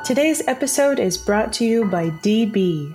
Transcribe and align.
Today's 0.00 0.42
episode 0.48 0.98
is 0.98 1.16
brought 1.16 1.52
to 1.52 1.64
you 1.64 1.84
by 1.84 2.10
DB. 2.10 2.92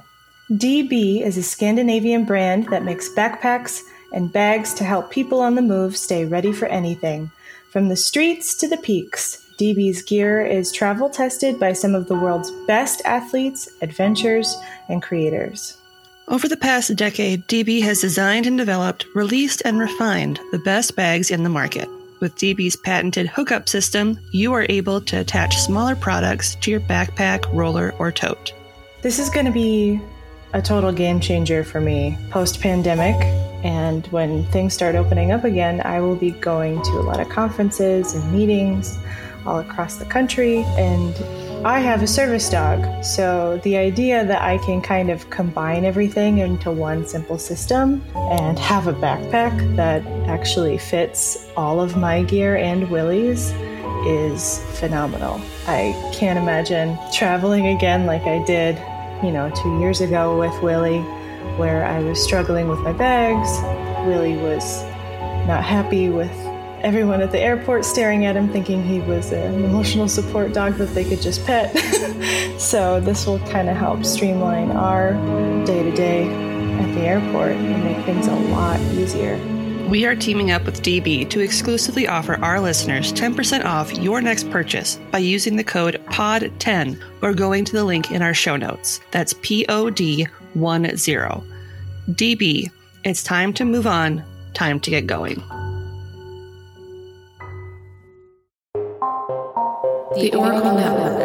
DB 0.51 1.21
is 1.21 1.37
a 1.37 1.43
Scandinavian 1.43 2.25
brand 2.25 2.67
that 2.69 2.83
makes 2.83 3.07
backpacks 3.07 3.81
and 4.11 4.33
bags 4.33 4.73
to 4.73 4.83
help 4.83 5.09
people 5.09 5.39
on 5.39 5.55
the 5.55 5.61
move 5.61 5.95
stay 5.95 6.25
ready 6.25 6.51
for 6.51 6.65
anything. 6.65 7.31
From 7.71 7.87
the 7.87 7.95
streets 7.95 8.55
to 8.55 8.67
the 8.67 8.75
peaks, 8.75 9.47
DB's 9.57 10.01
gear 10.01 10.45
is 10.45 10.73
travel 10.73 11.09
tested 11.09 11.57
by 11.57 11.71
some 11.71 11.95
of 11.95 12.09
the 12.09 12.15
world's 12.15 12.51
best 12.67 13.01
athletes, 13.05 13.69
adventurers, 13.81 14.57
and 14.89 15.01
creators. 15.01 15.77
Over 16.27 16.49
the 16.49 16.57
past 16.57 16.93
decade, 16.97 17.47
DB 17.47 17.81
has 17.83 18.01
designed 18.01 18.47
and 18.47 18.57
developed, 18.57 19.05
released, 19.15 19.61
and 19.63 19.79
refined 19.79 20.41
the 20.51 20.59
best 20.59 20.97
bags 20.97 21.31
in 21.31 21.43
the 21.43 21.49
market. 21.49 21.87
With 22.19 22.35
DB's 22.35 22.75
patented 22.75 23.27
hookup 23.27 23.69
system, 23.69 24.19
you 24.31 24.51
are 24.53 24.65
able 24.69 24.99
to 25.01 25.19
attach 25.19 25.57
smaller 25.57 25.95
products 25.95 26.55
to 26.55 26.71
your 26.71 26.79
backpack, 26.79 27.47
roller, 27.53 27.93
or 27.99 28.11
tote. 28.11 28.53
This 29.03 29.19
is 29.19 29.29
going 29.29 29.45
to 29.45 29.51
be 29.51 30.01
a 30.53 30.61
total 30.61 30.91
game 30.91 31.19
changer 31.19 31.63
for 31.63 31.79
me 31.79 32.17
post 32.31 32.59
pandemic. 32.59 33.15
And 33.63 34.07
when 34.07 34.45
things 34.45 34.73
start 34.73 34.95
opening 34.95 35.31
up 35.31 35.43
again, 35.43 35.81
I 35.85 35.99
will 35.99 36.15
be 36.15 36.31
going 36.31 36.81
to 36.81 36.91
a 36.93 37.03
lot 37.03 37.19
of 37.19 37.29
conferences 37.29 38.15
and 38.15 38.33
meetings 38.33 38.97
all 39.45 39.59
across 39.59 39.97
the 39.97 40.05
country. 40.05 40.63
And 40.77 41.15
I 41.65 41.79
have 41.79 42.03
a 42.03 42.07
service 42.07 42.49
dog. 42.49 43.03
So 43.03 43.59
the 43.63 43.77
idea 43.77 44.23
that 44.25 44.41
I 44.41 44.59
can 44.59 44.79
kind 44.79 45.09
of 45.09 45.29
combine 45.31 45.85
everything 45.85 46.37
into 46.37 46.71
one 46.71 47.05
simple 47.05 47.39
system 47.39 48.03
and 48.15 48.59
have 48.59 48.87
a 48.87 48.93
backpack 48.93 49.75
that 49.75 50.05
actually 50.27 50.77
fits 50.77 51.47
all 51.57 51.81
of 51.81 51.97
my 51.97 52.21
gear 52.23 52.55
and 52.57 52.89
Willie's 52.91 53.51
is 54.05 54.63
phenomenal. 54.79 55.41
I 55.65 55.93
can't 56.13 56.37
imagine 56.37 56.97
traveling 57.11 57.67
again 57.67 58.05
like 58.05 58.23
I 58.23 58.43
did, 58.45 58.77
you 59.23 59.31
know, 59.31 59.51
two 59.55 59.79
years 59.79 59.99
ago 59.99 60.39
with 60.39 60.61
Willie, 60.61 61.01
where 61.57 61.85
I 61.85 61.99
was 61.99 62.23
struggling 62.23 62.67
with 62.67 62.79
my 62.79 62.93
bags. 62.93 63.49
Willie 64.07 64.37
was 64.37 64.83
not 65.47 65.63
happy 65.63 66.09
with 66.09 66.46
everyone 66.81 67.21
at 67.21 67.31
the 67.31 67.39
airport 67.39 67.85
staring 67.85 68.25
at 68.25 68.35
him, 68.35 68.49
thinking 68.49 68.83
he 68.83 68.99
was 69.01 69.31
an 69.31 69.63
emotional 69.63 70.07
support 70.07 70.53
dog 70.53 70.75
that 70.75 70.93
they 70.93 71.03
could 71.03 71.21
just 71.21 71.45
pet. 71.45 71.77
so, 72.59 72.99
this 72.99 73.25
will 73.25 73.39
kind 73.49 73.69
of 73.69 73.75
help 73.75 74.05
streamline 74.05 74.71
our 74.71 75.13
day 75.65 75.83
to 75.83 75.91
day 75.91 76.27
at 76.27 76.93
the 76.93 77.01
airport 77.01 77.51
and 77.51 77.83
make 77.83 78.05
things 78.05 78.27
a 78.27 78.35
lot 78.35 78.79
easier. 78.93 79.37
We 79.89 80.05
are 80.05 80.15
teaming 80.17 80.51
up 80.51 80.65
with 80.65 80.81
DB 80.81 81.29
to 81.29 81.39
exclusively 81.39 82.09
offer 82.09 82.35
our 82.43 82.59
listeners 82.59 83.13
10% 83.13 83.63
off 83.63 83.93
your 83.93 84.21
next 84.21 84.49
purchase 84.49 84.99
by 85.11 85.19
using 85.19 85.55
the 85.55 85.63
code 85.63 86.03
POD10 86.07 87.01
or 87.21 87.33
going 87.33 87.63
to 87.63 87.71
the 87.71 87.85
link 87.85 88.11
in 88.11 88.21
our 88.21 88.33
show 88.33 88.57
notes. 88.57 88.99
That's 89.11 89.33
P 89.41 89.65
O 89.69 89.89
D 89.89 90.25
10. 90.53 90.83
DB, 92.09 92.69
it's 93.05 93.23
time 93.23 93.53
to 93.53 93.63
move 93.63 93.87
on, 93.87 94.23
time 94.53 94.81
to 94.81 94.89
get 94.89 95.07
going. 95.07 95.41
The 100.17 100.33
Oracle 100.33 100.73
Network. 100.73 101.19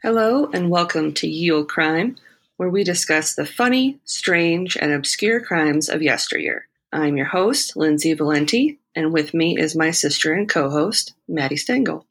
Hello, 0.00 0.48
and 0.52 0.70
welcome 0.70 1.12
to 1.14 1.26
Ye 1.26 1.50
Olde 1.50 1.68
Crime, 1.68 2.14
where 2.56 2.70
we 2.70 2.84
discuss 2.84 3.34
the 3.34 3.44
funny, 3.44 3.98
strange, 4.04 4.76
and 4.76 4.92
obscure 4.92 5.40
crimes 5.40 5.88
of 5.88 6.02
yesteryear. 6.02 6.67
I'm 6.92 7.16
your 7.16 7.26
host, 7.26 7.76
Lindsay 7.76 8.14
Valenti, 8.14 8.78
and 8.94 9.12
with 9.12 9.34
me 9.34 9.58
is 9.58 9.76
my 9.76 9.90
sister 9.90 10.32
and 10.32 10.48
co 10.48 10.70
host, 10.70 11.14
Maddie 11.28 11.56
Stengel. 11.56 12.06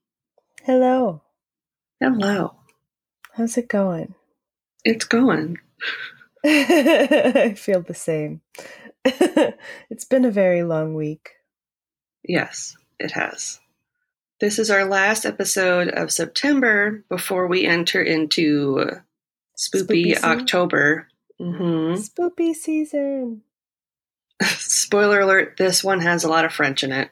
Hello. 0.63 1.21
Hello. 1.99 2.53
How's 3.33 3.57
it 3.57 3.67
going? 3.67 4.13
It's 4.83 5.05
going. 5.05 5.57
I 6.45 7.55
feel 7.57 7.81
the 7.81 7.95
same. 7.95 8.41
it's 9.03 10.05
been 10.05 10.25
a 10.25 10.31
very 10.31 10.61
long 10.63 10.93
week. 10.93 11.31
Yes, 12.23 12.77
it 12.99 13.11
has. 13.11 13.59
This 14.39 14.59
is 14.59 14.69
our 14.69 14.85
last 14.85 15.25
episode 15.25 15.87
of 15.87 16.11
September 16.11 17.03
before 17.09 17.47
we 17.47 17.65
enter 17.65 18.03
into 18.03 18.85
spoopy, 19.57 20.13
Spoopy? 20.13 20.23
October. 20.23 21.07
hmm 21.39 21.95
Spoopy 21.95 22.53
season. 22.53 23.41
Spoiler 24.43 25.19
alert, 25.21 25.55
this 25.57 25.83
one 25.83 25.99
has 26.01 26.23
a 26.23 26.29
lot 26.29 26.45
of 26.45 26.53
French 26.53 26.83
in 26.83 26.91
it. 26.91 27.09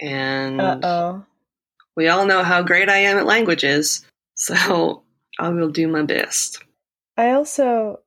And 0.00 0.60
Uh 0.60 0.78
oh. 0.82 1.24
we 1.96 2.08
all 2.08 2.26
know 2.26 2.42
how 2.42 2.62
great 2.62 2.88
I 2.88 2.98
am 2.98 3.18
at 3.18 3.26
languages, 3.26 4.04
so 4.34 5.02
I 5.38 5.48
will 5.50 5.70
do 5.70 5.88
my 5.88 6.02
best. 6.02 6.62
I 7.16 7.30
also, 7.32 8.00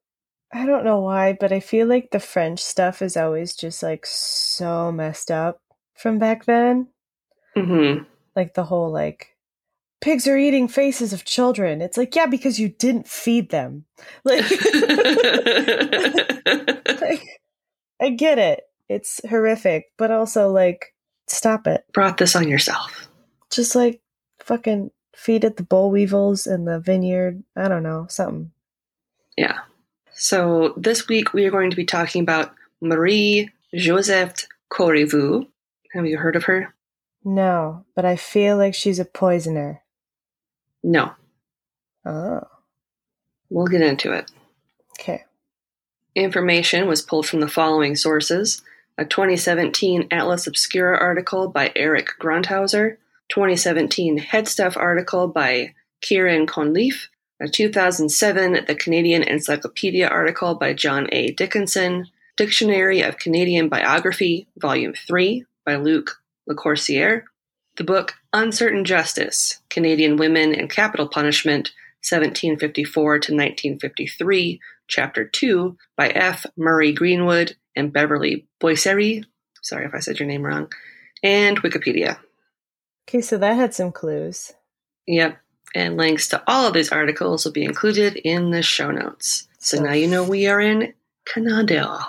I 0.53 0.65
don't 0.65 0.83
know 0.85 0.99
why, 0.99 1.33
but 1.39 1.51
I 1.51 1.59
feel 1.59 1.87
like 1.87 2.11
the 2.11 2.19
French 2.19 2.59
stuff 2.59 3.01
is 3.01 3.15
always 3.17 3.55
just 3.55 3.81
like 3.83 4.05
so 4.05 4.91
messed 4.91 5.31
up 5.31 5.61
from 5.95 6.19
back 6.19 6.45
then. 6.45 6.87
hmm 7.55 7.99
Like 8.35 8.53
the 8.53 8.65
whole 8.65 8.91
like, 8.91 9.35
pigs 10.01 10.27
are 10.27 10.37
eating 10.37 10.67
faces 10.67 11.11
of 11.13 11.23
children. 11.25 11.81
It's 11.81 11.97
like, 11.97 12.15
yeah, 12.15 12.27
because 12.27 12.59
you 12.59 12.69
didn't 12.69 13.07
feed 13.07 13.49
them. 13.49 13.85
Like, 14.23 14.45
like 17.01 17.23
I 18.01 18.09
get 18.11 18.37
it. 18.39 18.63
It's 18.89 19.19
horrific, 19.27 19.91
but 19.97 20.11
also 20.11 20.49
like, 20.49 20.93
stop 21.27 21.67
it. 21.67 21.83
Brought 21.93 22.17
this 22.17 22.35
on 22.35 22.47
yourself. 22.47 23.07
Just 23.49 23.75
like 23.75 24.01
fucking 24.39 24.91
feed 25.15 25.43
it 25.43 25.57
the 25.57 25.63
boll 25.63 25.89
weevils 25.91 26.47
in 26.47 26.65
the 26.65 26.79
vineyard. 26.79 27.43
I 27.55 27.67
don't 27.67 27.83
know, 27.83 28.05
something. 28.09 28.51
Yeah. 29.37 29.59
So 30.13 30.73
this 30.77 31.07
week 31.07 31.33
we 31.33 31.45
are 31.45 31.51
going 31.51 31.69
to 31.69 31.75
be 31.75 31.85
talking 31.85 32.21
about 32.21 32.53
Marie 32.81 33.49
Joseph 33.75 34.33
Corriveau. 34.71 35.47
Have 35.93 36.05
you 36.05 36.17
heard 36.17 36.35
of 36.35 36.45
her? 36.45 36.73
No, 37.23 37.85
but 37.95 38.05
I 38.05 38.15
feel 38.15 38.57
like 38.57 38.73
she's 38.73 38.99
a 38.99 39.05
poisoner. 39.05 39.81
No. 40.83 41.11
Oh, 42.05 42.41
We'll 43.49 43.67
get 43.67 43.81
into 43.81 44.11
it. 44.13 44.29
okay. 44.99 45.23
Information 46.17 46.87
was 46.87 47.03
pulled 47.03 47.27
from 47.27 47.41
the 47.41 47.47
following 47.47 47.95
sources. 47.95 48.63
A 48.97 49.05
2017 49.05 50.07
Atlas 50.09 50.47
Obscura 50.47 50.97
article 50.97 51.47
by 51.47 51.71
Eric 51.75 52.09
Grundhauser, 52.19 52.97
2017 53.29 54.17
Headstuff 54.17 54.75
article 54.75 55.27
by 55.27 55.75
Kieran 56.01 56.47
Conleaf, 56.47 57.09
a 57.39 57.47
2007 57.47 58.65
The 58.65 58.73
Canadian 58.73 59.21
Encyclopedia 59.21 60.07
article 60.07 60.55
by 60.55 60.73
John 60.73 61.07
A. 61.11 61.33
Dickinson, 61.33 62.07
Dictionary 62.35 63.01
of 63.01 63.19
Canadian 63.19 63.69
Biography, 63.69 64.47
Volume 64.57 64.95
3 64.95 65.45
by 65.67 65.75
Luc 65.75 66.19
Lacourcière, 66.49 67.25
the 67.75 67.83
book 67.83 68.15
Uncertain 68.33 68.85
Justice 68.85 69.59
Canadian 69.69 70.17
Women 70.17 70.55
and 70.55 70.67
Capital 70.67 71.07
Punishment, 71.07 71.73
1754 72.01 73.03
to 73.03 73.33
1953, 73.35 74.59
Chapter 74.87 75.25
2 75.25 75.77
by 75.95 76.09
F. 76.09 76.45
Murray 76.57 76.93
Greenwood 76.93 77.55
and 77.75 77.91
Beverly 77.93 78.47
Boissery. 78.61 79.23
Sorry 79.61 79.85
if 79.85 79.93
I 79.93 79.99
said 79.99 80.19
your 80.19 80.27
name 80.27 80.43
wrong. 80.43 80.71
And 81.23 81.61
Wikipedia. 81.61 82.17
Okay, 83.07 83.21
so 83.21 83.37
that 83.37 83.55
had 83.55 83.73
some 83.73 83.91
clues. 83.91 84.53
Yep. 85.07 85.37
And 85.75 85.97
links 85.97 86.29
to 86.29 86.41
all 86.47 86.67
of 86.67 86.73
these 86.73 86.91
articles 86.91 87.43
will 87.45 87.51
be 87.51 87.63
included 87.65 88.15
in 88.15 88.51
the 88.51 88.61
show 88.61 88.91
notes. 88.91 89.47
So 89.59 89.77
So- 89.77 89.83
now 89.83 89.93
you 89.93 90.07
know 90.07 90.23
we 90.23 90.47
are 90.47 90.61
in 90.61 90.93
Canada. 91.25 92.05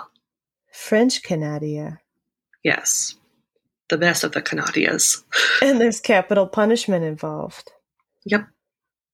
French 0.71 1.21
Canadia. 1.23 1.99
Yes. 2.63 3.15
The 3.89 3.97
best 3.97 4.23
of 4.23 4.31
the 4.31 4.41
Canadias. 4.41 5.23
And 5.61 5.81
there's 5.81 5.99
capital 5.99 6.47
punishment 6.47 7.03
involved. 7.03 7.71
Yep. 8.25 8.47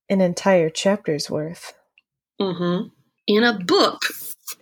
An 0.10 0.22
entire 0.22 0.70
chapter's 0.70 1.30
worth. 1.30 1.74
Mm-hmm. 2.40 2.90
In 3.28 3.44
a 3.44 3.58
book. 3.58 4.02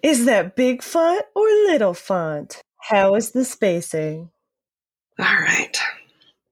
Is 0.01 0.23
that 0.23 0.55
big 0.55 0.81
font 0.81 1.25
or 1.35 1.43
little 1.43 1.93
font? 1.93 2.61
How 2.79 3.15
is 3.15 3.31
the 3.31 3.43
spacing? 3.43 4.29
All 5.19 5.25
right. 5.25 5.77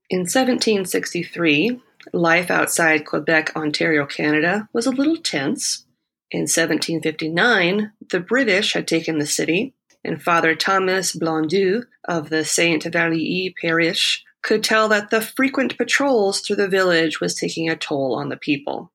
In 0.09 0.19
1763, 0.21 1.79
life 2.11 2.51
outside 2.51 3.05
Quebec, 3.05 3.55
Ontario, 3.55 4.05
Canada 4.05 4.67
was 4.73 4.85
a 4.85 4.91
little 4.91 5.15
tense. 5.15 5.85
In 6.31 6.41
1759, 6.41 7.93
the 8.09 8.19
British 8.19 8.73
had 8.73 8.89
taken 8.89 9.19
the 9.19 9.25
city, 9.25 9.73
and 10.03 10.21
Father 10.21 10.53
Thomas 10.53 11.15
Blondeau 11.15 11.83
of 12.03 12.29
the 12.29 12.43
Saint 12.43 12.83
Vallier 12.83 13.53
parish 13.61 14.21
could 14.41 14.65
tell 14.65 14.89
that 14.89 15.11
the 15.11 15.21
frequent 15.21 15.77
patrols 15.77 16.41
through 16.41 16.57
the 16.57 16.67
village 16.67 17.21
was 17.21 17.35
taking 17.35 17.69
a 17.69 17.77
toll 17.77 18.15
on 18.15 18.27
the 18.27 18.35
people. 18.35 18.91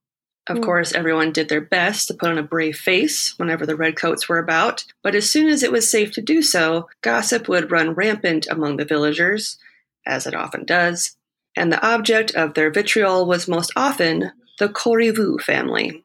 Of 0.48 0.58
Hmm. 0.58 0.62
course, 0.62 0.92
everyone 0.92 1.32
did 1.32 1.48
their 1.48 1.60
best 1.60 2.08
to 2.08 2.14
put 2.14 2.30
on 2.30 2.38
a 2.38 2.42
brave 2.42 2.76
face 2.76 3.34
whenever 3.36 3.66
the 3.66 3.76
redcoats 3.76 4.28
were 4.28 4.38
about, 4.38 4.84
but 5.02 5.14
as 5.14 5.30
soon 5.30 5.48
as 5.48 5.62
it 5.62 5.72
was 5.72 5.90
safe 5.90 6.12
to 6.12 6.20
do 6.22 6.40
so, 6.42 6.88
gossip 7.02 7.48
would 7.48 7.70
run 7.72 7.94
rampant 7.94 8.46
among 8.48 8.76
the 8.76 8.84
villagers, 8.84 9.58
as 10.06 10.26
it 10.26 10.34
often 10.34 10.64
does, 10.64 11.16
and 11.56 11.72
the 11.72 11.84
object 11.84 12.34
of 12.34 12.54
their 12.54 12.70
vitriol 12.70 13.26
was 13.26 13.48
most 13.48 13.72
often 13.74 14.32
the 14.58 14.68
Corriveau 14.68 15.40
family. 15.40 16.04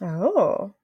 Oh. 0.00 0.74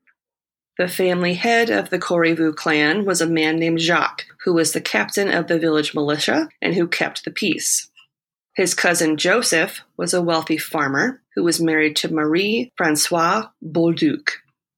The 0.78 0.88
family 0.88 1.34
head 1.34 1.70
of 1.70 1.88
the 1.88 1.98
Corriveau 1.98 2.54
clan 2.54 3.04
was 3.06 3.20
a 3.22 3.26
man 3.26 3.56
named 3.58 3.80
Jacques, 3.80 4.26
who 4.44 4.52
was 4.52 4.72
the 4.72 4.80
captain 4.80 5.30
of 5.32 5.46
the 5.46 5.58
village 5.58 5.94
militia 5.94 6.48
and 6.60 6.74
who 6.74 6.86
kept 6.86 7.24
the 7.24 7.30
peace. 7.30 7.88
His 8.56 8.74
cousin 8.74 9.16
Joseph 9.16 9.80
was 9.96 10.12
a 10.12 10.20
wealthy 10.20 10.58
farmer 10.58 11.22
who 11.36 11.44
was 11.44 11.60
married 11.60 11.94
to 11.96 12.12
Marie 12.12 12.72
Francois 12.76 13.46
Bolduc. 13.64 14.30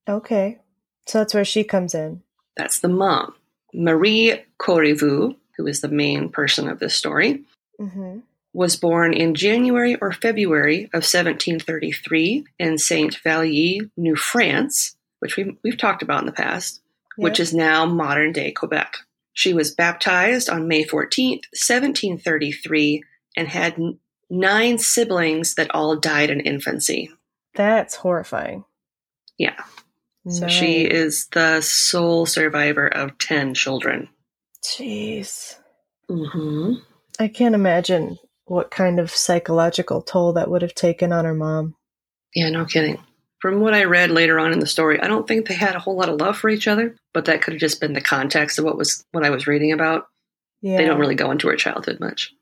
Okay. 0.08 0.58
So 1.06 1.19
that's 1.19 1.32
where 1.32 1.44
she 1.44 1.64
comes 1.64 1.94
in. 1.94 2.22
That's 2.56 2.81
the 2.81 2.88
mom. 2.88 3.34
Marie 3.72 4.43
Corriveau, 4.60 5.37
who 5.56 5.66
is 5.66 5.81
the 5.81 5.88
main 5.88 6.28
person 6.28 6.69
of 6.69 6.78
this 6.81 6.94
story, 6.94 7.44
Mm-hmm. 7.81 8.19
was 8.52 8.75
born 8.75 9.12
in 9.12 9.37
January 9.37 9.94
or 10.02 10.10
February 10.10 10.87
of 10.87 11.05
1733 11.05 12.44
in 12.58 12.76
Saint 12.76 13.16
Vallier, 13.22 13.88
New 13.96 14.16
France, 14.16 14.96
which 15.20 15.37
we've, 15.37 15.56
we've 15.62 15.78
talked 15.78 16.02
about 16.02 16.19
in 16.20 16.26
the 16.26 16.32
past, 16.32 16.81
which 17.16 17.38
is 17.38 17.55
now 17.55 17.87
modern 17.87 18.32
day 18.32 18.50
Quebec. 18.50 18.96
She 19.32 19.55
was 19.55 19.72
baptized 19.72 20.49
on 20.50 20.66
May 20.66 20.84
14th, 20.84 21.46
1733, 21.55 23.05
and 23.37 23.46
had 23.46 23.76
nine 24.31 24.79
siblings 24.79 25.55
that 25.55 25.75
all 25.75 25.97
died 25.97 26.31
in 26.31 26.41
infancy. 26.41 27.11
That's 27.55 27.95
horrifying. 27.95 28.65
Yeah. 29.39 29.57
So 30.29 30.47
she 30.49 30.83
is 30.83 31.29
the 31.29 31.63
sole 31.63 32.27
survivor 32.27 32.87
of 32.87 33.17
10 33.19 33.55
children. 33.55 34.09
Jeez. 34.63 35.57
hmm 36.09 36.75
I 37.19 37.29
can't 37.29 37.55
imagine 37.55 38.19
what 38.45 38.71
kind 38.71 39.01
of 39.01 39.11
psychological 39.11 40.03
toll 40.03 40.35
that 40.35 40.51
would 40.51 40.63
have 40.63 40.75
taken 40.75 41.13
on 41.13 41.25
her 41.25 41.35
mom. 41.35 41.75
Yeah, 42.35 42.51
no 42.51 42.65
kidding. 42.65 42.99
From 43.41 43.61
what 43.61 43.75
I 43.75 43.85
read 43.85 44.11
later 44.11 44.39
on 44.39 44.53
in 44.53 44.59
the 44.59 44.67
story, 44.67 45.01
I 45.01 45.07
don't 45.07 45.27
think 45.27 45.47
they 45.47 45.55
had 45.55 45.75
a 45.75 45.81
whole 45.81 45.97
lot 45.97 46.09
of 46.09 46.21
love 46.21 46.37
for 46.37 46.49
each 46.49 46.67
other, 46.69 46.97
but 47.15 47.27
that 47.27 47.41
could 47.41 47.55
have 47.55 47.61
just 47.61 47.81
been 47.81 47.93
the 47.93 48.01
context 48.01 48.59
of 48.59 48.65
what 48.65 48.77
was 48.77 49.05
what 49.13 49.25
I 49.25 49.31
was 49.31 49.47
reading 49.47 49.73
about. 49.73 50.07
Yeah. 50.61 50.77
They 50.77 50.85
don't 50.85 50.99
really 50.99 51.15
go 51.15 51.31
into 51.31 51.49
her 51.49 51.57
childhood 51.57 52.01
much. 52.01 52.33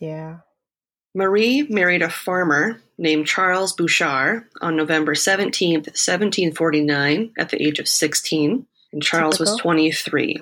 Yeah. 0.00 0.38
Marie 1.14 1.62
married 1.62 2.02
a 2.02 2.10
farmer 2.10 2.80
named 2.98 3.26
Charles 3.26 3.72
Bouchard 3.72 4.44
on 4.60 4.76
November 4.76 5.14
17th, 5.14 5.86
1749, 5.86 7.32
at 7.38 7.50
the 7.50 7.62
age 7.62 7.78
of 7.78 7.88
16, 7.88 8.66
and 8.92 9.02
Charles 9.02 9.38
was 9.38 9.56
23. 9.56 10.40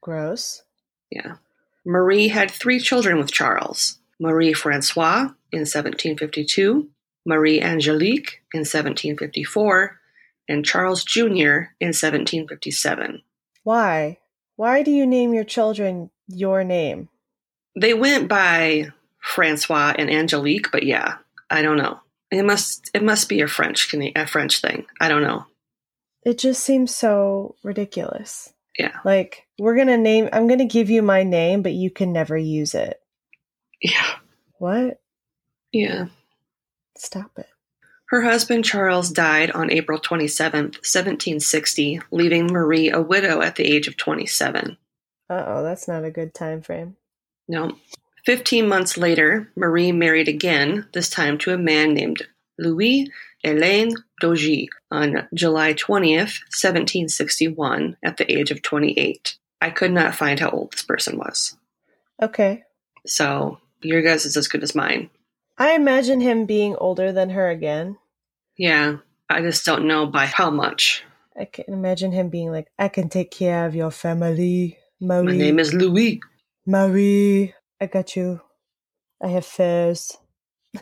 Gross. 0.00 0.62
Yeah. 1.10 1.36
Marie 1.84 2.28
had 2.28 2.50
three 2.50 2.80
children 2.80 3.18
with 3.18 3.30
Charles 3.30 3.98
Marie 4.20 4.52
Francois 4.52 5.30
in 5.52 5.60
1752, 5.60 6.88
Marie 7.24 7.60
Angelique 7.60 8.42
in 8.52 8.60
1754, 8.60 10.00
and 10.48 10.64
Charles 10.64 11.04
Jr. 11.04 11.70
in 11.78 11.92
1757. 11.94 13.22
Why? 13.62 14.18
Why 14.56 14.82
do 14.82 14.90
you 14.90 15.06
name 15.06 15.34
your 15.34 15.44
children 15.44 16.10
your 16.26 16.64
name? 16.64 17.08
They 17.76 17.94
went 17.94 18.28
by 18.28 18.92
Francois 19.20 19.94
and 19.98 20.10
Angelique, 20.10 20.70
but 20.70 20.84
yeah, 20.84 21.16
I 21.50 21.62
don't 21.62 21.78
know. 21.78 22.00
It 22.30 22.44
must 22.44 22.90
it 22.94 23.02
must 23.02 23.28
be 23.28 23.40
a 23.40 23.48
French 23.48 23.92
a 23.94 24.26
French 24.26 24.60
thing. 24.60 24.86
I 25.00 25.08
don't 25.08 25.22
know. 25.22 25.46
It 26.24 26.38
just 26.38 26.62
seems 26.62 26.94
so 26.94 27.54
ridiculous. 27.62 28.52
Yeah. 28.78 28.92
Like, 29.04 29.46
we're 29.58 29.74
going 29.74 29.88
to 29.88 29.96
name, 29.96 30.28
I'm 30.32 30.46
going 30.46 30.60
to 30.60 30.64
give 30.64 30.88
you 30.88 31.02
my 31.02 31.24
name, 31.24 31.62
but 31.62 31.72
you 31.72 31.90
can 31.90 32.12
never 32.12 32.36
use 32.36 32.74
it. 32.74 33.00
Yeah. 33.82 34.16
What? 34.58 35.00
Yeah. 35.72 36.06
Stop 36.96 37.32
it. 37.38 37.48
Her 38.06 38.22
husband 38.22 38.64
Charles 38.64 39.10
died 39.10 39.50
on 39.50 39.70
April 39.70 39.98
27th, 39.98 40.76
1760, 40.84 42.00
leaving 42.10 42.46
Marie 42.46 42.90
a 42.90 43.00
widow 43.02 43.42
at 43.42 43.56
the 43.56 43.64
age 43.64 43.86
of 43.86 43.96
27. 43.96 44.78
Uh 45.30 45.44
oh, 45.46 45.62
that's 45.62 45.86
not 45.86 46.04
a 46.04 46.10
good 46.10 46.32
time 46.32 46.62
frame. 46.62 46.96
No. 47.46 47.76
15 48.28 48.68
months 48.68 48.98
later, 48.98 49.50
Marie 49.56 49.90
married 49.90 50.28
again, 50.28 50.86
this 50.92 51.08
time 51.08 51.38
to 51.38 51.54
a 51.54 51.56
man 51.56 51.94
named 51.94 52.28
Louis 52.58 53.10
Hélène 53.42 53.94
Dodier 54.20 54.66
on 54.90 55.26
July 55.32 55.72
20th, 55.72 56.36
1761, 56.52 57.96
at 58.02 58.18
the 58.18 58.30
age 58.30 58.50
of 58.50 58.60
28. 58.60 59.38
I 59.62 59.70
could 59.70 59.92
not 59.92 60.14
find 60.14 60.38
how 60.38 60.50
old 60.50 60.72
this 60.72 60.82
person 60.82 61.16
was. 61.16 61.56
Okay. 62.22 62.64
So 63.06 63.60
your 63.80 64.02
guess 64.02 64.26
is 64.26 64.36
as 64.36 64.46
good 64.46 64.62
as 64.62 64.74
mine. 64.74 65.08
I 65.56 65.72
imagine 65.72 66.20
him 66.20 66.44
being 66.44 66.76
older 66.76 67.12
than 67.12 67.30
her 67.30 67.48
again. 67.48 67.96
Yeah, 68.58 68.98
I 69.30 69.40
just 69.40 69.64
don't 69.64 69.88
know 69.88 70.04
by 70.04 70.26
how 70.26 70.50
much. 70.50 71.02
I 71.34 71.46
can 71.46 71.72
imagine 71.72 72.12
him 72.12 72.28
being 72.28 72.52
like, 72.52 72.68
I 72.78 72.88
can 72.88 73.08
take 73.08 73.30
care 73.30 73.64
of 73.64 73.74
your 73.74 73.90
family. 73.90 74.76
Marie. 75.00 75.24
My 75.24 75.34
name 75.34 75.58
is 75.58 75.72
Louis. 75.72 76.20
Marie. 76.66 77.54
I 77.80 77.86
got 77.86 78.16
you. 78.16 78.40
I 79.22 79.28
have 79.28 79.46
furs. 79.46 80.16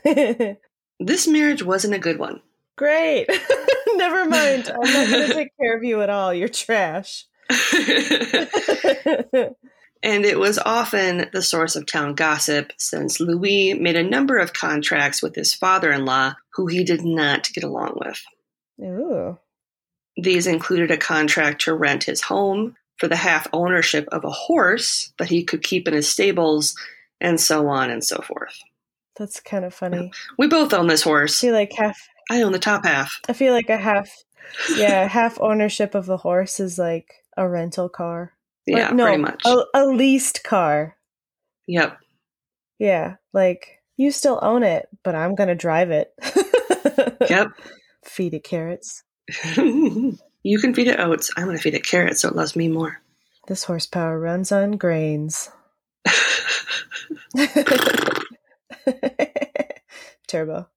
This 0.98 1.28
marriage 1.28 1.62
wasn't 1.62 1.94
a 1.94 1.98
good 1.98 2.18
one. 2.18 2.40
Great. 2.76 3.26
Never 3.94 4.24
mind. 4.26 4.70
I'm 4.70 4.80
not 4.80 5.10
going 5.10 5.28
to 5.28 5.34
take 5.34 5.56
care 5.60 5.76
of 5.76 5.84
you 5.84 6.02
at 6.02 6.10
all. 6.10 6.32
You're 6.32 6.48
trash. 6.48 7.26
and 10.02 10.24
it 10.24 10.38
was 10.38 10.58
often 10.58 11.28
the 11.32 11.42
source 11.42 11.76
of 11.76 11.86
town 11.86 12.14
gossip 12.14 12.72
since 12.78 13.20
Louis 13.20 13.74
made 13.74 13.96
a 13.96 14.02
number 14.02 14.38
of 14.38 14.52
contracts 14.52 15.22
with 15.22 15.34
his 15.34 15.54
father 15.54 15.92
in 15.92 16.04
law 16.04 16.34
who 16.54 16.66
he 16.66 16.84
did 16.84 17.04
not 17.04 17.50
get 17.52 17.64
along 17.64 17.94
with. 17.96 18.22
Ooh. 18.82 19.38
These 20.16 20.46
included 20.46 20.90
a 20.90 20.96
contract 20.96 21.62
to 21.62 21.74
rent 21.74 22.04
his 22.04 22.22
home 22.22 22.76
for 22.98 23.08
the 23.08 23.16
half 23.16 23.46
ownership 23.52 24.06
of 24.12 24.24
a 24.24 24.30
horse 24.30 25.12
that 25.18 25.28
he 25.28 25.44
could 25.44 25.62
keep 25.62 25.86
in 25.88 25.94
his 25.94 26.08
stables, 26.08 26.74
and 27.20 27.40
so 27.40 27.68
on 27.68 27.90
and 27.90 28.04
so 28.04 28.18
forth. 28.22 28.58
That's 29.18 29.40
kind 29.40 29.64
of 29.64 29.72
funny. 29.74 30.12
We 30.38 30.46
both 30.48 30.72
own 30.74 30.86
this 30.88 31.06
I 31.06 31.10
horse. 31.10 31.40
feel 31.40 31.54
like 31.54 31.72
half. 31.72 31.98
I 32.30 32.42
own 32.42 32.52
the 32.52 32.58
top 32.58 32.84
half. 32.84 33.20
I 33.28 33.32
feel 33.32 33.52
like 33.54 33.70
a 33.70 33.76
half. 33.76 34.10
Yeah, 34.76 35.06
half 35.08 35.40
ownership 35.40 35.94
of 35.94 36.06
the 36.06 36.16
horse 36.18 36.60
is 36.60 36.78
like 36.78 37.14
a 37.36 37.48
rental 37.48 37.88
car. 37.88 38.32
Or- 38.70 38.78
Yeah, 38.78 38.90
no, 38.90 39.04
pretty 39.04 39.22
much. 39.22 39.42
A, 39.46 39.64
a 39.74 39.86
leased 39.86 40.44
car. 40.44 40.96
Yep. 41.66 41.98
Yeah, 42.78 43.14
like 43.32 43.80
you 43.96 44.10
still 44.10 44.38
own 44.42 44.62
it, 44.62 44.88
but 45.02 45.14
I'm 45.14 45.34
gonna 45.34 45.54
drive 45.54 45.90
it. 45.90 46.12
Yep. 47.28 47.48
Feed 48.04 48.34
it 48.34 48.44
carrots. 48.44 49.02
you 50.46 50.58
can 50.60 50.74
feed 50.74 50.86
it 50.88 51.00
oats. 51.00 51.30
I'm 51.36 51.44
going 51.44 51.56
to 51.56 51.62
feed 51.62 51.74
it 51.74 51.84
carrots 51.84 52.20
so 52.20 52.28
it 52.28 52.36
loves 52.36 52.54
me 52.54 52.68
more. 52.68 53.00
This 53.48 53.64
horsepower 53.64 54.18
runs 54.18 54.52
on 54.52 54.72
grains. 54.72 55.50
Turbo. 60.28 60.68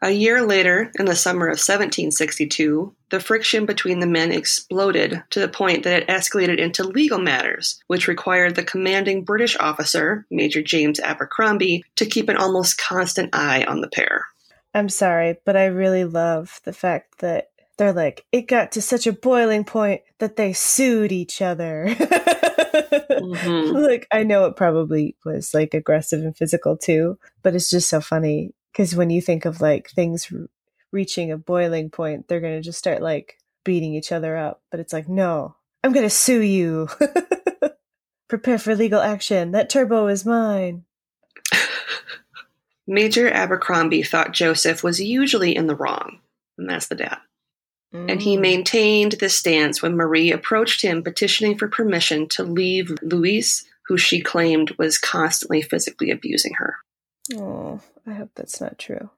A 0.00 0.10
year 0.10 0.46
later, 0.46 0.92
in 0.98 1.06
the 1.06 1.16
summer 1.16 1.46
of 1.46 1.58
1762, 1.58 2.94
the 3.10 3.20
friction 3.20 3.66
between 3.66 4.00
the 4.00 4.06
men 4.06 4.32
exploded 4.32 5.22
to 5.30 5.40
the 5.40 5.48
point 5.48 5.82
that 5.82 6.02
it 6.02 6.08
escalated 6.08 6.58
into 6.58 6.84
legal 6.84 7.18
matters, 7.18 7.82
which 7.88 8.08
required 8.08 8.54
the 8.54 8.62
commanding 8.62 9.24
British 9.24 9.56
officer, 9.58 10.24
Major 10.30 10.62
James 10.62 11.00
Abercrombie, 11.00 11.84
to 11.96 12.06
keep 12.06 12.28
an 12.28 12.36
almost 12.36 12.78
constant 12.78 13.34
eye 13.34 13.64
on 13.64 13.80
the 13.80 13.88
pair. 13.88 14.26
I'm 14.72 14.88
sorry, 14.88 15.36
but 15.44 15.56
I 15.56 15.66
really 15.66 16.04
love 16.04 16.60
the 16.64 16.72
fact 16.72 17.18
that 17.18 17.50
they're 17.78 17.92
like, 17.92 18.26
it 18.32 18.42
got 18.48 18.72
to 18.72 18.82
such 18.82 19.06
a 19.06 19.12
boiling 19.12 19.64
point 19.64 20.02
that 20.18 20.36
they 20.36 20.52
sued 20.52 21.12
each 21.12 21.40
other. 21.40 21.86
Mhm. 21.88 23.74
Like, 23.88 24.06
I 24.12 24.22
know 24.22 24.44
it 24.46 24.56
probably 24.56 25.16
was 25.24 25.52
like 25.54 25.74
aggressive 25.74 26.22
and 26.22 26.36
physical 26.36 26.76
too, 26.76 27.18
but 27.42 27.54
it's 27.54 27.70
just 27.70 27.88
so 27.88 28.00
funny 28.00 28.52
because 28.72 28.94
when 28.94 29.10
you 29.10 29.20
think 29.20 29.44
of 29.44 29.60
like 29.60 29.90
things 29.90 30.28
r- 30.32 30.46
reaching 30.92 31.32
a 31.32 31.36
boiling 31.38 31.90
point, 31.90 32.28
they're 32.28 32.40
going 32.40 32.56
to 32.56 32.62
just 32.62 32.78
start 32.78 33.02
like 33.02 33.38
beating 33.64 33.94
each 33.94 34.12
other 34.12 34.36
up. 34.36 34.62
But 34.70 34.80
it's 34.80 34.92
like, 34.92 35.08
no, 35.08 35.56
I'm 35.82 35.92
going 35.92 36.06
to 36.06 36.10
sue 36.10 36.40
you. 36.42 36.88
Prepare 38.28 38.58
for 38.58 38.74
legal 38.76 39.00
action. 39.00 39.52
That 39.52 39.70
turbo 39.70 40.06
is 40.08 40.24
mine. 40.26 40.84
Major 42.86 43.28
Abercrombie 43.28 44.02
thought 44.02 44.32
Joseph 44.32 44.82
was 44.82 45.00
usually 45.00 45.54
in 45.56 45.66
the 45.66 45.74
wrong, 45.76 46.20
and 46.56 46.68
that's 46.68 46.86
the 46.88 46.94
dad. 46.94 47.18
And 47.92 48.20
he 48.20 48.36
Mm. 48.36 48.40
maintained 48.40 49.12
this 49.12 49.36
stance 49.36 49.80
when 49.80 49.96
Marie 49.96 50.30
approached 50.30 50.82
him 50.82 51.02
petitioning 51.02 51.56
for 51.56 51.68
permission 51.68 52.28
to 52.30 52.42
leave 52.44 52.92
Louise, 53.02 53.64
who 53.86 53.96
she 53.96 54.20
claimed 54.20 54.72
was 54.72 54.98
constantly 54.98 55.62
physically 55.62 56.10
abusing 56.10 56.54
her. 56.54 56.76
Oh, 57.34 57.80
I 58.06 58.12
hope 58.12 58.30
that's 58.34 58.60
not 58.60 58.78
true. 58.78 59.10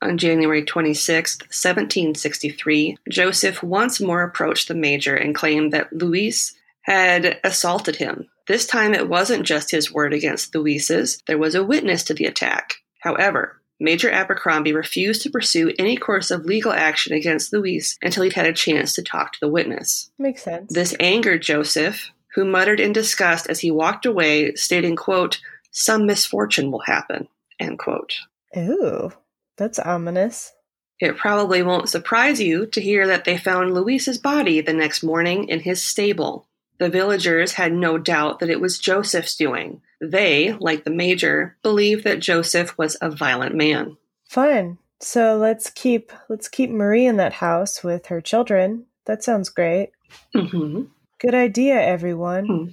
On 0.00 0.18
January 0.18 0.64
26, 0.64 1.38
1763, 1.50 2.98
Joseph 3.08 3.62
once 3.62 4.00
more 4.00 4.22
approached 4.24 4.66
the 4.66 4.74
major 4.74 5.14
and 5.14 5.32
claimed 5.34 5.72
that 5.72 5.92
Luis 5.92 6.54
had 6.82 7.38
assaulted 7.44 7.96
him. 7.96 8.28
This 8.48 8.66
time 8.66 8.94
it 8.94 9.08
wasn't 9.08 9.46
just 9.46 9.70
his 9.70 9.92
word 9.92 10.12
against 10.12 10.52
Luis's, 10.56 11.22
there 11.28 11.38
was 11.38 11.54
a 11.54 11.62
witness 11.64 12.02
to 12.04 12.14
the 12.14 12.24
attack. 12.24 12.74
However, 12.98 13.60
Major 13.82 14.10
Abercrombie 14.10 14.72
refused 14.72 15.22
to 15.22 15.30
pursue 15.30 15.72
any 15.76 15.96
course 15.96 16.30
of 16.30 16.44
legal 16.44 16.72
action 16.72 17.14
against 17.14 17.52
Luis 17.52 17.98
until 18.00 18.22
he'd 18.22 18.34
had 18.34 18.46
a 18.46 18.52
chance 18.52 18.94
to 18.94 19.02
talk 19.02 19.32
to 19.32 19.40
the 19.40 19.48
witness. 19.48 20.10
Makes 20.18 20.44
sense. 20.44 20.72
This 20.72 20.94
angered 21.00 21.42
Joseph, 21.42 22.10
who 22.34 22.44
muttered 22.44 22.78
in 22.78 22.92
disgust 22.92 23.48
as 23.48 23.58
he 23.58 23.72
walked 23.72 24.06
away, 24.06 24.54
stating, 24.54 24.94
quote, 24.94 25.40
some 25.72 26.06
misfortune 26.06 26.70
will 26.70 26.82
happen, 26.86 27.26
end 27.58 27.78
quote. 27.78 28.14
Ooh, 28.56 29.12
that's 29.56 29.80
ominous. 29.80 30.52
It 31.00 31.16
probably 31.16 31.64
won't 31.64 31.88
surprise 31.88 32.40
you 32.40 32.66
to 32.66 32.80
hear 32.80 33.08
that 33.08 33.24
they 33.24 33.36
found 33.36 33.74
Luis's 33.74 34.18
body 34.18 34.60
the 34.60 34.72
next 34.72 35.02
morning 35.02 35.48
in 35.48 35.58
his 35.58 35.82
stable. 35.82 36.46
The 36.82 36.88
villagers 36.88 37.52
had 37.52 37.72
no 37.72 37.96
doubt 37.96 38.40
that 38.40 38.50
it 38.50 38.60
was 38.60 38.76
Joseph's 38.76 39.36
doing. 39.36 39.82
They, 40.00 40.54
like 40.58 40.82
the 40.82 40.90
major, 40.90 41.56
believed 41.62 42.02
that 42.02 42.18
Joseph 42.18 42.76
was 42.76 42.96
a 43.00 43.08
violent 43.08 43.54
man. 43.54 43.96
Fine. 44.28 44.78
So 44.98 45.36
let's 45.36 45.70
keep 45.70 46.10
let's 46.28 46.48
keep 46.48 46.70
Marie 46.70 47.06
in 47.06 47.18
that 47.18 47.34
house 47.34 47.84
with 47.84 48.06
her 48.06 48.20
children. 48.20 48.86
That 49.04 49.22
sounds 49.22 49.48
great. 49.48 49.92
hmm 50.34 50.86
Good 51.20 51.36
idea, 51.36 51.80
everyone. 51.80 52.46
Hmm. 52.46 52.64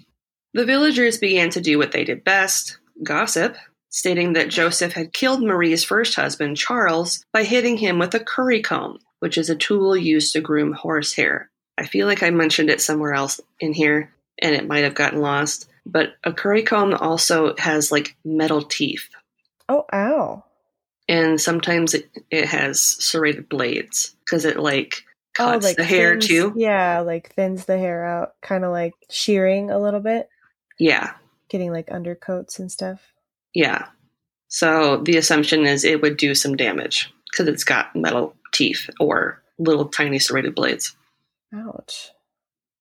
The 0.56 0.66
villagers 0.66 1.20
began 1.20 1.52
to 1.52 1.62
do 1.62 1.78
what 1.78 1.92
they 1.92 2.04
did 2.04 2.24
best 2.24 2.80
gossip, 3.04 3.58
stating 3.90 4.34
that 4.34 4.50
Joseph 4.50 4.94
had 4.94 5.14
killed 5.14 5.44
Marie's 5.44 5.84
first 5.84 6.16
husband, 6.16 6.58
Charles, 6.58 7.24
by 7.32 7.44
hitting 7.44 7.78
him 7.78 8.00
with 8.00 8.16
a 8.16 8.20
curry 8.20 8.64
comb, 8.64 8.98
which 9.20 9.38
is 9.38 9.52
a 9.52 9.56
tool 9.56 9.96
used 9.96 10.34
to 10.34 10.42
groom 10.42 10.74
horsehair. 10.74 11.52
I 11.80 11.86
feel 11.86 12.06
like 12.08 12.22
I 12.24 12.30
mentioned 12.30 12.70
it 12.70 12.82
somewhere 12.82 13.14
else 13.14 13.40
in 13.60 13.74
here, 13.74 14.12
and 14.42 14.54
it 14.54 14.68
might 14.68 14.84
have 14.84 14.96
gotten 14.96 15.22
lost. 15.22 15.70
But 15.86 16.10
a 16.24 16.34
curry 16.34 16.64
comb 16.64 16.94
also 16.94 17.56
has 17.58 17.92
like 17.92 18.16
metal 18.26 18.62
teeth, 18.62 19.08
Oh, 19.68 19.86
ow. 19.94 20.44
and 21.08 21.40
sometimes 21.42 21.94
it, 21.94 22.10
it 22.30 22.46
has 22.46 22.82
serrated 22.82 23.50
blades 23.50 24.16
because 24.26 24.46
it 24.46 24.60
like 24.60 25.04
oh, 25.40 25.46
cuts 25.46 25.66
oh, 25.66 25.68
like 25.70 25.78
the 25.78 25.84
hair 25.86 26.12
thins- 26.14 26.28
too. 26.28 26.54
Yeah, 26.56 27.00
like 27.00 27.34
thins 27.34 27.66
the 27.66 27.78
hair 27.80 28.06
out, 28.06 28.34
kind 28.42 28.66
of 28.66 28.72
like 28.72 28.94
shearing 29.10 29.72
a 29.72 29.80
little 29.80 30.02
bit, 30.02 30.30
Yeah, 30.78 31.14
getting 31.50 31.72
like 31.72 31.90
undercoats 31.90 32.60
and 32.60 32.72
stuff. 32.72 33.00
yeah. 33.56 33.88
So 34.52 34.98
the 34.98 35.18
assumption 35.18 35.66
is 35.68 35.84
it 35.86 36.02
would 36.02 36.18
do 36.18 36.34
some 36.36 36.56
damage 36.58 37.14
because 37.32 37.48
it's 37.48 37.64
got 37.64 37.96
metal 37.96 38.36
teeth 38.52 38.90
or 39.00 39.42
little 39.60 39.86
tiny 39.86 40.18
serrated 40.20 40.56
blades. 40.56 40.96
Ouch. 41.54 42.12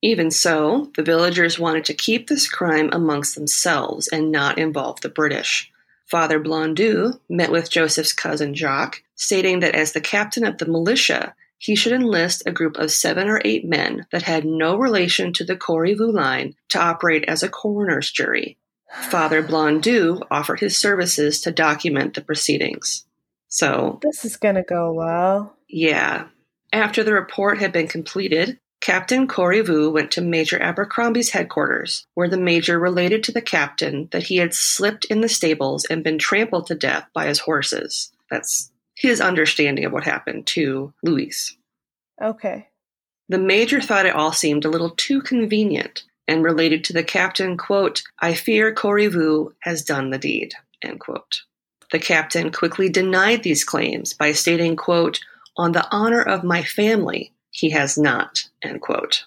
Even 0.03 0.31
so, 0.31 0.91
the 0.97 1.03
villagers 1.03 1.59
wanted 1.59 1.85
to 1.87 1.95
keep 1.95 2.29
this 2.29 2.49
crime 2.49 2.89
amongst 2.93 3.35
themselves 3.35 4.07
and 4.09 4.31
not 4.31 4.59
involve 4.59 5.01
the 5.01 5.09
British. 5.09 5.73
Father 6.07 6.39
Blondeau 6.39 7.19
met 7.29 7.51
with 7.51 7.71
Joseph's 7.71 8.13
cousin 8.13 8.55
Jacques, 8.55 9.03
stating 9.15 9.61
that 9.61 9.75
as 9.75 9.93
the 9.93 10.01
captain 10.01 10.45
of 10.45 10.59
the 10.59 10.67
militia, 10.67 11.35
he 11.59 11.75
should 11.75 11.93
enlist 11.93 12.45
a 12.47 12.53
group 12.53 12.77
of 12.79 12.93
seven 12.93 13.29
or 13.29 13.43
eight 13.45 13.65
men 13.65 14.07
that 14.13 14.23
had 14.23 14.45
no 14.45 14.77
relation 14.77 15.33
to 15.33 15.45
the 15.45 15.57
Corriveau 15.57 16.13
line 16.13 16.55
to 16.69 16.81
operate 16.81 17.25
as 17.27 17.43
a 17.43 17.49
coroner's 17.49 18.11
jury. 18.11 18.57
Father 19.11 19.43
Blondeau 19.43 20.23
offered 20.31 20.61
his 20.61 20.79
services 20.79 21.41
to 21.41 21.51
document 21.51 22.15
the 22.15 22.23
proceedings. 22.23 23.05
So, 23.49 23.99
This 24.03 24.25
is 24.25 24.37
gonna 24.37 24.63
go 24.63 24.93
well. 24.93 25.57
yeah. 25.69 26.29
After 26.73 27.03
the 27.03 27.15
report 27.15 27.59
had 27.59 27.73
been 27.73 27.89
completed, 27.89 28.59
Captain 28.81 29.27
Corriveau 29.27 29.93
went 29.93 30.13
to 30.13 30.21
Major 30.21 30.61
Abercrombie's 30.61 31.31
headquarters, 31.31 32.07
where 32.15 32.29
the 32.29 32.39
major 32.39 32.79
related 32.79 33.25
to 33.25 33.33
the 33.33 33.43
captain 33.43 34.09
that 34.13 34.25
he 34.25 34.37
had 34.37 34.55
slipped 34.55 35.05
in 35.07 35.21
the 35.21 35.29
stables 35.29 35.85
and 35.87 36.05
been 36.05 36.19
trampled 36.19 36.67
to 36.69 36.75
death 36.75 37.07
by 37.13 37.27
his 37.27 37.41
horses. 37.41 38.13
That's 38.31 38.71
his 38.95 39.21
understanding 39.21 39.85
of 39.85 39.93
what 39.93 40.05
happened 40.05 40.47
to 40.49 40.93
Luis. 41.03 41.57
Okay. 42.21 42.69
The 43.29 43.39
major 43.39 43.81
thought 43.81 44.07
it 44.07 44.15
all 44.15 44.33
seemed 44.33 44.65
a 44.65 44.71
little 44.71 44.91
too 44.91 45.21
convenient 45.23 46.05
and 46.27 46.45
related 46.45 46.85
to 46.85 46.93
the 46.93 47.05
captain, 47.05 47.57
quote, 47.57 48.03
I 48.21 48.35
fear 48.35 48.75
Corriveau 48.75 49.53
has 49.61 49.83
done 49.83 50.11
the 50.11 50.19
deed, 50.19 50.55
end 50.83 51.01
quote. 51.01 51.43
The 51.91 51.99
captain 51.99 52.53
quickly 52.53 52.89
denied 52.89 53.43
these 53.43 53.65
claims 53.65 54.13
by 54.13 54.33
stating, 54.33 54.77
quote, 54.77 55.21
on 55.59 55.73
the 55.73 55.87
honor 55.91 56.23
of 56.23 56.45
my 56.45 56.63
family, 56.63 57.33
he 57.51 57.71
has 57.71 57.99
not, 57.99 58.49
end 58.63 58.81
quote. 58.81 59.27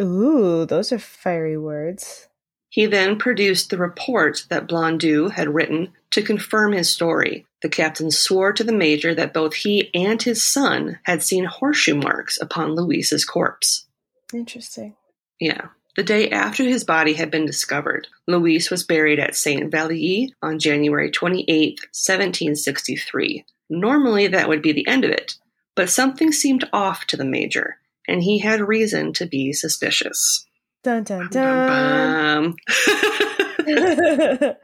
Ooh, 0.00 0.66
those 0.66 0.92
are 0.92 0.98
fiery 0.98 1.56
words. 1.56 2.28
He 2.68 2.86
then 2.86 3.18
produced 3.18 3.70
the 3.70 3.76
report 3.76 4.46
that 4.48 4.66
Blondeau 4.66 5.30
had 5.30 5.54
written 5.54 5.92
to 6.10 6.22
confirm 6.22 6.72
his 6.72 6.88
story. 6.90 7.46
The 7.60 7.68
captain 7.68 8.10
swore 8.10 8.52
to 8.54 8.64
the 8.64 8.72
major 8.72 9.14
that 9.14 9.34
both 9.34 9.54
he 9.54 9.90
and 9.94 10.20
his 10.22 10.42
son 10.42 10.98
had 11.02 11.22
seen 11.22 11.44
horseshoe 11.44 11.94
marks 11.94 12.40
upon 12.40 12.74
Luis's 12.74 13.26
corpse. 13.26 13.86
Interesting. 14.32 14.96
Yeah. 15.38 15.68
The 15.96 16.02
day 16.02 16.30
after 16.30 16.64
his 16.64 16.84
body 16.84 17.12
had 17.12 17.30
been 17.30 17.44
discovered, 17.44 18.08
Luis 18.26 18.70
was 18.70 18.84
buried 18.84 19.18
at 19.18 19.36
St. 19.36 19.70
Vallier 19.70 20.30
on 20.40 20.58
January 20.58 21.10
28, 21.10 21.80
1763. 21.92 23.44
Normally, 23.68 24.28
that 24.28 24.48
would 24.48 24.62
be 24.62 24.72
the 24.72 24.88
end 24.88 25.04
of 25.04 25.10
it, 25.10 25.34
but 25.74 25.90
something 25.90 26.32
seemed 26.32 26.68
off 26.72 27.06
to 27.06 27.16
the 27.16 27.24
major, 27.24 27.78
and 28.06 28.22
he 28.22 28.38
had 28.38 28.60
reason 28.60 29.12
to 29.14 29.26
be 29.26 29.52
suspicious. 29.52 30.46
Dun 30.82 31.04
dun 31.04 31.28
dun. 31.30 32.56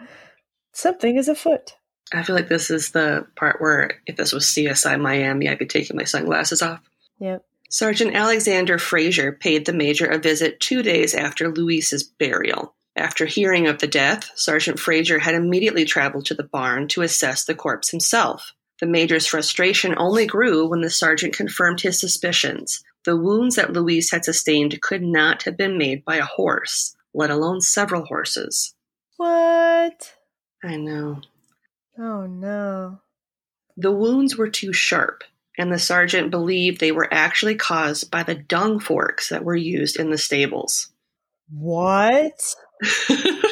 Something 0.72 1.16
is 1.16 1.28
afoot. 1.28 1.74
I 2.12 2.22
feel 2.22 2.34
like 2.34 2.48
this 2.48 2.70
is 2.70 2.90
the 2.90 3.26
part 3.36 3.60
where 3.60 4.00
if 4.06 4.16
this 4.16 4.32
was 4.32 4.44
CSI 4.44 5.00
Miami, 5.00 5.48
I'd 5.48 5.58
be 5.58 5.66
taking 5.66 5.96
my 5.96 6.04
sunglasses 6.04 6.62
off. 6.62 6.80
Yep. 7.18 7.44
Sergeant 7.70 8.14
Alexander 8.14 8.78
Fraser 8.78 9.32
paid 9.32 9.66
the 9.66 9.72
major 9.72 10.06
a 10.06 10.18
visit 10.18 10.58
two 10.58 10.82
days 10.82 11.14
after 11.14 11.50
Luis's 11.50 12.02
burial. 12.02 12.74
After 12.96 13.26
hearing 13.26 13.66
of 13.66 13.78
the 13.78 13.86
death, 13.86 14.30
Sergeant 14.34 14.80
Fraser 14.80 15.18
had 15.18 15.34
immediately 15.34 15.84
traveled 15.84 16.26
to 16.26 16.34
the 16.34 16.42
barn 16.42 16.88
to 16.88 17.02
assess 17.02 17.44
the 17.44 17.54
corpse 17.54 17.90
himself. 17.90 18.54
The 18.80 18.86
major's 18.86 19.26
frustration 19.26 19.94
only 19.96 20.26
grew 20.26 20.66
when 20.66 20.80
the 20.80 20.90
sergeant 20.90 21.34
confirmed 21.34 21.80
his 21.80 21.98
suspicions. 21.98 22.82
The 23.04 23.16
wounds 23.16 23.56
that 23.56 23.72
Luis 23.72 24.10
had 24.10 24.24
sustained 24.24 24.80
could 24.80 25.02
not 25.02 25.44
have 25.44 25.56
been 25.56 25.78
made 25.78 26.04
by 26.04 26.16
a 26.16 26.24
horse, 26.24 26.96
let 27.14 27.30
alone 27.30 27.60
several 27.60 28.04
horses. 28.04 28.74
What? 29.16 30.14
I 30.62 30.76
know. 30.76 31.22
Oh 31.98 32.26
no. 32.26 33.00
The 33.76 33.92
wounds 33.92 34.36
were 34.36 34.50
too 34.50 34.72
sharp, 34.72 35.24
and 35.56 35.72
the 35.72 35.78
sergeant 35.78 36.30
believed 36.30 36.80
they 36.80 36.92
were 36.92 37.12
actually 37.12 37.54
caused 37.54 38.10
by 38.10 38.22
the 38.22 38.34
dung 38.34 38.80
forks 38.80 39.28
that 39.28 39.44
were 39.44 39.56
used 39.56 39.98
in 39.98 40.10
the 40.10 40.18
stables. 40.18 40.90
What? 41.50 42.54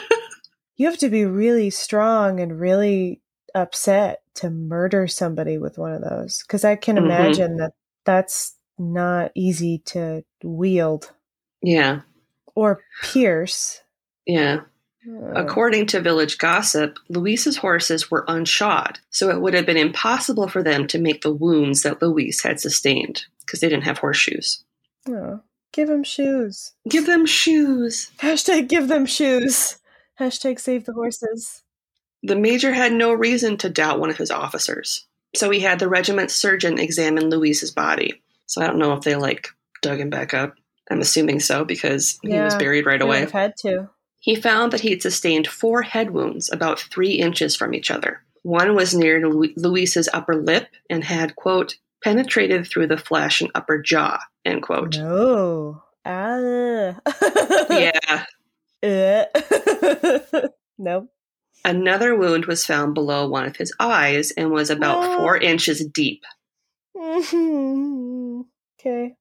You 0.77 0.87
have 0.87 0.99
to 0.99 1.09
be 1.09 1.25
really 1.25 1.71
strong 1.71 2.39
and 2.39 2.61
really 2.61 3.23
upset 3.55 4.21
to 4.37 4.51
murder 4.51 5.07
somebody 5.07 5.59
with 5.59 5.79
one 5.79 5.93
of 5.93 6.03
those. 6.03 6.43
Because 6.43 6.65
I 6.65 6.77
can 6.77 6.97
Mhm. 6.97 7.05
imagine 7.05 7.57
that 7.57 7.73
that's 8.05 8.55
not 8.79 9.33
easy 9.35 9.79
to 9.87 10.23
wield 10.45 11.13
yeah, 11.63 12.01
or 12.55 12.83
pierce. 13.03 13.81
yeah. 14.27 14.61
According 15.35 15.87
to 15.87 16.01
village 16.01 16.37
gossip, 16.39 16.99
Luis's 17.09 17.57
horses 17.57 18.11
were 18.11 18.27
unshod, 18.27 18.97
so 19.11 19.31
it 19.31 19.41
would 19.41 19.55
have 19.55 19.65
been 19.65 19.77
impossible 19.77 20.49
for 20.49 20.65
them 20.65 20.89
to 20.89 20.99
make 20.99 21.23
the 21.23 21.33
wounds 21.33 21.83
that 21.83 22.03
Luis 22.03 22.43
had 22.43 22.59
sustained 22.61 23.23
because 23.41 23.61
they 23.61 23.69
didn't 23.69 23.85
have 23.85 23.99
horseshoes. 23.99 24.65
Oh, 25.09 25.41
give 25.73 25.87
them 25.87 26.03
shoes. 26.03 26.73
Give 26.89 27.07
them 27.07 27.25
shoes. 27.25 28.11
Hashtag 28.19 28.67
give 28.69 28.89
them 28.89 29.07
shoes. 29.07 29.79
Hashtag 30.19 30.59
save 30.59 30.87
the 30.87 30.93
horses. 30.93 31.63
The 32.27 32.37
major 32.37 32.73
had 32.73 32.93
no 32.93 33.13
reason 33.13 33.57
to 33.59 33.69
doubt 33.69 34.01
one 34.01 34.11
of 34.11 34.17
his 34.17 34.31
officers, 34.31 35.07
so 35.37 35.49
he 35.51 35.61
had 35.61 35.79
the 35.79 35.89
regiment's 35.89 36.35
surgeon 36.35 36.79
examine 36.79 37.31
Luis's 37.31 37.71
body. 37.71 38.21
So 38.47 38.61
I 38.63 38.67
don't 38.67 38.79
know 38.79 38.93
if 38.95 39.03
they 39.03 39.15
like 39.15 39.49
dug 39.81 40.01
him 40.01 40.11
back 40.11 40.35
up. 40.35 40.55
I'm 40.91 41.01
assuming 41.01 41.41
so 41.41 41.65
because 41.65 42.19
he 42.23 42.33
was 42.33 42.55
buried 42.57 42.85
right 42.87 43.01
away. 43.01 43.27
had 43.33 43.57
to. 43.59 43.91
He 44.19 44.35
found 44.35 44.73
that 44.73 44.81
he 44.81 44.91
had 44.91 45.03
sustained 45.03 45.47
four 45.47 45.83
head 45.83 46.11
wounds 46.11 46.51
about 46.53 46.81
three 46.81 47.13
inches 47.13 47.55
from 47.55 47.75
each 47.75 47.91
other. 47.93 48.23
One 48.43 48.75
was 48.75 48.93
near 48.95 49.25
Lu- 49.29 49.53
Luis's 49.57 50.09
upper 50.13 50.35
lip 50.35 50.69
and 50.91 51.05
had, 51.05 51.37
quote, 51.37 51.77
penetrated 52.03 52.67
through 52.67 52.89
the 52.89 52.97
flesh 52.99 53.41
and 53.41 53.51
upper 53.55 53.81
jaw, 53.81 54.19
end 54.45 54.63
quote. 54.63 54.97
No. 54.97 55.83
Ah. 56.05 56.97
Yeah. 57.71 58.25
Eh. 58.83 59.25
nope. 60.79 61.09
Another 61.65 62.15
wound 62.15 62.47
was 62.47 62.65
found 62.67 62.95
below 62.95 63.29
one 63.29 63.47
of 63.47 63.57
his 63.57 63.73
eyes 63.81 64.31
and 64.31 64.51
was 64.51 64.71
about 64.71 65.03
Oh. 65.03 65.19
four 65.19 65.37
inches 65.37 65.85
deep. 65.87 66.23
Mm-hmm. 66.97 68.41
okay. 68.81 69.15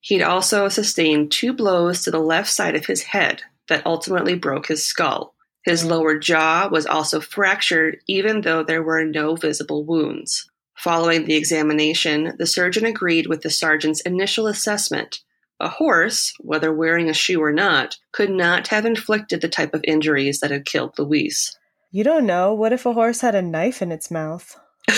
He'd 0.00 0.22
also 0.22 0.68
sustained 0.68 1.32
two 1.32 1.52
blows 1.52 2.02
to 2.02 2.10
the 2.10 2.20
left 2.20 2.48
side 2.50 2.76
of 2.76 2.86
his 2.86 3.02
head 3.02 3.42
that 3.68 3.84
ultimately 3.86 4.34
broke 4.34 4.66
his 4.68 4.84
skull. 4.84 5.34
His 5.64 5.84
lower 5.84 6.16
jaw 6.18 6.68
was 6.70 6.86
also 6.86 7.18
fractured, 7.20 7.98
even 8.06 8.42
though 8.42 8.62
there 8.62 8.82
were 8.82 9.04
no 9.04 9.34
visible 9.34 9.84
wounds. 9.84 10.48
Following 10.76 11.24
the 11.24 11.34
examination, 11.34 12.34
the 12.38 12.46
surgeon 12.46 12.84
agreed 12.84 13.26
with 13.26 13.42
the 13.42 13.50
sergeant's 13.50 14.00
initial 14.02 14.46
assessment. 14.46 15.20
A 15.58 15.68
horse, 15.68 16.34
whether 16.38 16.72
wearing 16.72 17.08
a 17.08 17.14
shoe 17.14 17.42
or 17.42 17.52
not, 17.52 17.96
could 18.12 18.30
not 18.30 18.68
have 18.68 18.84
inflicted 18.84 19.40
the 19.40 19.48
type 19.48 19.74
of 19.74 19.80
injuries 19.84 20.38
that 20.40 20.50
had 20.50 20.66
killed 20.66 20.96
Luis. 20.98 21.56
You 21.90 22.04
don't 22.04 22.26
know. 22.26 22.52
What 22.52 22.72
if 22.72 22.86
a 22.86 22.92
horse 22.92 23.20
had 23.20 23.34
a 23.34 23.42
knife 23.42 23.80
in 23.80 23.92
its 23.92 24.10
mouth? 24.10 24.58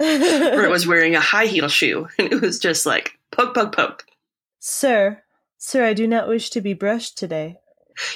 or 0.00 0.64
it 0.64 0.70
was 0.70 0.86
wearing 0.86 1.14
a 1.14 1.20
high 1.20 1.46
heel 1.46 1.68
shoe, 1.68 2.08
and 2.18 2.32
it 2.32 2.40
was 2.40 2.58
just 2.58 2.86
like 2.86 3.18
poke, 3.30 3.54
poke, 3.54 3.74
poke. 3.74 4.06
Sir, 4.58 5.22
sir, 5.56 5.84
I 5.84 5.94
do 5.94 6.06
not 6.06 6.28
wish 6.28 6.50
to 6.50 6.60
be 6.60 6.74
brushed 6.74 7.16
today. 7.16 7.58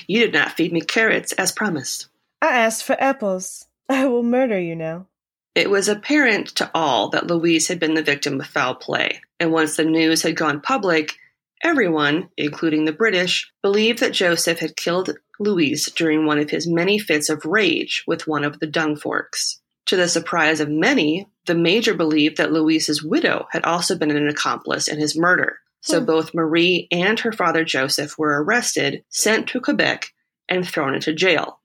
You 0.07 0.21
did 0.21 0.33
not 0.33 0.52
feed 0.52 0.73
me 0.73 0.81
carrots 0.81 1.33
as 1.33 1.52
promised. 1.52 2.09
I 2.40 2.59
asked 2.59 2.85
for 2.85 3.00
apples. 3.00 3.66
I 3.88 4.07
will 4.07 4.23
murder 4.23 4.59
you 4.61 4.76
now. 4.76 5.07
It 5.54 5.71
was 5.71 5.88
apparent 5.88 6.49
to 6.57 6.71
all 6.75 7.11
that 7.11 7.26
Louise 7.26 7.69
had 7.69 7.78
been 7.78 7.95
the 7.95 8.02
victim 8.02 8.40
of 8.40 8.47
foul 8.47 8.75
play, 8.75 9.21
and 9.38 9.52
once 9.52 9.76
the 9.76 9.85
news 9.85 10.23
had 10.23 10.37
gone 10.37 10.61
public, 10.61 11.16
everyone, 11.62 12.31
including 12.37 12.85
the 12.85 12.92
British, 12.92 13.52
believed 13.61 13.99
that 14.00 14.12
Joseph 14.12 14.61
had 14.61 14.76
killed 14.76 15.16
Louise 15.43 15.91
during 15.93 16.27
one 16.27 16.39
of 16.39 16.51
his 16.51 16.67
many 16.67 16.99
fits 16.99 17.29
of 17.29 17.45
rage 17.45 18.05
with 18.07 18.27
one 18.27 18.45
of 18.45 18.61
the 18.61 18.67
dung 18.67 18.97
forks. 18.97 19.61
To 19.87 19.97
the 19.97 20.09
surprise 20.09 20.61
of 20.61 20.69
many, 20.69 21.27
the 21.47 21.55
major 21.55 21.95
believed 21.95 22.37
that 22.37 22.53
Louise's 22.53 23.03
widow 23.03 23.49
had 23.51 23.65
also 23.65 23.99
been 23.99 24.11
an 24.11 24.29
accomplice 24.29 24.89
in 24.89 24.99
his 24.99 25.19
murder. 25.19 25.59
So 25.81 25.99
Hmm. 25.99 26.07
both 26.07 26.35
Marie 26.35 26.87
and 26.93 27.19
her 27.21 27.33
father 27.33 27.65
Joseph 27.65 28.17
were 28.17 28.43
arrested, 28.43 29.03
sent 29.09 29.49
to 29.49 29.61
Quebec, 29.61 30.13
and 30.49 30.67
thrown 30.67 30.95
into 30.95 31.13
jail. 31.13 31.61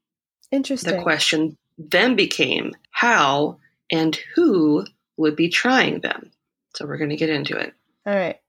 Interesting. 0.51 0.95
The 0.97 1.03
question 1.03 1.57
then 1.77 2.15
became 2.15 2.73
how 2.89 3.59
and 3.91 4.15
who 4.35 4.85
would 5.17 5.35
be 5.35 5.49
trying 5.49 5.99
them. 5.99 6.31
So 6.75 6.85
we're 6.85 6.97
going 6.97 7.11
to 7.11 7.15
get 7.15 7.29
into 7.29 7.57
it. 7.57 7.73
All 8.05 8.15
right. 8.15 8.39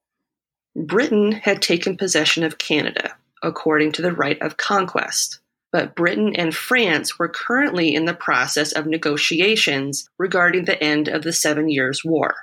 Britain 0.76 1.32
had 1.32 1.60
taken 1.60 1.96
possession 1.96 2.44
of 2.44 2.58
Canada, 2.58 3.16
according 3.42 3.92
to 3.92 4.02
the 4.02 4.12
right 4.12 4.40
of 4.42 4.56
conquest. 4.56 5.40
But 5.70 5.94
Britain 5.94 6.34
and 6.34 6.54
France 6.54 7.18
were 7.18 7.28
currently 7.28 7.94
in 7.94 8.06
the 8.06 8.14
process 8.14 8.72
of 8.72 8.86
negotiations 8.86 10.08
regarding 10.18 10.64
the 10.64 10.82
end 10.82 11.08
of 11.08 11.22
the 11.22 11.32
Seven 11.32 11.68
Years' 11.68 12.02
War. 12.04 12.34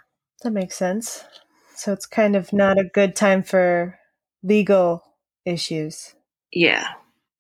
That 0.44 0.52
makes 0.52 0.76
sense. 0.76 1.24
So 1.76 1.92
it's 1.92 2.06
kind 2.06 2.36
of 2.36 2.54
not 2.54 2.78
a 2.80 2.84
good 2.84 3.16
time 3.16 3.42
for 3.44 3.98
legal 4.44 5.04
issues. 5.44 6.14
Yeah. 6.52 6.88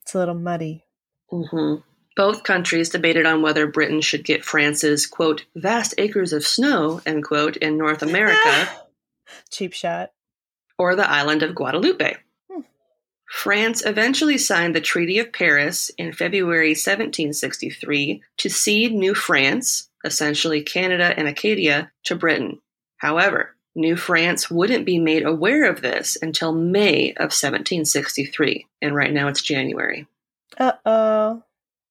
It's 0.01 0.15
a 0.15 0.17
little 0.17 0.35
muddy. 0.35 0.85
Mm-hmm. 1.31 1.81
Both 2.15 2.43
countries 2.43 2.89
debated 2.89 3.25
on 3.25 3.41
whether 3.41 3.67
Britain 3.67 4.01
should 4.01 4.23
get 4.23 4.45
France's, 4.45 5.05
quote, 5.05 5.45
vast 5.55 5.93
acres 5.97 6.33
of 6.33 6.45
snow, 6.45 7.01
end 7.05 7.23
quote, 7.25 7.57
in 7.57 7.77
North 7.77 8.01
America. 8.01 8.69
Cheap 9.51 9.73
shot. 9.73 10.11
or 10.77 10.95
the 10.95 11.09
island 11.09 11.43
of 11.43 11.55
Guadeloupe. 11.55 12.17
France 13.27 13.83
eventually 13.85 14.37
signed 14.37 14.75
the 14.75 14.81
Treaty 14.81 15.19
of 15.19 15.33
Paris 15.33 15.89
in 15.97 16.13
February 16.13 16.69
1763 16.69 18.21
to 18.37 18.49
cede 18.49 18.93
New 18.93 19.15
France, 19.15 19.89
essentially 20.03 20.61
Canada 20.61 21.13
and 21.17 21.27
Acadia, 21.27 21.91
to 22.03 22.15
Britain. 22.15 22.61
However, 22.97 23.55
New 23.75 23.97
France 23.97 24.49
wouldn't 24.49 24.85
be 24.85 24.99
made 24.99 25.25
aware 25.25 25.69
of 25.69 25.81
this 25.81 26.17
until 26.21 26.53
May 26.53 27.11
of 27.11 27.33
1763, 27.33 28.67
and 28.81 28.95
right 28.95 29.11
now 29.11 29.27
it's 29.27 29.41
January. 29.41 30.07
Uh 30.57 30.73
oh. 30.85 31.43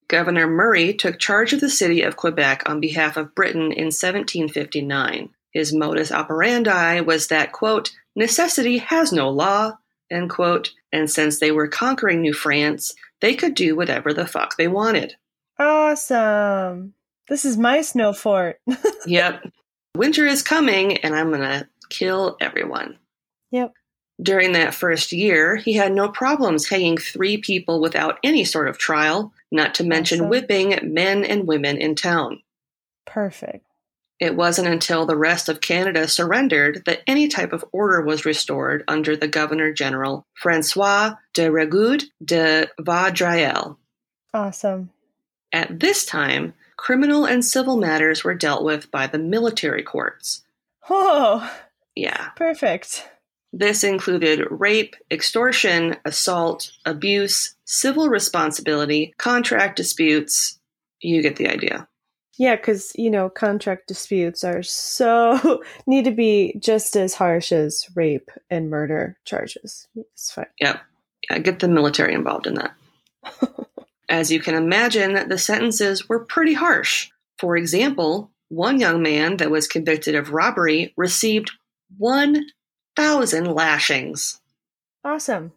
Governor 0.08 0.46
Murray 0.46 0.94
took 0.94 1.18
charge 1.18 1.52
of 1.52 1.60
the 1.60 1.68
city 1.68 2.02
of 2.02 2.16
Quebec 2.16 2.62
on 2.66 2.80
behalf 2.80 3.16
of 3.16 3.34
Britain 3.34 3.72
in 3.72 3.86
1759. 3.86 5.30
His 5.50 5.72
modus 5.72 6.10
operandi 6.10 7.00
was 7.00 7.28
that, 7.28 7.52
quote, 7.52 7.92
necessity 8.16 8.78
has 8.78 9.12
no 9.12 9.28
law, 9.30 9.78
end 10.14 10.30
quote, 10.30 10.72
and 10.92 11.10
since 11.10 11.38
they 11.40 11.50
were 11.50 11.68
conquering 11.68 12.20
New 12.22 12.32
France, 12.32 12.94
they 13.20 13.34
could 13.34 13.54
do 13.54 13.74
whatever 13.76 14.12
the 14.14 14.26
fuck 14.26 14.56
they 14.56 14.68
wanted. 14.68 15.16
Awesome. 15.58 16.94
This 17.28 17.44
is 17.44 17.56
my 17.56 17.82
snow 17.82 18.12
fort. 18.12 18.60
Yep. 19.06 19.50
Winter 19.96 20.26
is 20.26 20.42
coming, 20.42 20.96
and 20.98 21.14
I'm 21.14 21.30
gonna 21.30 21.68
kill 21.90 22.36
everyone. 22.40 22.98
Yep. 23.50 23.72
During 24.22 24.52
that 24.52 24.74
first 24.74 25.12
year, 25.12 25.56
he 25.56 25.74
had 25.74 25.92
no 25.92 26.08
problems 26.08 26.68
hanging 26.68 26.96
three 26.96 27.36
people 27.36 27.80
without 27.80 28.18
any 28.24 28.44
sort 28.44 28.68
of 28.68 28.78
trial, 28.78 29.32
not 29.52 29.74
to 29.76 29.84
mention 29.84 30.20
Awesome. 30.20 30.30
whipping 30.30 30.78
men 30.94 31.24
and 31.24 31.46
women 31.46 31.76
in 31.76 31.94
town. 31.94 32.40
Perfect. 33.06 33.66
It 34.20 34.36
wasn't 34.36 34.68
until 34.68 35.06
the 35.06 35.16
rest 35.16 35.48
of 35.48 35.60
Canada 35.60 36.06
surrendered 36.06 36.84
that 36.86 37.02
any 37.06 37.28
type 37.28 37.52
of 37.52 37.64
order 37.72 38.00
was 38.00 38.24
restored 38.24 38.84
under 38.86 39.16
the 39.16 39.28
Governor 39.28 39.72
General 39.72 40.24
Francois 40.34 41.14
de 41.32 41.50
Rigaud 41.50 42.04
de 42.24 42.68
Vaudreuil. 42.80 43.76
Awesome. 44.32 44.90
At 45.52 45.80
this 45.80 46.06
time, 46.06 46.54
criminal 46.76 47.24
and 47.24 47.44
civil 47.44 47.76
matters 47.76 48.24
were 48.24 48.34
dealt 48.34 48.64
with 48.64 48.90
by 48.90 49.06
the 49.06 49.18
military 49.18 49.82
courts. 49.82 50.42
Oh, 50.88 51.50
Yeah. 51.94 52.30
perfect. 52.36 53.08
This 53.52 53.84
included 53.84 54.46
rape, 54.50 54.96
extortion, 55.12 55.96
assault, 56.04 56.72
abuse, 56.84 57.54
civil 57.64 58.08
responsibility, 58.08 59.14
contract 59.16 59.76
disputes. 59.76 60.58
You 61.00 61.22
get 61.22 61.36
the 61.36 61.48
idea. 61.48 61.86
Yeah, 62.36 62.56
because, 62.56 62.92
you 62.96 63.10
know, 63.10 63.28
contract 63.28 63.86
disputes 63.86 64.42
are 64.42 64.62
so, 64.62 65.62
need 65.86 66.04
to 66.04 66.10
be 66.10 66.56
just 66.58 66.96
as 66.96 67.14
harsh 67.14 67.52
as 67.52 67.86
rape 67.94 68.30
and 68.50 68.70
murder 68.70 69.16
charges. 69.24 69.86
It's 69.94 70.32
fine. 70.32 70.46
Yep. 70.60 70.80
Yeah, 71.30 71.38
get 71.38 71.60
the 71.60 71.68
military 71.68 72.14
involved 72.14 72.46
in 72.46 72.54
that. 72.54 72.74
As 74.08 74.30
you 74.30 74.40
can 74.40 74.54
imagine, 74.54 75.28
the 75.28 75.38
sentences 75.38 76.08
were 76.08 76.24
pretty 76.24 76.52
harsh. 76.52 77.10
For 77.38 77.56
example, 77.56 78.30
one 78.48 78.78
young 78.78 79.02
man 79.02 79.38
that 79.38 79.50
was 79.50 79.66
convicted 79.66 80.14
of 80.14 80.30
robbery 80.30 80.92
received 80.96 81.52
1,000 81.96 83.46
lashings. 83.46 84.40
Awesome. 85.04 85.52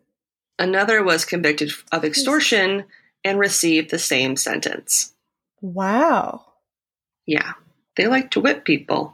Another 0.58 1.04
was 1.04 1.26
convicted 1.26 1.72
of 1.92 2.04
extortion 2.04 2.86
and 3.24 3.38
received 3.38 3.92
the 3.92 4.00
same 4.00 4.36
sentence. 4.36 5.14
Wow. 5.62 6.47
Yeah, 7.28 7.54
they 7.96 8.08
like 8.08 8.32
to 8.32 8.40
whip 8.40 8.66
people. 8.66 9.14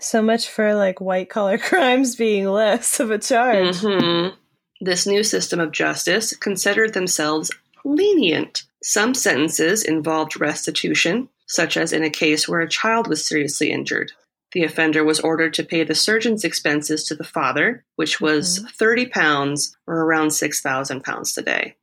So 0.00 0.22
much 0.22 0.48
for 0.48 0.74
like 0.74 1.00
white 1.00 1.28
collar 1.28 1.58
crimes 1.70 2.16
being 2.16 2.46
less 2.46 2.98
of 2.98 3.10
a 3.10 3.18
charge. 3.18 3.76
Mhm. 3.76 4.34
This 4.80 5.06
new 5.06 5.22
system 5.22 5.60
of 5.60 5.72
justice 5.72 6.34
considered 6.34 6.94
themselves 6.94 7.50
lenient. 7.84 8.62
Some 8.82 9.14
sentences 9.14 9.84
involved 9.84 10.40
restitution, 10.40 11.28
such 11.46 11.76
as 11.76 11.92
in 11.92 12.02
a 12.02 12.08
case 12.10 12.48
where 12.48 12.60
a 12.60 12.68
child 12.68 13.06
was 13.08 13.24
seriously 13.24 13.70
injured. 13.70 14.12
The 14.52 14.64
offender 14.64 15.04
was 15.04 15.20
ordered 15.20 15.52
to 15.54 15.64
pay 15.64 15.84
the 15.84 15.94
surgeon's 15.94 16.44
expenses 16.44 17.04
to 17.04 17.14
the 17.14 17.24
father, 17.24 17.84
which 17.96 18.20
was 18.20 18.64
30 18.78 19.06
pounds 19.06 19.76
or 19.86 20.00
around 20.00 20.30
6,000 20.30 21.04
pounds 21.04 21.34
today. 21.34 21.76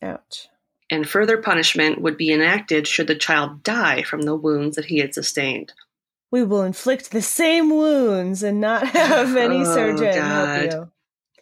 Ouch. 0.00 0.48
And 0.90 1.08
further 1.08 1.38
punishment 1.38 2.00
would 2.00 2.16
be 2.16 2.32
enacted 2.32 2.86
should 2.86 3.08
the 3.08 3.14
child 3.16 3.62
die 3.62 4.02
from 4.02 4.22
the 4.22 4.36
wounds 4.36 4.76
that 4.76 4.84
he 4.86 4.98
had 4.98 5.14
sustained. 5.14 5.72
We 6.30 6.44
will 6.44 6.62
inflict 6.62 7.10
the 7.10 7.22
same 7.22 7.70
wounds 7.70 8.42
and 8.42 8.60
not 8.60 8.86
have 8.88 9.36
any 9.36 9.62
Oh, 9.62 9.64
surgeon 9.74 10.14
God. 10.14 10.72
help 10.72 10.72
you. 10.72 10.92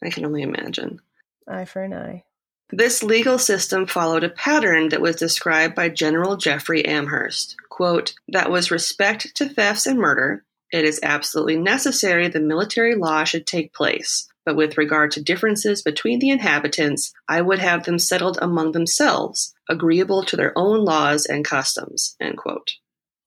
I 0.06 0.10
can 0.10 0.24
only 0.24 0.42
imagine. 0.42 1.00
Eye 1.48 1.64
for 1.64 1.82
an 1.82 1.92
eye. 1.92 2.24
This 2.70 3.02
legal 3.02 3.38
system 3.38 3.86
followed 3.86 4.24
a 4.24 4.30
pattern 4.30 4.88
that 4.88 5.00
was 5.00 5.16
described 5.16 5.74
by 5.74 5.90
General 5.90 6.36
Jeffrey 6.36 6.84
Amherst. 6.84 7.56
Quote, 7.68 8.14
that 8.28 8.50
was 8.50 8.70
respect 8.70 9.34
to 9.36 9.48
thefts 9.48 9.86
and 9.86 9.98
murder. 9.98 10.44
It 10.72 10.84
is 10.84 10.98
absolutely 11.02 11.56
necessary 11.58 12.28
the 12.28 12.40
military 12.40 12.94
law 12.94 13.24
should 13.24 13.46
take 13.46 13.72
place. 13.74 14.26
But 14.44 14.56
with 14.56 14.76
regard 14.76 15.10
to 15.12 15.22
differences 15.22 15.80
between 15.82 16.18
the 16.18 16.30
inhabitants, 16.30 17.12
I 17.28 17.40
would 17.40 17.60
have 17.60 17.84
them 17.84 17.98
settled 17.98 18.38
among 18.42 18.72
themselves, 18.72 19.54
agreeable 19.68 20.22
to 20.24 20.36
their 20.36 20.52
own 20.56 20.84
laws 20.84 21.24
and 21.24 21.44
customs. 21.44 22.14
End 22.20 22.36
quote. 22.36 22.72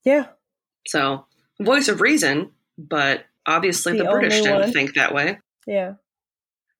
Yeah. 0.04 0.26
So, 0.86 1.26
voice 1.60 1.88
of 1.88 2.00
reason, 2.00 2.52
but 2.78 3.24
obviously 3.46 3.98
The 3.98 4.04
the, 4.04 4.10
British 4.10 4.40
didn't 4.40 4.60
one. 4.60 4.72
think 4.72 4.94
that 4.94 5.12
way. 5.12 5.40
Yeah. 5.66 5.94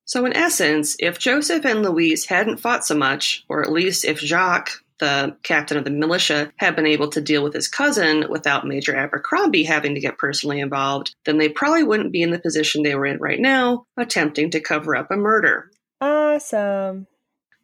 So, 0.04 0.24
in 0.24 0.34
essence, 0.34 0.96
if 1.00 1.18
Joseph 1.18 1.66
and 1.66 1.82
Louise 1.82 2.26
hadn't 2.26 2.60
fought 2.60 2.86
so 2.86 2.94
much, 2.96 3.44
or 3.48 3.62
at 3.62 3.72
least 3.72 4.04
if 4.04 4.20
Jacques, 4.20 4.70
the 4.98 5.36
captain 5.42 5.76
of 5.76 5.84
the 5.84 5.90
militia, 5.90 6.52
had 6.56 6.76
been 6.76 6.86
able 6.86 7.08
to 7.10 7.20
deal 7.20 7.42
with 7.42 7.54
his 7.54 7.68
cousin 7.68 8.26
without 8.28 8.66
Major 8.66 8.96
Abercrombie 8.96 9.64
having 9.64 9.94
to 9.94 10.00
get 10.00 10.18
personally 10.18 10.60
involved, 10.60 11.14
then 11.24 11.38
they 11.38 11.48
probably 11.48 11.82
wouldn't 11.82 12.12
be 12.12 12.22
in 12.22 12.30
the 12.30 12.38
position 12.38 12.82
they 12.82 12.94
were 12.94 13.06
in 13.06 13.18
right 13.18 13.40
now, 13.40 13.84
attempting 13.96 14.50
to 14.50 14.60
cover 14.60 14.96
up 14.96 15.10
a 15.10 15.16
murder. 15.16 15.70
Awesome. 16.00 17.06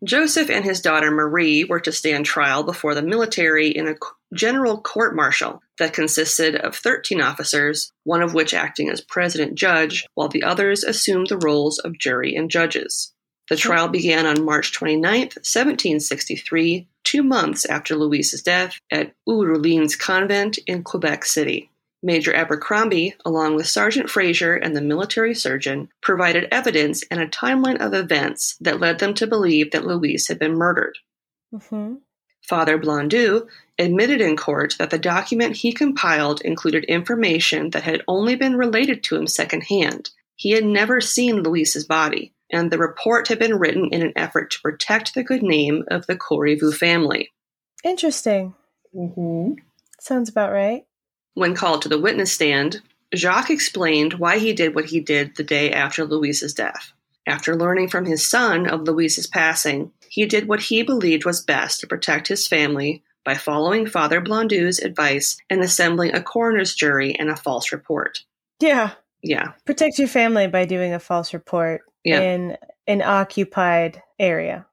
Joseph 0.05 0.51
and 0.51 0.65
his 0.65 0.81
daughter 0.81 1.11
Marie 1.11 1.65
were 1.65 1.81
to 1.81 1.93
stand 1.93 2.27
trial 2.27 2.63
before 2.63 2.95
the 2.95 3.03
military 3.03 3.69
in 3.69 3.89
a 3.89 3.95
general 4.35 4.79
court 4.81 5.17
martial 5.17 5.63
that 5.79 5.95
consisted 5.95 6.57
of 6.57 6.77
13 6.77 7.21
officers, 7.21 7.91
one 8.03 8.21
of 8.21 8.35
which 8.35 8.53
acting 8.53 8.91
as 8.91 9.01
president 9.01 9.55
judge, 9.55 10.07
while 10.15 10.29
the 10.29 10.43
others 10.43 10.85
assumed 10.85 11.29
the 11.29 11.39
roles 11.39 11.79
of 11.79 11.99
jury 11.99 12.35
and 12.35 12.51
judges. 12.51 13.15
The 13.49 13.57
trial 13.57 13.89
began 13.89 14.27
on 14.27 14.45
March 14.45 14.73
29, 14.73 15.03
1763, 15.03 16.89
two 17.05 17.23
months 17.23 17.65
after 17.65 17.95
Louise's 17.95 18.43
death 18.43 18.79
at 18.91 19.13
Ursulines 19.29 19.99
Convent 19.99 20.59
in 20.67 20.83
Quebec 20.83 21.25
City. 21.25 21.71
Major 22.03 22.35
Abercrombie, 22.35 23.15
along 23.25 23.55
with 23.55 23.67
Sergeant 23.67 24.11
Fraser 24.11 24.55
and 24.55 24.77
the 24.77 24.83
military 24.83 25.35
surgeon, 25.35 25.89
provided 26.03 26.49
evidence 26.51 27.03
and 27.11 27.21
a 27.21 27.27
timeline 27.27 27.81
of 27.81 27.95
events 27.95 28.57
that 28.61 28.79
led 28.79 28.99
them 28.99 29.15
to 29.15 29.27
believe 29.27 29.71
that 29.71 29.87
Louise 29.87 30.29
had 30.29 30.39
been 30.39 30.55
murdered. 30.55 30.99
Mm-hmm. 31.55 31.95
Father 32.43 32.77
Blondeau 32.77 33.49
admitted 33.79 34.21
in 34.21 34.37
court 34.37 34.77
that 34.79 34.91
the 34.91 34.99
document 34.99 35.57
he 35.57 35.73
compiled 35.73 36.43
included 36.43 36.85
information 36.85 37.71
that 37.71 37.85
had 37.85 38.03
only 38.07 38.37
been 38.37 38.57
related 38.57 39.03
to 39.05 39.17
him 39.17 39.27
secondhand. 39.27 40.11
He 40.37 40.51
had 40.51 40.65
never 40.65 41.01
seen 41.01 41.43
Louise's 41.43 41.87
body, 41.87 42.34
and 42.51 42.71
the 42.71 42.79
report 42.79 43.29
had 43.29 43.39
been 43.39 43.59
written 43.59 43.89
in 43.93 44.03
an 44.03 44.13
effort 44.17 44.51
to 44.53 44.61
protect 44.61 45.15
the 45.15 45.25
good 45.25 45.43
name 45.43 45.85
of 45.89 46.07
the 46.07 46.17
Corriveau 46.17 46.75
family. 46.75 47.33
Interesting. 47.83 48.55
Mm-hmm. 48.95 49.55
Sounds 50.01 50.29
about 50.29 50.53
right. 50.53 50.85
When 51.35 51.55
called 51.55 51.83
to 51.83 51.89
the 51.89 52.01
witness 52.01 52.33
stand, 52.33 52.81
Jacques 53.15 53.51
explained 53.51 54.15
why 54.15 54.39
he 54.39 54.53
did 54.53 54.75
what 54.75 54.87
he 54.87 55.01
did 55.01 55.37
the 55.37 55.43
day 55.43 55.73
after 55.73 56.05
Louise's 56.05 56.55
death. 56.55 56.93
After 57.27 57.57
learning 57.57 57.89
from 57.89 58.05
his 58.05 58.29
son 58.29 58.69
of 58.69 58.83
Louise's 58.83 59.27
passing, 59.27 59.93
he 60.09 60.27
did 60.27 60.47
what 60.47 60.61
he 60.61 60.83
believed 60.83 61.25
was 61.25 61.41
best 61.43 61.81
to 61.81 61.87
protect 61.87 62.29
his 62.29 62.47
family 62.47 63.03
by 63.25 63.35
following 63.35 63.87
Father 63.87 64.21
Blondeau's 64.21 64.79
advice 64.79 65.39
and 65.49 65.63
assembling 65.63 66.15
a 66.15 66.23
coroner's 66.23 66.75
jury 66.75 67.15
and 67.19 67.31
a 67.31 67.37
false 67.37 67.73
report. 67.73 68.21
Yeah. 68.61 68.93
Yeah. 69.23 69.53
Protect 69.65 69.99
your 69.99 70.09
family 70.09 70.47
by 70.47 70.67
doing 70.67 70.93
a 70.93 71.01
false 71.01 71.33
report 71.33 71.81
Yeah. 72.05 72.21
in 72.21 72.57
an 72.87 73.03
occupied 73.03 74.03
area. 74.19 74.67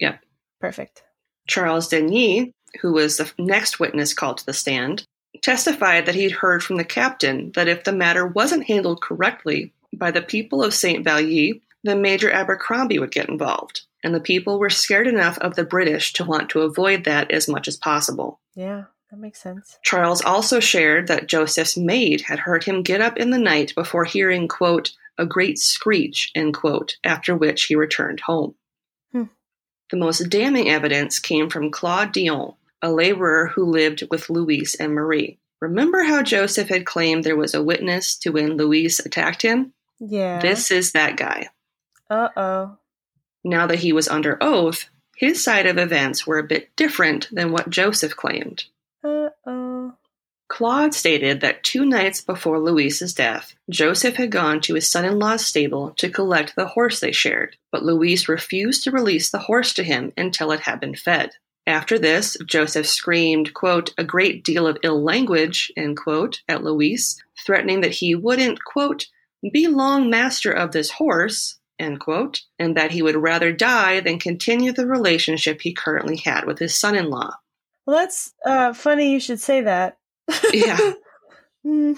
Yep. 0.00 0.20
Perfect. 0.60 1.02
Charles 1.48 1.88
Denis, 1.88 2.48
who 2.80 2.92
was 2.92 3.16
the 3.16 3.30
next 3.38 3.78
witness 3.78 4.14
called 4.14 4.38
to 4.38 4.46
the 4.46 4.52
stand, 4.52 5.04
testified 5.42 6.06
that 6.06 6.14
he'd 6.14 6.32
heard 6.32 6.62
from 6.62 6.76
the 6.76 6.84
captain 6.84 7.52
that 7.54 7.68
if 7.68 7.84
the 7.84 7.92
matter 7.92 8.26
wasn't 8.26 8.66
handled 8.66 9.00
correctly 9.00 9.72
by 9.92 10.10
the 10.10 10.22
people 10.22 10.62
of 10.62 10.74
St. 10.74 11.04
Vallier, 11.04 11.60
then 11.84 12.02
Major 12.02 12.30
Abercrombie 12.30 12.98
would 12.98 13.10
get 13.10 13.28
involved. 13.28 13.82
And 14.04 14.14
the 14.14 14.20
people 14.20 14.58
were 14.58 14.70
scared 14.70 15.06
enough 15.06 15.38
of 15.38 15.54
the 15.54 15.64
British 15.64 16.12
to 16.14 16.24
want 16.24 16.50
to 16.50 16.62
avoid 16.62 17.04
that 17.04 17.30
as 17.30 17.48
much 17.48 17.68
as 17.68 17.76
possible. 17.76 18.40
Yeah, 18.54 18.84
that 19.10 19.18
makes 19.18 19.40
sense. 19.40 19.78
Charles 19.82 20.22
also 20.22 20.58
shared 20.58 21.06
that 21.08 21.28
Joseph's 21.28 21.76
maid 21.76 22.22
had 22.22 22.40
heard 22.40 22.64
him 22.64 22.82
get 22.82 23.00
up 23.00 23.16
in 23.16 23.30
the 23.30 23.38
night 23.38 23.74
before 23.74 24.04
hearing, 24.04 24.48
quote, 24.48 24.92
a 25.22 25.26
great 25.26 25.58
screech, 25.58 26.30
end 26.34 26.52
quote, 26.52 26.96
after 27.04 27.34
which 27.34 27.64
he 27.64 27.76
returned 27.76 28.20
home. 28.20 28.54
Hmm. 29.12 29.24
The 29.90 29.96
most 29.96 30.28
damning 30.28 30.68
evidence 30.68 31.18
came 31.18 31.48
from 31.48 31.70
Claude 31.70 32.12
Dion, 32.12 32.54
a 32.82 32.90
laborer 32.90 33.46
who 33.46 33.64
lived 33.64 34.02
with 34.10 34.28
Louise 34.28 34.74
and 34.74 34.92
Marie. 34.92 35.38
Remember 35.60 36.02
how 36.02 36.22
Joseph 36.22 36.68
had 36.68 36.84
claimed 36.84 37.22
there 37.22 37.36
was 37.36 37.54
a 37.54 37.62
witness 37.62 38.16
to 38.18 38.30
when 38.30 38.56
Louise 38.56 38.98
attacked 38.98 39.42
him? 39.42 39.72
Yeah. 40.00 40.40
This 40.40 40.72
is 40.72 40.92
that 40.92 41.16
guy. 41.16 41.50
Uh 42.10 42.28
oh. 42.36 42.78
Now 43.44 43.68
that 43.68 43.78
he 43.78 43.92
was 43.92 44.08
under 44.08 44.36
oath, 44.40 44.88
his 45.16 45.42
side 45.42 45.66
of 45.66 45.78
events 45.78 46.26
were 46.26 46.38
a 46.38 46.44
bit 46.44 46.74
different 46.74 47.28
than 47.30 47.52
what 47.52 47.70
Joseph 47.70 48.16
claimed. 48.16 48.64
Claude 50.52 50.92
stated 50.92 51.40
that 51.40 51.62
two 51.62 51.86
nights 51.86 52.20
before 52.20 52.60
Louise's 52.60 53.14
death, 53.14 53.54
Joseph 53.70 54.16
had 54.16 54.30
gone 54.30 54.60
to 54.60 54.74
his 54.74 54.86
son 54.86 55.06
in 55.06 55.18
law's 55.18 55.46
stable 55.46 55.92
to 55.92 56.10
collect 56.10 56.54
the 56.54 56.66
horse 56.66 57.00
they 57.00 57.10
shared, 57.10 57.56
but 57.70 57.82
Louise 57.82 58.28
refused 58.28 58.84
to 58.84 58.90
release 58.90 59.30
the 59.30 59.38
horse 59.38 59.72
to 59.72 59.82
him 59.82 60.12
until 60.14 60.52
it 60.52 60.60
had 60.60 60.78
been 60.78 60.94
fed. 60.94 61.30
After 61.66 61.98
this, 61.98 62.36
Joseph 62.44 62.86
screamed, 62.86 63.54
quote, 63.54 63.94
a 63.96 64.04
great 64.04 64.44
deal 64.44 64.66
of 64.66 64.76
ill 64.82 65.02
language, 65.02 65.72
end 65.74 65.96
quote, 65.96 66.42
at 66.46 66.62
Louise, 66.62 67.18
threatening 67.46 67.80
that 67.80 67.92
he 67.92 68.14
wouldn't, 68.14 68.62
quote, 68.62 69.06
be 69.54 69.68
long 69.68 70.10
master 70.10 70.52
of 70.52 70.72
this 70.72 70.90
horse, 70.90 71.56
end 71.78 71.98
quote, 71.98 72.42
and 72.58 72.76
that 72.76 72.90
he 72.90 73.00
would 73.00 73.16
rather 73.16 73.52
die 73.52 74.00
than 74.00 74.18
continue 74.18 74.72
the 74.72 74.86
relationship 74.86 75.62
he 75.62 75.72
currently 75.72 76.18
had 76.18 76.44
with 76.44 76.58
his 76.58 76.78
son 76.78 76.94
in 76.94 77.08
law. 77.08 77.36
Well, 77.86 77.96
that's 77.96 78.34
uh, 78.44 78.74
funny 78.74 79.12
you 79.12 79.18
should 79.18 79.40
say 79.40 79.62
that. 79.62 79.96
Yeah. 80.52 80.92
Hmm. 81.64 81.92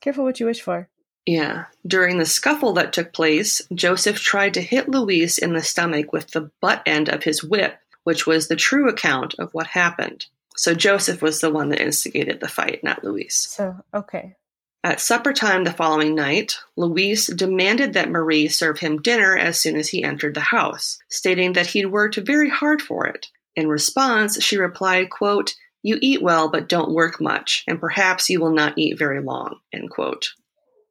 careful 0.00 0.24
what 0.24 0.40
you 0.40 0.46
wish 0.46 0.60
for. 0.60 0.88
Yeah. 1.26 1.66
During 1.86 2.18
the 2.18 2.26
scuffle 2.26 2.72
that 2.72 2.92
took 2.92 3.12
place, 3.12 3.62
Joseph 3.72 4.18
tried 4.18 4.54
to 4.54 4.60
hit 4.60 4.88
Louise 4.88 5.38
in 5.38 5.52
the 5.52 5.62
stomach 5.62 6.12
with 6.12 6.32
the 6.32 6.50
butt 6.60 6.82
end 6.86 7.08
of 7.08 7.22
his 7.22 7.44
whip, 7.44 7.78
which 8.02 8.26
was 8.26 8.48
the 8.48 8.56
true 8.56 8.88
account 8.88 9.36
of 9.38 9.54
what 9.54 9.68
happened. 9.68 10.26
So 10.56 10.74
Joseph 10.74 11.22
was 11.22 11.40
the 11.40 11.52
one 11.52 11.68
that 11.68 11.80
instigated 11.80 12.40
the 12.40 12.48
fight, 12.48 12.82
not 12.82 13.04
Louise. 13.04 13.36
So, 13.36 13.76
okay. 13.94 14.34
At 14.82 15.00
supper 15.00 15.32
time 15.32 15.64
the 15.64 15.72
following 15.72 16.14
night, 16.14 16.58
Louise 16.76 17.26
demanded 17.26 17.92
that 17.94 18.08
Marie 18.08 18.48
serve 18.48 18.78
him 18.78 19.02
dinner 19.02 19.36
as 19.36 19.58
soon 19.60 19.76
as 19.76 19.88
he 19.88 20.04
entered 20.04 20.34
the 20.34 20.40
house, 20.40 20.98
stating 21.08 21.54
that 21.54 21.66
he'd 21.66 21.86
worked 21.86 22.16
very 22.16 22.48
hard 22.48 22.80
for 22.80 23.06
it. 23.06 23.26
In 23.56 23.68
response, 23.68 24.42
she 24.42 24.56
replied, 24.56 25.10
quote, 25.10 25.54
You 25.86 25.98
eat 26.02 26.20
well, 26.20 26.48
but 26.48 26.68
don't 26.68 26.90
work 26.90 27.20
much, 27.20 27.62
and 27.68 27.78
perhaps 27.78 28.28
you 28.28 28.40
will 28.40 28.50
not 28.50 28.76
eat 28.76 28.98
very 28.98 29.20
long, 29.22 29.60
end 29.72 29.88
quote. 29.88 30.30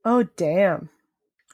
Oh, 0.06 0.24
damn. 0.38 0.88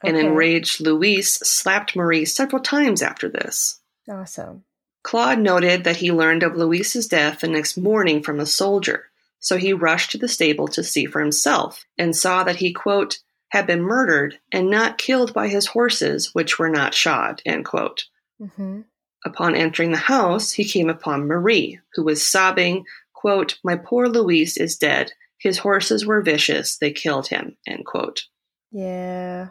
An 0.03 0.15
enraged 0.15 0.79
Louise 0.79 1.33
slapped 1.33 1.95
Marie 1.95 2.25
several 2.25 2.61
times 2.61 3.01
after 3.01 3.29
this. 3.29 3.79
Awesome. 4.07 4.63
Claude 5.01 5.39
noted 5.39 5.85
that 5.85 5.95
he 5.95 6.11
learned 6.11 6.43
of 6.43 6.55
Louise's 6.55 7.07
death 7.07 7.39
the 7.39 7.47
next 7.47 7.77
morning 7.77 8.21
from 8.21 8.39
a 8.39 8.45
soldier, 8.45 9.05
so 9.39 9.57
he 9.57 9.73
rushed 9.73 10.11
to 10.11 10.19
the 10.19 10.27
stable 10.27 10.67
to 10.67 10.83
see 10.83 11.07
for 11.07 11.19
himself 11.19 11.87
and 11.97 12.15
saw 12.15 12.43
that 12.43 12.57
he, 12.57 12.71
quote, 12.71 13.17
had 13.47 13.65
been 13.65 13.81
murdered 13.81 14.37
and 14.51 14.69
not 14.69 14.99
killed 14.99 15.33
by 15.33 15.47
his 15.47 15.65
horses, 15.65 16.29
which 16.35 16.59
were 16.59 16.69
not 16.69 16.93
shod, 16.93 17.41
end 17.43 17.65
quote. 17.65 18.05
Mm-hmm. 18.39 18.81
Upon 19.25 19.55
entering 19.55 19.91
the 19.91 19.97
house, 19.97 20.51
he 20.51 20.63
came 20.63 20.89
upon 20.89 21.27
Marie, 21.27 21.79
who 21.93 22.03
was 22.03 22.27
sobbing, 22.27 22.85
quote, 23.21 23.59
My 23.63 23.75
poor 23.75 24.07
Louise 24.07 24.57
is 24.57 24.77
dead. 24.77 25.13
His 25.37 25.59
horses 25.59 26.05
were 26.05 26.23
vicious. 26.23 26.77
They 26.77 26.91
killed 26.91 27.27
him, 27.27 27.55
end 27.67 27.85
quote. 27.85 28.23
Yeah. 28.71 29.49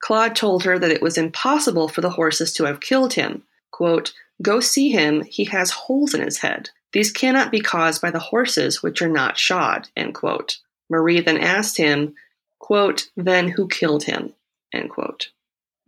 Claude 0.00 0.34
told 0.34 0.64
her 0.64 0.78
that 0.78 0.90
it 0.90 1.00
was 1.00 1.16
impossible 1.16 1.88
for 1.88 2.00
the 2.00 2.10
horses 2.10 2.52
to 2.54 2.64
have 2.64 2.80
killed 2.80 3.14
him. 3.14 3.44
Quote, 3.70 4.12
Go 4.42 4.58
see 4.58 4.90
him, 4.90 5.22
he 5.22 5.44
has 5.44 5.70
holes 5.70 6.12
in 6.12 6.20
his 6.20 6.38
head. 6.38 6.70
These 6.92 7.12
cannot 7.12 7.52
be 7.52 7.60
caused 7.60 8.02
by 8.02 8.10
the 8.10 8.18
horses, 8.18 8.82
which 8.82 9.00
are 9.00 9.08
not 9.08 9.38
shod. 9.38 9.88
End 9.96 10.14
quote. 10.14 10.58
Marie 10.90 11.20
then 11.20 11.38
asked 11.38 11.76
him, 11.76 12.14
quote, 12.58 13.06
Then 13.16 13.48
who 13.48 13.68
killed 13.68 14.04
him? 14.04 14.34
End 14.72 14.90
quote. 14.90 15.28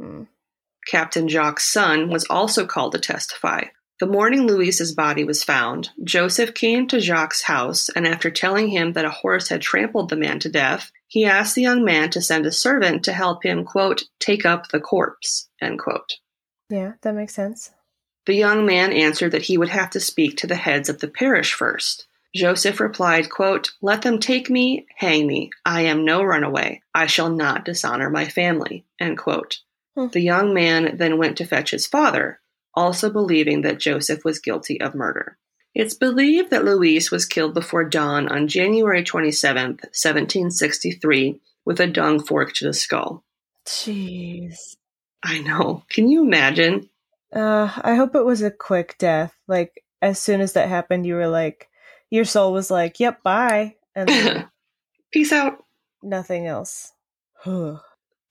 Hmm. 0.00 0.24
Captain 0.86 1.28
Jacques' 1.28 1.58
son 1.60 2.08
was 2.08 2.24
also 2.30 2.66
called 2.66 2.92
to 2.92 3.00
testify. 3.00 3.64
The 3.98 4.06
morning 4.06 4.46
Louise's 4.46 4.92
body 4.92 5.24
was 5.24 5.42
found, 5.42 5.88
Joseph 6.04 6.52
came 6.52 6.86
to 6.88 7.00
Jacques' 7.00 7.40
house, 7.42 7.88
and 7.88 8.06
after 8.06 8.30
telling 8.30 8.68
him 8.68 8.92
that 8.92 9.06
a 9.06 9.10
horse 9.10 9.48
had 9.48 9.62
trampled 9.62 10.10
the 10.10 10.16
man 10.16 10.38
to 10.40 10.50
death, 10.50 10.92
he 11.08 11.24
asked 11.24 11.54
the 11.54 11.62
young 11.62 11.82
man 11.82 12.10
to 12.10 12.20
send 12.20 12.44
a 12.44 12.52
servant 12.52 13.04
to 13.04 13.12
help 13.14 13.42
him, 13.42 13.64
quote, 13.64 14.02
take 14.20 14.44
up 14.44 14.68
the 14.68 14.80
corpse, 14.80 15.48
end 15.62 15.78
quote. 15.78 16.14
Yeah, 16.68 16.92
that 17.00 17.14
makes 17.14 17.34
sense. 17.34 17.70
The 18.26 18.34
young 18.34 18.66
man 18.66 18.92
answered 18.92 19.32
that 19.32 19.42
he 19.42 19.56
would 19.56 19.70
have 19.70 19.90
to 19.90 20.00
speak 20.00 20.36
to 20.38 20.46
the 20.46 20.56
heads 20.56 20.90
of 20.90 20.98
the 20.98 21.08
parish 21.08 21.54
first. 21.54 22.06
Joseph 22.34 22.80
replied, 22.80 23.30
quote, 23.30 23.72
Let 23.80 24.02
them 24.02 24.18
take 24.18 24.50
me, 24.50 24.86
hang 24.96 25.26
me. 25.26 25.50
I 25.64 25.82
am 25.82 26.04
no 26.04 26.22
runaway. 26.22 26.82
I 26.94 27.06
shall 27.06 27.30
not 27.30 27.64
dishonor 27.64 28.10
my 28.10 28.26
family. 28.26 28.84
End 29.00 29.16
quote. 29.16 29.60
Hmm. 29.96 30.08
The 30.08 30.20
young 30.20 30.52
man 30.52 30.98
then 30.98 31.16
went 31.16 31.38
to 31.38 31.46
fetch 31.46 31.70
his 31.70 31.86
father, 31.86 32.40
also 32.76 33.10
believing 33.10 33.62
that 33.62 33.78
Joseph 33.80 34.24
was 34.24 34.38
guilty 34.38 34.80
of 34.80 34.94
murder. 34.94 35.38
It's 35.74 35.94
believed 35.94 36.50
that 36.50 36.64
Louise 36.64 37.10
was 37.10 37.26
killed 37.26 37.54
before 37.54 37.84
dawn 37.84 38.28
on 38.28 38.48
January 38.48 39.02
27th, 39.02 39.82
1763, 39.92 41.40
with 41.64 41.80
a 41.80 41.86
dung 41.86 42.22
fork 42.22 42.52
to 42.54 42.66
the 42.66 42.72
skull. 42.72 43.24
Jeez. 43.66 44.76
I 45.22 45.40
know. 45.40 45.82
Can 45.88 46.08
you 46.08 46.22
imagine? 46.22 46.88
Uh, 47.32 47.70
I 47.82 47.94
hope 47.96 48.14
it 48.14 48.24
was 48.24 48.42
a 48.42 48.50
quick 48.50 48.96
death. 48.98 49.36
Like, 49.48 49.82
as 50.00 50.18
soon 50.18 50.40
as 50.40 50.52
that 50.54 50.68
happened, 50.68 51.04
you 51.04 51.14
were 51.14 51.28
like, 51.28 51.68
your 52.10 52.24
soul 52.24 52.52
was 52.52 52.70
like, 52.70 53.00
"Yep, 53.00 53.22
bye," 53.24 53.74
and 53.94 54.08
then 54.08 54.48
Peace 55.12 55.32
out. 55.32 55.64
nothing 56.02 56.46
else. 56.46 56.92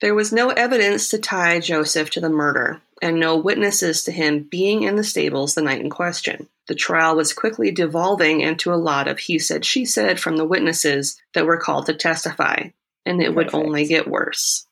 There 0.02 0.14
was 0.14 0.34
no 0.34 0.50
evidence 0.50 1.10
to 1.10 1.18
tie 1.18 1.60
Joseph 1.62 2.10
to 2.12 2.20
the 2.20 2.30
murder, 2.30 2.82
and 3.02 3.20
no 3.20 3.38
witnesses 3.38 4.04
to 4.04 4.12
him 4.12 4.44
being 4.44 4.84
in 4.84 4.96
the 4.96 5.04
stables 5.04 5.54
the 5.54 5.62
night 5.62 5.82
in 5.82 5.90
question. 5.90 6.48
The 6.68 6.76
trial 6.76 7.16
was 7.16 7.34
quickly 7.34 7.72
devolving 7.72 8.42
into 8.42 8.74
a 8.74 8.76
lot 8.76 9.08
of 9.08 9.20
he 9.20 9.38
said, 9.38 9.66
she 9.66 9.86
said 9.86 10.20
from 10.20 10.38
the 10.38 10.46
witnesses 10.46 11.22
that 11.34 11.46
were 11.46 11.58
called 11.58 11.86
to 11.88 11.94
testify, 11.94 12.70
and 13.06 13.22
it 13.22 13.36
would 13.36 13.54
only 13.54 13.86
get 13.86 14.08
worse. 14.08 14.66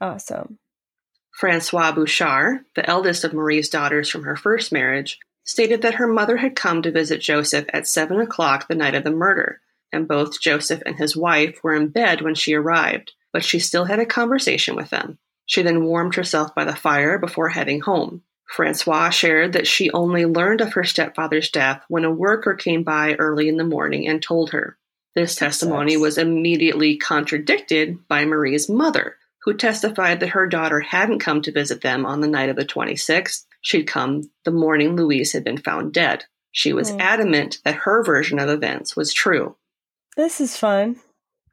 awesome. 0.00 0.58
Francois 1.32 1.92
Bouchard, 1.92 2.64
the 2.74 2.88
eldest 2.88 3.22
of 3.22 3.34
Marie's 3.34 3.68
daughters 3.68 4.08
from 4.08 4.24
her 4.24 4.36
first 4.36 4.72
marriage, 4.72 5.18
stated 5.44 5.82
that 5.82 5.96
her 5.96 6.06
mother 6.06 6.38
had 6.38 6.56
come 6.56 6.80
to 6.82 6.90
visit 6.90 7.20
Joseph 7.20 7.66
at 7.72 7.86
seven 7.86 8.18
o'clock 8.20 8.66
the 8.66 8.74
night 8.74 8.94
of 8.94 9.04
the 9.04 9.10
murder, 9.10 9.60
and 9.92 10.08
both 10.08 10.40
Joseph 10.40 10.82
and 10.86 10.96
his 10.96 11.14
wife 11.14 11.62
were 11.62 11.74
in 11.74 11.88
bed 11.88 12.22
when 12.22 12.34
she 12.34 12.54
arrived, 12.54 13.12
but 13.32 13.44
she 13.44 13.58
still 13.58 13.84
had 13.84 14.00
a 14.00 14.06
conversation 14.06 14.74
with 14.74 14.88
them. 14.90 15.18
She 15.46 15.62
then 15.62 15.84
warmed 15.84 16.16
herself 16.16 16.54
by 16.54 16.64
the 16.64 16.76
fire 16.76 17.18
before 17.18 17.48
heading 17.48 17.80
home. 17.80 18.22
Francois 18.48 19.10
shared 19.10 19.52
that 19.54 19.66
she 19.66 19.90
only 19.90 20.24
learned 20.24 20.60
of 20.60 20.74
her 20.74 20.84
stepfather's 20.84 21.50
death 21.50 21.82
when 21.88 22.04
a 22.04 22.10
worker 22.10 22.54
came 22.54 22.82
by 22.84 23.14
early 23.14 23.48
in 23.48 23.56
the 23.56 23.64
morning 23.64 24.06
and 24.06 24.22
told 24.22 24.50
her. 24.50 24.76
This 25.14 25.34
testimony 25.34 25.96
was 25.96 26.18
immediately 26.18 26.96
contradicted 26.96 28.06
by 28.06 28.24
Marie's 28.24 28.68
mother, 28.68 29.16
who 29.42 29.54
testified 29.54 30.20
that 30.20 30.30
her 30.30 30.46
daughter 30.46 30.80
hadn't 30.80 31.20
come 31.20 31.40
to 31.42 31.52
visit 31.52 31.80
them 31.80 32.04
on 32.04 32.20
the 32.20 32.28
night 32.28 32.48
of 32.50 32.56
the 32.56 32.64
26th. 32.66 33.44
She'd 33.62 33.86
come 33.86 34.30
the 34.44 34.50
morning 34.50 34.94
Louise 34.94 35.32
had 35.32 35.42
been 35.42 35.58
found 35.58 35.92
dead. 35.92 36.24
She 36.52 36.72
was 36.72 36.90
Hmm. 36.90 37.00
adamant 37.00 37.58
that 37.64 37.74
her 37.74 38.02
version 38.04 38.38
of 38.38 38.48
events 38.48 38.94
was 38.94 39.12
true. 39.12 39.56
This 40.16 40.40
is 40.40 40.56
fun. 40.56 41.00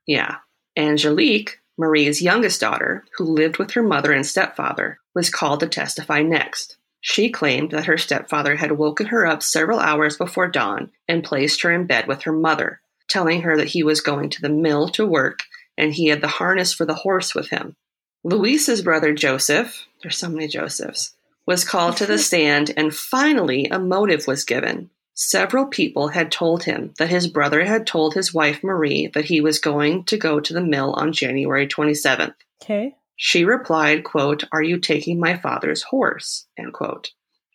Yeah. 0.05 0.37
Angelique, 0.77 1.59
Marie's 1.77 2.21
youngest 2.21 2.61
daughter, 2.61 3.03
who 3.17 3.23
lived 3.23 3.57
with 3.57 3.71
her 3.71 3.83
mother 3.83 4.11
and 4.11 4.25
stepfather, 4.25 4.99
was 5.15 5.29
called 5.29 5.59
to 5.61 5.67
testify 5.67 6.21
next. 6.21 6.77
She 7.01 7.29
claimed 7.29 7.71
that 7.71 7.85
her 7.85 7.97
stepfather 7.97 8.55
had 8.55 8.73
woken 8.73 9.07
her 9.07 9.25
up 9.25 9.43
several 9.43 9.79
hours 9.79 10.15
before 10.15 10.47
dawn 10.47 10.91
and 11.07 11.23
placed 11.23 11.61
her 11.63 11.71
in 11.71 11.85
bed 11.85 12.07
with 12.07 12.21
her 12.23 12.31
mother, 12.31 12.79
telling 13.09 13.41
her 13.41 13.57
that 13.57 13.69
he 13.69 13.83
was 13.83 14.01
going 14.01 14.29
to 14.29 14.41
the 14.41 14.49
mill 14.49 14.87
to 14.89 15.05
work 15.05 15.39
and 15.77 15.93
he 15.93 16.07
had 16.07 16.21
the 16.21 16.27
harness 16.27 16.71
for 16.71 16.85
the 16.85 16.93
horse 16.93 17.35
with 17.35 17.49
him. 17.49 17.75
Louise's 18.23 18.81
brother 18.81 19.13
Joseph, 19.13 19.85
there's 20.01 20.17
so 20.17 20.29
many 20.29 20.47
Josephs, 20.47 21.13
was 21.45 21.65
called 21.65 21.97
to 21.97 22.05
the 22.05 22.17
stand 22.19 22.71
and 22.77 22.95
finally 22.95 23.65
a 23.65 23.79
motive 23.79 24.25
was 24.27 24.45
given. 24.45 24.89
Several 25.15 25.67
people 25.67 26.07
had 26.07 26.31
told 26.31 26.63
him 26.63 26.93
that 26.97 27.09
his 27.09 27.27
brother 27.27 27.63
had 27.63 27.85
told 27.85 28.13
his 28.13 28.33
wife 28.33 28.63
Marie 28.63 29.07
that 29.13 29.25
he 29.25 29.41
was 29.41 29.59
going 29.59 30.05
to 30.05 30.17
go 30.17 30.39
to 30.39 30.53
the 30.53 30.61
mill 30.61 30.93
on 30.93 31.13
January 31.13 31.67
27th. 31.67 32.33
Okay. 32.63 32.95
She 33.15 33.45
replied, 33.45 34.03
quote, 34.03 34.43
Are 34.51 34.63
you 34.63 34.79
taking 34.79 35.19
my 35.19 35.37
father's 35.37 35.83
horse? 35.83 36.47
End 36.57 36.73
quote. 36.73 37.11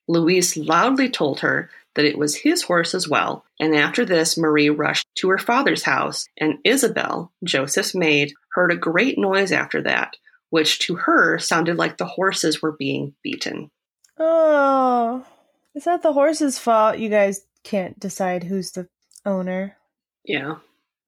Louise 0.06 0.56
loudly 0.56 1.10
told 1.10 1.40
her 1.40 1.68
that 1.94 2.04
it 2.04 2.16
was 2.16 2.36
his 2.36 2.62
horse 2.62 2.94
as 2.94 3.08
well, 3.08 3.44
and 3.58 3.74
after 3.74 4.04
this, 4.04 4.38
Marie 4.38 4.70
rushed 4.70 5.06
to 5.16 5.28
her 5.30 5.38
father's 5.38 5.82
house, 5.82 6.28
and 6.38 6.58
Isabel, 6.64 7.32
Joseph's 7.42 7.94
maid, 7.94 8.32
heard 8.52 8.70
a 8.70 8.76
great 8.76 9.18
noise 9.18 9.50
after 9.50 9.82
that, 9.82 10.16
which 10.50 10.78
to 10.80 10.94
her 10.94 11.38
sounded 11.38 11.76
like 11.76 11.98
the 11.98 12.06
horses 12.06 12.62
were 12.62 12.72
being 12.72 13.14
beaten. 13.22 13.70
Oh, 14.16 15.26
is 15.74 15.84
that 15.84 16.02
the 16.02 16.12
horse's 16.12 16.58
fault? 16.58 16.98
You 16.98 17.08
guys 17.08 17.44
can't 17.64 17.98
decide 17.98 18.44
who's 18.44 18.72
the 18.72 18.88
owner. 19.24 19.76
Yeah. 20.24 20.56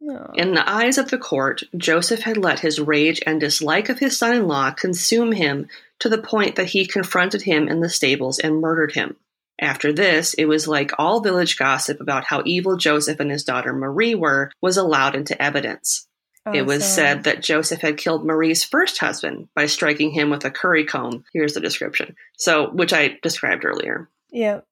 No. 0.01 0.31
In 0.35 0.55
the 0.55 0.69
eyes 0.69 0.97
of 0.97 1.11
the 1.11 1.19
court, 1.19 1.63
Joseph 1.77 2.21
had 2.21 2.39
let 2.39 2.61
his 2.61 2.81
rage 2.81 3.21
and 3.27 3.39
dislike 3.39 3.91
of 3.91 3.99
his 3.99 4.19
son 4.19 4.35
in 4.35 4.49
law 4.49 4.71
consume 4.71 5.33
him 5.33 5.69
to 5.99 6.09
the 6.09 6.23
point 6.23 6.57
that 6.57 6.69
he 6.69 6.87
confronted 6.87 7.43
him 7.43 7.69
in 7.69 7.81
the 7.81 7.91
stables 7.91 8.39
and 8.39 8.61
murdered 8.61 8.93
him. 8.93 9.17
After 9.61 9.93
this, 9.93 10.33
it 10.35 10.47
was 10.47 10.67
like 10.67 10.93
all 10.99 11.21
village 11.21 11.59
gossip 11.59 12.01
about 12.01 12.25
how 12.25 12.43
evil 12.47 12.79
Joseph 12.79 13.21
and 13.21 13.31
his 13.31 13.45
daughter 13.45 13.75
Marie 13.75 14.15
were 14.15 14.51
was 14.63 14.79
allowed 14.79 15.15
into 15.15 15.41
evidence. 15.41 16.07
Oh, 16.47 16.53
it 16.53 16.65
was 16.65 16.83
said 16.83 17.25
that 17.25 17.43
Joseph 17.43 17.83
had 17.83 17.99
killed 17.99 18.25
Marie's 18.25 18.65
first 18.65 18.97
husband 18.97 19.49
by 19.55 19.67
striking 19.67 20.11
him 20.11 20.31
with 20.31 20.47
a 20.47 20.51
curry 20.51 20.87
comb. 20.87 21.25
Here's 21.35 21.53
the 21.53 21.61
description. 21.61 22.17
So, 22.39 22.71
which 22.71 22.95
I 22.95 23.19
described 23.23 23.67
earlier. 23.67 24.09
Yep. 24.31 24.67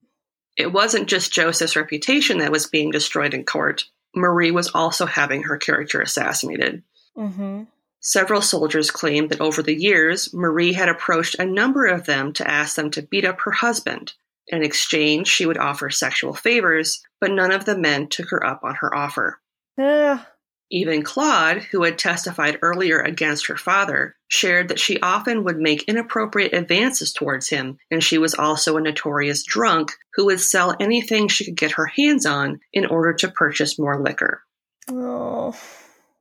It 0.58 0.72
wasn't 0.72 1.08
just 1.08 1.32
Joseph's 1.32 1.76
reputation 1.76 2.38
that 2.38 2.50
was 2.50 2.66
being 2.66 2.90
destroyed 2.90 3.32
in 3.32 3.44
court. 3.44 3.84
Marie 4.14 4.50
was 4.50 4.72
also 4.74 5.06
having 5.06 5.44
her 5.44 5.56
character 5.56 6.00
assassinated. 6.00 6.82
Mm-hmm. 7.16 7.62
Several 8.00 8.42
soldiers 8.42 8.90
claimed 8.90 9.30
that 9.30 9.40
over 9.40 9.62
the 9.62 9.74
years, 9.74 10.34
Marie 10.34 10.72
had 10.72 10.88
approached 10.88 11.36
a 11.38 11.46
number 11.46 11.86
of 11.86 12.06
them 12.06 12.32
to 12.34 12.48
ask 12.48 12.74
them 12.74 12.90
to 12.92 13.02
beat 13.02 13.24
up 13.24 13.40
her 13.42 13.52
husband. 13.52 14.14
In 14.48 14.62
exchange, 14.62 15.28
she 15.28 15.46
would 15.46 15.58
offer 15.58 15.90
sexual 15.90 16.34
favors, 16.34 17.02
but 17.20 17.30
none 17.30 17.52
of 17.52 17.64
the 17.64 17.78
men 17.78 18.08
took 18.08 18.30
her 18.30 18.44
up 18.44 18.64
on 18.64 18.76
her 18.76 18.94
offer. 18.94 19.40
Ah, 19.78 20.26
Even 20.70 21.02
Claude, 21.02 21.62
who 21.62 21.84
had 21.84 21.98
testified 21.98 22.58
earlier 22.60 23.00
against 23.00 23.46
her 23.46 23.56
father, 23.56 24.14
shared 24.28 24.68
that 24.68 24.78
she 24.78 25.00
often 25.00 25.44
would 25.44 25.58
make 25.58 25.84
inappropriate 25.84 26.52
advances 26.52 27.12
towards 27.12 27.48
him, 27.48 27.78
and 27.90 28.04
she 28.04 28.18
was 28.18 28.34
also 28.34 28.76
a 28.76 28.80
notorious 28.80 29.42
drunk 29.44 29.92
who 30.14 30.26
would 30.26 30.40
sell 30.40 30.76
anything 30.78 31.28
she 31.28 31.46
could 31.46 31.56
get 31.56 31.72
her 31.72 31.86
hands 31.86 32.26
on 32.26 32.60
in 32.72 32.84
order 32.84 33.14
to 33.14 33.30
purchase 33.30 33.78
more 33.78 34.02
liquor. 34.02 34.42
oh, 34.90 35.56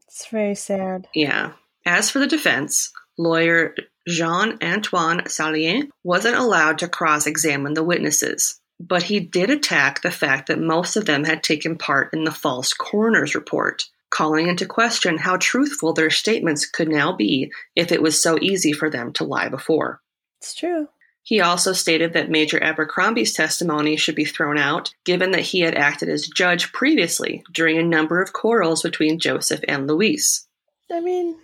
it's 0.07 0.27
very 0.27 0.55
sad. 0.55 1.07
Yeah. 1.13 1.53
As 1.85 2.09
for 2.09 2.19
the 2.19 2.27
defense, 2.27 2.91
lawyer 3.17 3.75
Jean 4.07 4.57
Antoine 4.63 5.21
Saillant 5.25 5.89
wasn't 6.03 6.37
allowed 6.37 6.79
to 6.79 6.87
cross 6.87 7.27
examine 7.27 7.73
the 7.73 7.83
witnesses, 7.83 8.59
but 8.79 9.03
he 9.03 9.19
did 9.19 9.49
attack 9.49 10.01
the 10.01 10.11
fact 10.11 10.47
that 10.47 10.59
most 10.59 10.95
of 10.95 11.05
them 11.05 11.25
had 11.25 11.43
taken 11.43 11.77
part 11.77 12.13
in 12.13 12.23
the 12.23 12.31
false 12.31 12.73
coroner's 12.73 13.35
report, 13.35 13.83
calling 14.09 14.47
into 14.47 14.65
question 14.65 15.17
how 15.17 15.37
truthful 15.37 15.93
their 15.93 16.09
statements 16.09 16.65
could 16.65 16.87
now 16.87 17.13
be 17.13 17.51
if 17.75 17.91
it 17.91 18.01
was 18.01 18.21
so 18.21 18.37
easy 18.41 18.71
for 18.71 18.89
them 18.89 19.13
to 19.13 19.23
lie 19.23 19.49
before. 19.49 20.01
It's 20.39 20.53
true. 20.53 20.87
He 21.23 21.41
also 21.41 21.73
stated 21.73 22.13
that 22.13 22.29
Major 22.29 22.57
Abercrombie's 22.63 23.33
testimony 23.33 23.97
should 23.97 24.15
be 24.15 24.23
thrown 24.23 24.57
out, 24.57 24.93
given 25.03 25.31
that 25.31 25.41
he 25.41 25.59
had 25.59 25.75
acted 25.75 26.07
as 26.07 26.27
judge 26.27 26.71
previously 26.71 27.43
during 27.51 27.77
a 27.77 27.83
number 27.83 28.21
of 28.21 28.31
quarrels 28.31 28.81
between 28.81 29.19
Joseph 29.19 29.59
and 29.67 29.87
Louise. 29.87 30.47
I 30.89 31.01
mean, 31.01 31.37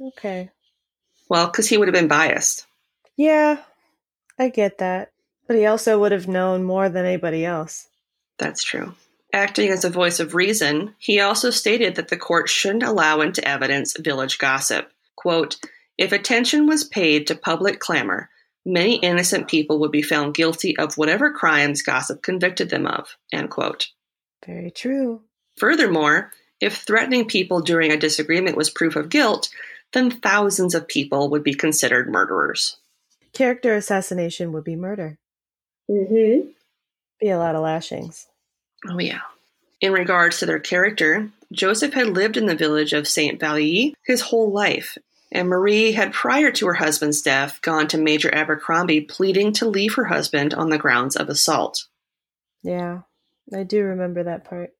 okay. 0.00 0.50
Well, 1.28 1.46
because 1.46 1.68
he 1.68 1.76
would 1.76 1.88
have 1.88 1.94
been 1.94 2.06
biased. 2.06 2.64
Yeah, 3.16 3.58
I 4.38 4.50
get 4.50 4.78
that. 4.78 5.10
But 5.48 5.56
he 5.56 5.66
also 5.66 5.98
would 5.98 6.12
have 6.12 6.28
known 6.28 6.62
more 6.62 6.88
than 6.88 7.04
anybody 7.04 7.44
else. 7.44 7.88
That's 8.38 8.62
true. 8.62 8.94
Acting 9.32 9.70
as 9.70 9.84
a 9.84 9.90
voice 9.90 10.20
of 10.20 10.34
reason, 10.34 10.94
he 10.98 11.20
also 11.20 11.50
stated 11.50 11.94
that 11.94 12.08
the 12.08 12.18
court 12.18 12.48
shouldn't 12.48 12.82
allow 12.82 13.20
into 13.22 13.46
evidence 13.46 13.96
village 13.98 14.38
gossip. 14.38 14.90
Quote, 15.16 15.56
if 15.96 16.12
attention 16.12 16.66
was 16.66 16.84
paid 16.84 17.26
to 17.26 17.34
public 17.34 17.80
clamor, 17.80 18.28
many 18.66 18.96
innocent 18.96 19.48
people 19.48 19.78
would 19.80 19.90
be 19.90 20.02
found 20.02 20.34
guilty 20.34 20.76
of 20.76 20.98
whatever 20.98 21.32
crimes 21.32 21.82
gossip 21.82 22.22
convicted 22.22 22.68
them 22.68 22.86
of. 22.86 23.16
End 23.32 23.50
quote. 23.50 23.88
Very 24.44 24.70
true. 24.70 25.22
Furthermore, 25.56 26.32
if 26.60 26.76
threatening 26.76 27.26
people 27.26 27.60
during 27.60 27.90
a 27.90 27.96
disagreement 27.96 28.56
was 28.56 28.70
proof 28.70 28.96
of 28.96 29.08
guilt, 29.08 29.48
then 29.92 30.10
thousands 30.10 30.74
of 30.74 30.88
people 30.88 31.30
would 31.30 31.42
be 31.42 31.54
considered 31.54 32.10
murderers. 32.10 32.76
Character 33.32 33.74
assassination 33.74 34.52
would 34.52 34.64
be 34.64 34.76
murder. 34.76 35.18
Mm-hmm. 35.90 36.48
Be 37.20 37.28
a 37.28 37.38
lot 37.38 37.54
of 37.54 37.62
lashings. 37.62 38.26
Oh, 38.88 38.98
yeah. 38.98 39.20
In 39.80 39.92
regards 39.92 40.38
to 40.38 40.46
their 40.46 40.58
character, 40.58 41.30
Joseph 41.52 41.92
had 41.92 42.08
lived 42.08 42.36
in 42.36 42.46
the 42.46 42.54
village 42.54 42.92
of 42.92 43.08
St. 43.08 43.38
Valley 43.38 43.94
his 44.04 44.20
whole 44.20 44.50
life, 44.50 44.96
and 45.30 45.48
Marie 45.48 45.92
had, 45.92 46.12
prior 46.12 46.50
to 46.52 46.66
her 46.66 46.74
husband's 46.74 47.22
death, 47.22 47.60
gone 47.62 47.88
to 47.88 47.98
Major 47.98 48.32
Abercrombie 48.34 49.02
pleading 49.02 49.52
to 49.54 49.68
leave 49.68 49.94
her 49.94 50.04
husband 50.04 50.54
on 50.54 50.70
the 50.70 50.78
grounds 50.78 51.16
of 51.16 51.28
assault. 51.28 51.86
Yeah, 52.62 53.00
I 53.52 53.64
do 53.64 53.82
remember 53.82 54.22
that 54.22 54.44
part. 54.44 54.72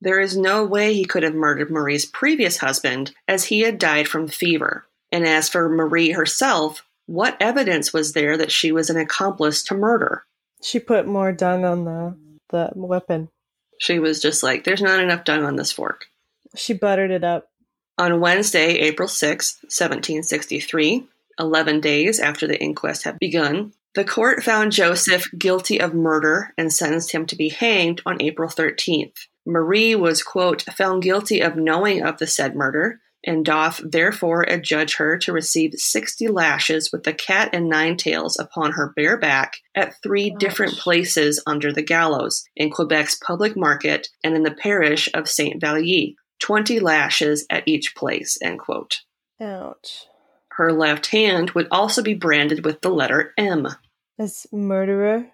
There 0.00 0.20
is 0.20 0.36
no 0.36 0.64
way 0.64 0.94
he 0.94 1.04
could 1.04 1.22
have 1.22 1.34
murdered 1.34 1.70
Marie's 1.70 2.06
previous 2.06 2.58
husband, 2.58 3.12
as 3.28 3.46
he 3.46 3.60
had 3.60 3.78
died 3.78 4.08
from 4.08 4.28
fever. 4.28 4.86
And 5.12 5.26
as 5.26 5.48
for 5.48 5.68
Marie 5.68 6.12
herself, 6.12 6.84
what 7.06 7.36
evidence 7.40 7.92
was 7.92 8.12
there 8.12 8.36
that 8.36 8.52
she 8.52 8.72
was 8.72 8.88
an 8.88 8.96
accomplice 8.96 9.62
to 9.64 9.74
murder? 9.74 10.24
She 10.62 10.78
put 10.78 11.06
more 11.06 11.32
dung 11.32 11.64
on 11.64 11.84
the 11.84 12.16
the 12.50 12.70
weapon. 12.74 13.28
She 13.80 13.98
was 13.98 14.20
just 14.20 14.42
like, 14.42 14.64
there's 14.64 14.82
not 14.82 15.00
enough 15.00 15.24
dung 15.24 15.42
on 15.42 15.56
this 15.56 15.72
fork. 15.72 16.06
She 16.54 16.74
buttered 16.74 17.10
it 17.10 17.24
up. 17.24 17.50
On 17.96 18.20
Wednesday, 18.20 18.74
April 18.74 19.08
6, 19.08 19.58
1763, 19.62 21.08
11 21.38 21.80
days 21.80 22.20
after 22.20 22.46
the 22.46 22.60
inquest 22.60 23.04
had 23.04 23.18
begun, 23.18 23.72
The 23.94 24.04
court 24.04 24.44
found 24.44 24.72
Joseph 24.72 25.26
guilty 25.36 25.80
of 25.80 25.94
murder 25.94 26.52
and 26.58 26.70
sentenced 26.70 27.12
him 27.12 27.24
to 27.26 27.36
be 27.36 27.48
hanged 27.48 28.02
on 28.04 28.20
April 28.20 28.50
13th. 28.50 29.16
Marie 29.46 29.94
was, 29.94 30.22
quote, 30.22 30.62
found 30.62 31.02
guilty 31.02 31.40
of 31.40 31.56
knowing 31.56 32.02
of 32.02 32.18
the 32.18 32.26
said 32.26 32.54
murder, 32.54 33.00
and 33.24 33.44
doth 33.44 33.80
therefore 33.84 34.42
adjudge 34.42 34.96
her 34.96 35.18
to 35.18 35.32
receive 35.32 35.72
sixty 35.74 36.28
lashes 36.28 36.90
with 36.92 37.04
the 37.04 37.12
cat 37.12 37.50
and 37.52 37.68
nine 37.68 37.96
tails 37.96 38.38
upon 38.38 38.72
her 38.72 38.92
bare 38.96 39.18
back 39.18 39.56
at 39.74 39.94
three 40.02 40.34
different 40.38 40.74
places 40.74 41.42
under 41.46 41.72
the 41.72 41.82
gallows, 41.82 42.44
in 42.56 42.70
Quebec's 42.70 43.16
public 43.16 43.56
market 43.56 44.08
and 44.24 44.34
in 44.34 44.42
the 44.42 44.50
parish 44.54 45.08
of 45.14 45.28
Saint 45.28 45.60
Vallier, 45.60 46.14
twenty 46.38 46.80
lashes 46.80 47.46
at 47.50 47.64
each 47.66 47.94
place. 47.94 48.38
Ouch. 49.40 50.06
Her 50.52 50.72
left 50.72 51.06
hand 51.06 51.52
would 51.52 51.68
also 51.70 52.02
be 52.02 52.14
branded 52.14 52.64
with 52.64 52.80
the 52.80 52.90
letter 52.90 53.32
M. 53.38 53.68
As 54.18 54.46
murderer? 54.52 55.30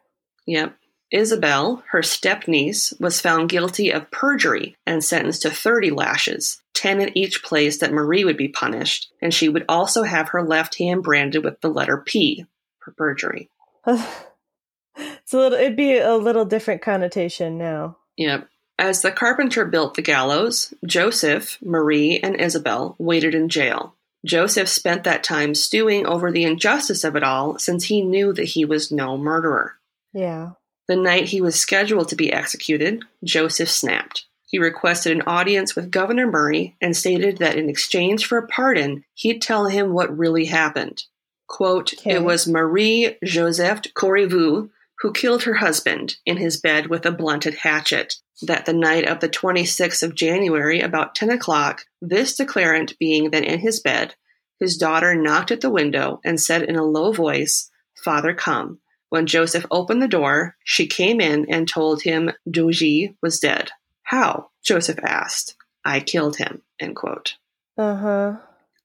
Yep. 0.46 0.76
Isabel, 1.12 1.84
her 1.90 2.02
stepniece, 2.02 2.92
was 2.98 3.20
found 3.20 3.48
guilty 3.48 3.90
of 3.90 4.10
perjury 4.10 4.76
and 4.86 5.04
sentenced 5.04 5.42
to 5.42 5.50
30 5.50 5.90
lashes, 5.90 6.60
10 6.74 7.00
at 7.00 7.16
each 7.16 7.42
place 7.42 7.78
that 7.78 7.92
Marie 7.92 8.24
would 8.24 8.36
be 8.36 8.48
punished, 8.48 9.12
and 9.22 9.32
she 9.32 9.48
would 9.48 9.64
also 9.68 10.02
have 10.02 10.30
her 10.30 10.42
left 10.42 10.78
hand 10.78 11.02
branded 11.02 11.44
with 11.44 11.60
the 11.60 11.68
letter 11.68 11.98
P 11.98 12.46
for 12.80 12.90
perjury. 12.92 13.48
it's 13.86 15.32
a 15.32 15.36
little 15.36 15.58
it'd 15.58 15.76
be 15.76 15.96
a 15.96 16.16
little 16.16 16.44
different 16.44 16.82
connotation 16.82 17.56
now. 17.56 17.98
Yep. 18.16 18.48
As 18.78 19.00
the 19.00 19.12
carpenter 19.12 19.64
built 19.64 19.94
the 19.94 20.02
gallows, 20.02 20.74
Joseph, 20.84 21.58
Marie, 21.62 22.18
and 22.18 22.38
Isabel 22.38 22.94
waited 22.98 23.34
in 23.34 23.48
jail. 23.48 23.94
Joseph 24.24 24.68
spent 24.68 25.04
that 25.04 25.22
time 25.22 25.54
stewing 25.54 26.04
over 26.04 26.32
the 26.32 26.44
injustice 26.44 27.04
of 27.04 27.16
it 27.16 27.22
all 27.22 27.58
since 27.58 27.84
he 27.84 28.02
knew 28.02 28.32
that 28.32 28.44
he 28.44 28.64
was 28.64 28.90
no 28.90 29.16
murderer. 29.16 29.76
Yeah. 30.12 30.52
The 30.88 30.96
night 30.96 31.30
he 31.30 31.40
was 31.40 31.58
scheduled 31.58 32.08
to 32.08 32.16
be 32.16 32.32
executed, 32.32 33.02
Joseph 33.24 33.70
snapped. 33.70 34.26
He 34.46 34.58
requested 34.58 35.12
an 35.12 35.22
audience 35.22 35.74
with 35.74 35.90
Governor 35.90 36.30
Murray 36.30 36.76
and 36.80 36.96
stated 36.96 37.38
that 37.38 37.56
in 37.56 37.68
exchange 37.68 38.26
for 38.26 38.38
a 38.38 38.46
pardon, 38.46 39.04
he'd 39.14 39.42
tell 39.42 39.66
him 39.66 39.92
what 39.92 40.16
really 40.16 40.44
happened. 40.44 41.04
Quote, 41.48 41.94
Okay. 41.94 42.12
It 42.12 42.22
was 42.22 42.46
Marie 42.46 43.16
Joseph 43.24 43.82
Corriveau 43.94 44.70
who 45.00 45.12
killed 45.12 45.42
her 45.42 45.54
husband 45.54 46.16
in 46.24 46.36
his 46.38 46.58
bed 46.58 46.86
with 46.86 47.04
a 47.04 47.12
blunted 47.12 47.54
hatchet. 47.54 48.16
That 48.42 48.66
the 48.66 48.72
night 48.72 49.06
of 49.06 49.20
the 49.20 49.28
26th 49.28 50.02
of 50.02 50.14
January, 50.14 50.80
about 50.80 51.14
10 51.14 51.30
o'clock, 51.30 51.86
this 52.00 52.36
declarant 52.36 52.98
being 52.98 53.30
then 53.30 53.44
in 53.44 53.60
his 53.60 53.80
bed, 53.80 54.14
his 54.58 54.76
daughter 54.76 55.14
knocked 55.14 55.50
at 55.50 55.60
the 55.60 55.70
window 55.70 56.20
and 56.24 56.40
said 56.40 56.62
in 56.62 56.76
a 56.76 56.84
low 56.84 57.12
voice, 57.12 57.70
Father, 57.94 58.34
come. 58.34 58.80
When 59.08 59.26
Joseph 59.26 59.66
opened 59.70 60.02
the 60.02 60.08
door, 60.08 60.56
she 60.64 60.86
came 60.86 61.20
in 61.20 61.46
and 61.48 61.68
told 61.68 62.02
him 62.02 62.32
Dodier 62.50 63.14
was 63.22 63.38
dead. 63.38 63.70
How? 64.02 64.50
Joseph 64.64 64.98
asked. 65.02 65.56
I 65.84 66.00
killed 66.00 66.36
him. 66.36 66.62
End 66.80 66.96
quote. 66.96 67.36
Uh 67.78 67.96
huh. 67.96 68.36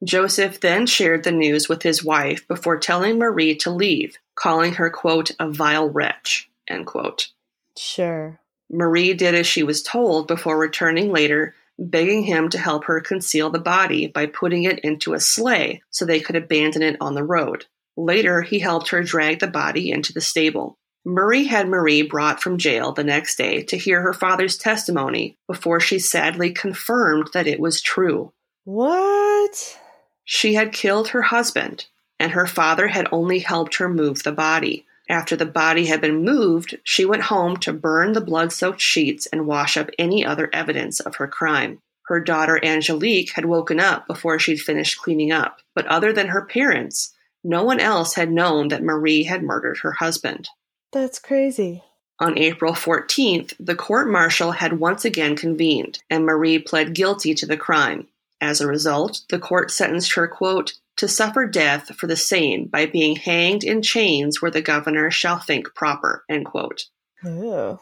Joseph 0.04 0.60
then 0.60 0.88
shared 0.88 1.24
the 1.24 1.32
news 1.32 1.70
with 1.70 1.84
his 1.84 2.04
wife 2.04 2.48
before 2.48 2.80
telling 2.80 3.20
Marie 3.20 3.56
to 3.58 3.72
leave, 3.72 4.18
calling 4.36 4.74
her, 4.74 4.90
quote, 4.90 5.32
a 5.40 5.50
vile 5.50 5.90
wretch, 5.90 6.50
end 6.68 6.88
quote. 6.88 7.30
Sure. 7.78 8.40
Marie 8.72 9.14
did 9.14 9.36
as 9.36 9.46
she 9.46 9.64
was 9.64 9.84
told 9.84 10.28
before 10.28 10.58
returning 10.58 11.12
later, 11.12 11.54
begging 11.78 12.24
him 12.24 12.50
to 12.50 12.58
help 12.58 12.86
her 12.86 13.02
conceal 13.02 13.50
the 13.50 13.60
body 13.60 14.08
by 14.08 14.26
putting 14.26 14.64
it 14.64 14.80
into 14.80 15.14
a 15.14 15.20
sleigh 15.20 15.82
so 15.90 16.06
they 16.06 16.20
could 16.20 16.36
abandon 16.36 16.82
it 16.82 16.98
on 17.00 17.14
the 17.14 17.24
road. 17.24 17.66
Later, 18.02 18.42
he 18.42 18.58
helped 18.58 18.90
her 18.90 19.04
drag 19.04 19.40
the 19.40 19.48
body 19.48 19.92
into 19.92 20.12
the 20.12 20.22
stable. 20.22 20.80
Murray 21.06 21.44
had 21.44 21.68
Marie 21.68 22.02
brought 22.02 22.42
from 22.42 22.58
jail 22.58 22.92
the 22.92 23.04
next 23.04 23.36
day 23.36 23.62
to 23.64 23.78
hear 23.78 24.02
her 24.02 24.14
father's 24.14 24.58
testimony 24.58 25.38
before 25.48 25.80
she 25.80 26.00
sadly 26.00 26.52
confirmed 26.52 27.30
that 27.34 27.46
it 27.46 27.60
was 27.60 27.80
true. 27.80 28.34
What? 28.64 29.80
She 30.24 30.56
had 30.56 30.74
killed 30.74 31.10
her 31.10 31.22
husband, 31.22 31.86
and 32.20 32.32
her 32.32 32.48
father 32.48 32.88
had 32.88 33.08
only 33.12 33.38
helped 33.38 33.76
her 33.76 33.88
move 33.88 34.24
the 34.24 34.32
body. 34.32 34.88
After 35.08 35.36
the 35.36 35.46
body 35.46 35.86
had 35.86 36.02
been 36.02 36.26
moved, 36.26 36.80
she 36.84 37.06
went 37.06 37.24
home 37.24 37.58
to 37.58 37.72
burn 37.72 38.14
the 38.14 38.22
blood 38.22 38.52
soaked 38.52 38.82
sheets 38.82 39.28
and 39.28 39.46
wash 39.46 39.78
up 39.78 39.92
any 40.00 40.26
other 40.26 40.50
evidence 40.54 41.00
of 41.00 41.18
her 41.18 41.28
crime. 41.28 41.80
Her 42.08 42.20
daughter 42.20 42.60
Angelique 42.66 43.34
had 43.34 43.46
woken 43.46 43.80
up 43.80 44.08
before 44.08 44.40
she'd 44.40 44.60
finished 44.60 45.00
cleaning 45.00 45.32
up, 45.32 45.60
but 45.76 45.86
other 45.86 46.12
than 46.12 46.30
her 46.30 46.46
parents, 46.46 47.14
no 47.44 47.64
one 47.64 47.80
else 47.80 48.16
had 48.16 48.32
known 48.32 48.68
that 48.70 48.84
Marie 48.84 49.24
had 49.24 49.44
murdered 49.44 49.80
her 49.80 49.94
husband. 49.94 50.50
That's 50.92 51.20
crazy. 51.20 51.84
On 52.20 52.38
April 52.38 52.74
14th, 52.74 53.54
the 53.60 53.76
court 53.76 54.08
martial 54.08 54.52
had 54.52 54.80
once 54.80 55.06
again 55.06 55.36
convened, 55.36 56.00
and 56.10 56.26
Marie 56.26 56.60
pled 56.60 56.94
guilty 56.94 57.34
to 57.34 57.48
the 57.48 57.58
crime. 57.58 58.08
As 58.40 58.62
a 58.62 58.68
result, 58.68 59.22
the 59.30 59.40
court 59.40 59.72
sentenced 59.72 60.14
her, 60.14 60.28
quote, 60.28 60.74
to 60.98 61.08
suffer 61.08 61.48
death 61.48 61.96
for 61.96 62.06
the 62.06 62.16
same 62.16 62.66
by 62.66 62.86
being 62.86 63.16
hanged 63.16 63.64
in 63.64 63.82
chains 63.82 64.42
where 64.42 64.52
the 64.52 64.62
governor 64.62 65.10
shall 65.10 65.40
think 65.40 65.74
proper, 65.74 66.24
end 66.30 66.46
quote. 66.46 66.86
Ew. 67.24 67.80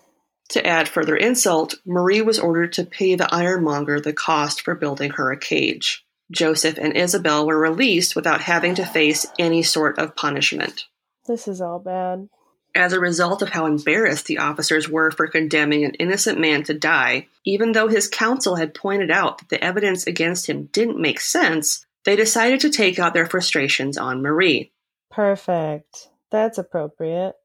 To 0.50 0.66
add 0.66 0.88
further 0.88 1.16
insult, 1.16 1.76
Marie 1.86 2.22
was 2.22 2.40
ordered 2.40 2.74
to 2.74 2.86
pay 2.86 3.16
the 3.16 3.34
ironmonger 3.34 4.00
the 4.00 4.14
cost 4.14 4.62
for 4.62 4.74
building 4.74 5.12
her 5.12 5.32
a 5.32 5.38
cage. 5.38 6.06
Joseph 6.32 6.78
and 6.78 6.96
Isabel 6.96 7.46
were 7.46 7.58
released 7.58 8.16
without 8.16 8.42
having 8.42 8.76
to 8.76 8.86
face 8.86 9.26
any 9.40 9.64
sort 9.64 9.98
of 9.98 10.16
punishment. 10.16 10.86
This 11.28 11.48
is 11.48 11.62
all 11.62 11.80
bad. 11.80 12.30
As 12.76 12.94
a 12.94 13.00
result 13.00 13.42
of 13.42 13.50
how 13.50 13.66
embarrassed 13.66 14.28
the 14.28 14.38
officers 14.38 14.88
were 14.88 15.10
for 15.10 15.28
condemning 15.28 15.84
an 15.84 15.96
innocent 15.96 16.40
man 16.40 16.64
to 16.64 16.74
die, 16.74 17.28
even 17.44 17.72
though 17.72 17.88
his 17.88 18.08
counsel 18.08 18.56
had 18.56 18.76
pointed 18.76 19.10
out 19.10 19.40
that 19.40 19.50
the 19.50 19.64
evidence 19.64 20.06
against 20.06 20.48
him 20.48 20.70
didn't 20.72 21.00
make 21.00 21.20
sense, 21.20 21.86
they 22.06 22.16
decided 22.16 22.60
to 22.62 22.70
take 22.70 23.00
out 23.00 23.14
their 23.14 23.26
frustrations 23.26 23.98
on 23.98 24.22
Marie. 24.22 24.72
Perfect. 25.10 26.10
That's 26.32 26.60
appropriate. 26.60 27.36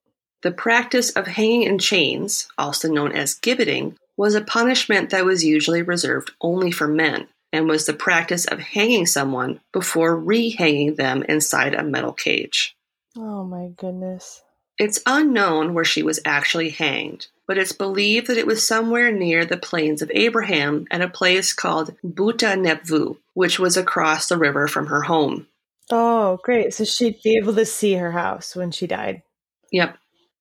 The 0.42 0.52
practice 0.52 1.10
of 1.10 1.26
hanging 1.26 1.62
in 1.62 1.78
chains, 1.78 2.48
also 2.58 2.88
known 2.88 3.12
as 3.12 3.40
gibbeting, 3.40 3.96
was 4.16 4.34
a 4.34 4.42
punishment 4.42 5.08
that 5.10 5.24
was 5.24 5.42
usually 5.42 5.80
reserved 5.80 6.32
only 6.42 6.70
for 6.70 6.86
men 6.86 7.26
and 7.54 7.68
was 7.68 7.86
the 7.86 7.94
practice 7.94 8.46
of 8.46 8.58
hanging 8.58 9.06
someone 9.06 9.60
before 9.72 10.16
re-hanging 10.16 10.96
them 10.96 11.22
inside 11.22 11.72
a 11.72 11.84
metal 11.84 12.12
cage. 12.12 12.76
Oh 13.16 13.44
my 13.44 13.68
goodness. 13.76 14.42
It's 14.76 15.00
unknown 15.06 15.72
where 15.72 15.84
she 15.84 16.02
was 16.02 16.18
actually 16.24 16.70
hanged, 16.70 17.28
but 17.46 17.56
it's 17.56 17.70
believed 17.70 18.26
that 18.26 18.38
it 18.38 18.46
was 18.46 18.66
somewhere 18.66 19.12
near 19.12 19.44
the 19.44 19.56
plains 19.56 20.02
of 20.02 20.10
Abraham 20.12 20.86
at 20.90 21.00
a 21.00 21.08
place 21.08 21.52
called 21.52 21.94
Buttes-à-Nepveu, 22.02 23.18
which 23.34 23.60
was 23.60 23.76
across 23.76 24.26
the 24.26 24.36
river 24.36 24.66
from 24.66 24.88
her 24.88 25.02
home. 25.02 25.46
Oh, 25.92 26.40
great. 26.42 26.74
So 26.74 26.84
she'd 26.84 27.22
be 27.22 27.36
able 27.36 27.54
to 27.54 27.64
see 27.64 27.94
her 27.94 28.10
house 28.10 28.56
when 28.56 28.72
she 28.72 28.88
died. 28.88 29.22
Yep. 29.70 29.96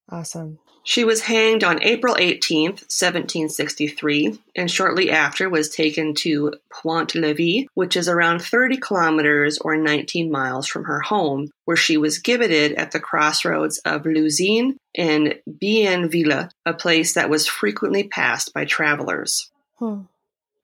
Awesome. 0.10 0.58
She 0.86 1.06
was 1.06 1.22
hanged 1.22 1.63
on 1.63 1.82
April 1.82 2.15
18th, 2.15 2.84
1763, 2.91 4.38
and 4.56 4.69
shortly 4.69 5.10
after 5.10 5.50
was 5.50 5.69
taken 5.69 6.13
to 6.15 6.56
Pointe 6.69 7.15
Levy, 7.15 7.69
which 7.74 7.96
is 7.96 8.10
around 8.10 8.41
30 8.41 8.78
kilometers 8.78 9.58
or 9.60 9.78
19 9.78 10.30
miles 10.30 10.67
from 10.67 10.84
her 10.84 11.00
home, 11.00 11.52
where 11.63 11.78
she 11.78 11.96
was 11.96 12.19
gibbeted 12.19 12.74
at 12.74 12.91
the 12.91 13.00
crossroads 13.00 13.78
of 13.80 14.04
Luzine 14.04 14.76
and 14.93 15.39
Bienville, 15.48 16.50
a 16.65 16.74
place 16.74 17.13
that 17.13 17.30
was 17.30 17.48
frequently 17.48 18.04
passed 18.04 18.54
by 18.54 18.65
travelers. 18.65 19.50
Hmm. 19.80 20.02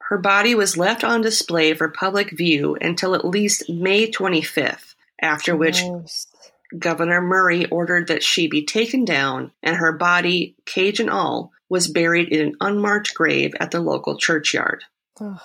Her 0.10 0.18
body 0.18 0.54
was 0.54 0.76
left 0.76 1.04
on 1.04 1.22
display 1.22 1.74
for 1.74 1.88
public 1.88 2.32
view 2.32 2.76
until 2.82 3.16
at 3.16 3.24
least 3.24 3.70
May 3.70 4.12
25th, 4.12 4.96
after 5.22 5.56
which. 5.56 5.82
Governor 6.78 7.22
Murray 7.22 7.66
ordered 7.68 8.08
that 8.08 8.24
she 8.24 8.48
be 8.48 8.66
taken 8.66 9.06
down 9.06 9.52
and 9.64 9.76
her 9.78 9.92
body, 9.92 10.56
cage 10.66 11.00
and 11.00 11.10
all, 11.10 11.52
was 11.70 11.88
buried 11.88 12.30
in 12.30 12.42
an 12.42 12.56
unmarked 12.62 13.14
grave 13.14 13.54
at 13.60 13.72
the 13.72 13.80
local 13.80 14.18
churchyard. 14.18 14.84
Ugh. 15.20 15.40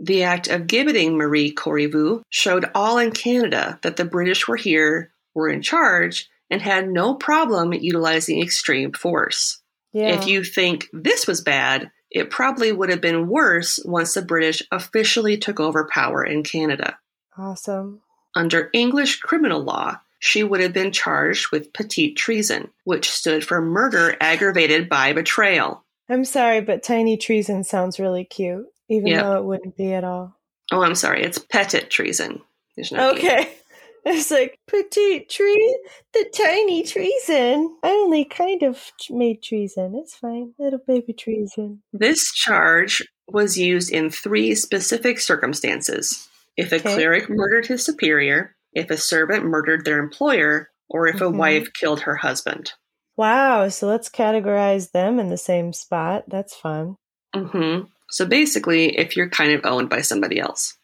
The 0.00 0.24
act 0.24 0.48
of 0.48 0.62
gibbeting 0.62 1.16
Marie 1.16 1.54
Corriveau 1.54 2.22
showed 2.28 2.68
all 2.74 2.98
in 2.98 3.12
Canada 3.12 3.78
that 3.82 3.96
the 3.96 4.04
British 4.04 4.48
were 4.48 4.56
here, 4.56 5.12
were 5.32 5.48
in 5.48 5.62
charge, 5.62 6.28
and 6.50 6.60
had 6.60 6.88
no 6.88 7.14
problem 7.14 7.72
utilizing 7.72 8.42
extreme 8.42 8.92
force. 8.92 9.60
Yeah. 9.92 10.08
If 10.08 10.26
you 10.26 10.42
think 10.42 10.88
this 10.92 11.26
was 11.26 11.40
bad, 11.40 11.90
it 12.10 12.30
probably 12.30 12.72
would 12.72 12.90
have 12.90 13.00
been 13.00 13.28
worse 13.28 13.78
once 13.84 14.14
the 14.14 14.22
British 14.22 14.62
officially 14.72 15.36
took 15.38 15.60
over 15.60 15.88
power 15.92 16.24
in 16.24 16.42
Canada. 16.42 16.98
awesome. 17.38 18.00
Under 18.34 18.70
English 18.72 19.20
criminal 19.20 19.62
law, 19.62 20.00
she 20.24 20.44
would 20.44 20.60
have 20.60 20.72
been 20.72 20.92
charged 20.92 21.50
with 21.50 21.72
petite 21.72 22.16
treason, 22.16 22.70
which 22.84 23.10
stood 23.10 23.44
for 23.44 23.60
murder 23.60 24.16
aggravated 24.20 24.88
by 24.88 25.12
betrayal. 25.12 25.84
I'm 26.08 26.24
sorry, 26.24 26.60
but 26.60 26.84
tiny 26.84 27.16
treason 27.16 27.64
sounds 27.64 27.98
really 27.98 28.24
cute, 28.24 28.66
even 28.88 29.08
Yep. 29.08 29.22
though 29.24 29.36
it 29.38 29.44
wouldn't 29.44 29.76
be 29.76 29.92
at 29.92 30.04
all. 30.04 30.38
Oh, 30.70 30.82
I'm 30.82 30.94
sorry, 30.94 31.24
it's 31.24 31.38
petit 31.38 31.80
treason. 31.88 32.40
There's 32.76 32.92
no. 32.92 33.10
Okay. 33.12 33.48
It's 34.04 34.32
like 34.32 34.58
petite 34.66 35.28
tree, 35.30 35.78
the 36.12 36.24
tiny 36.36 36.82
treason. 36.82 37.76
I 37.84 37.90
only 37.90 38.24
kind 38.24 38.64
of 38.64 38.90
made 39.10 39.44
treason. 39.44 39.94
It's 39.94 40.16
fine, 40.16 40.54
little 40.58 40.80
baby 40.84 41.12
treason. 41.12 41.82
This 41.92 42.32
charge 42.32 43.06
was 43.28 43.56
used 43.56 43.92
in 43.92 44.10
three 44.10 44.56
specific 44.56 45.20
circumstances 45.20 46.28
if 46.56 46.72
a 46.72 46.76
Okay. 46.80 46.94
cleric 46.94 47.30
murdered 47.30 47.66
his 47.66 47.84
superior, 47.84 48.56
if 48.72 48.90
a 48.90 48.96
servant 48.96 49.44
murdered 49.44 49.84
their 49.84 49.98
employer, 49.98 50.70
or 50.88 51.06
if 51.06 51.20
a 51.20 51.24
Mhm. 51.24 51.36
wife 51.36 51.72
killed 51.72 52.00
her 52.00 52.16
husband. 52.16 52.72
Wow, 53.16 53.68
so 53.68 53.86
let's 53.86 54.08
categorize 54.08 54.92
them 54.92 55.18
in 55.18 55.28
the 55.28 55.36
same 55.36 55.72
spot. 55.72 56.24
That's 56.28 56.54
fun. 56.54 56.96
Mm-hmm. 57.34 57.86
So 58.10 58.26
basically, 58.26 58.98
if 58.98 59.16
you're 59.16 59.28
kind 59.30 59.52
of 59.52 59.64
owned 59.64 59.88
by 59.88 60.00
somebody 60.02 60.38
else. 60.38 60.76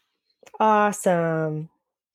Awesome. 0.59 1.69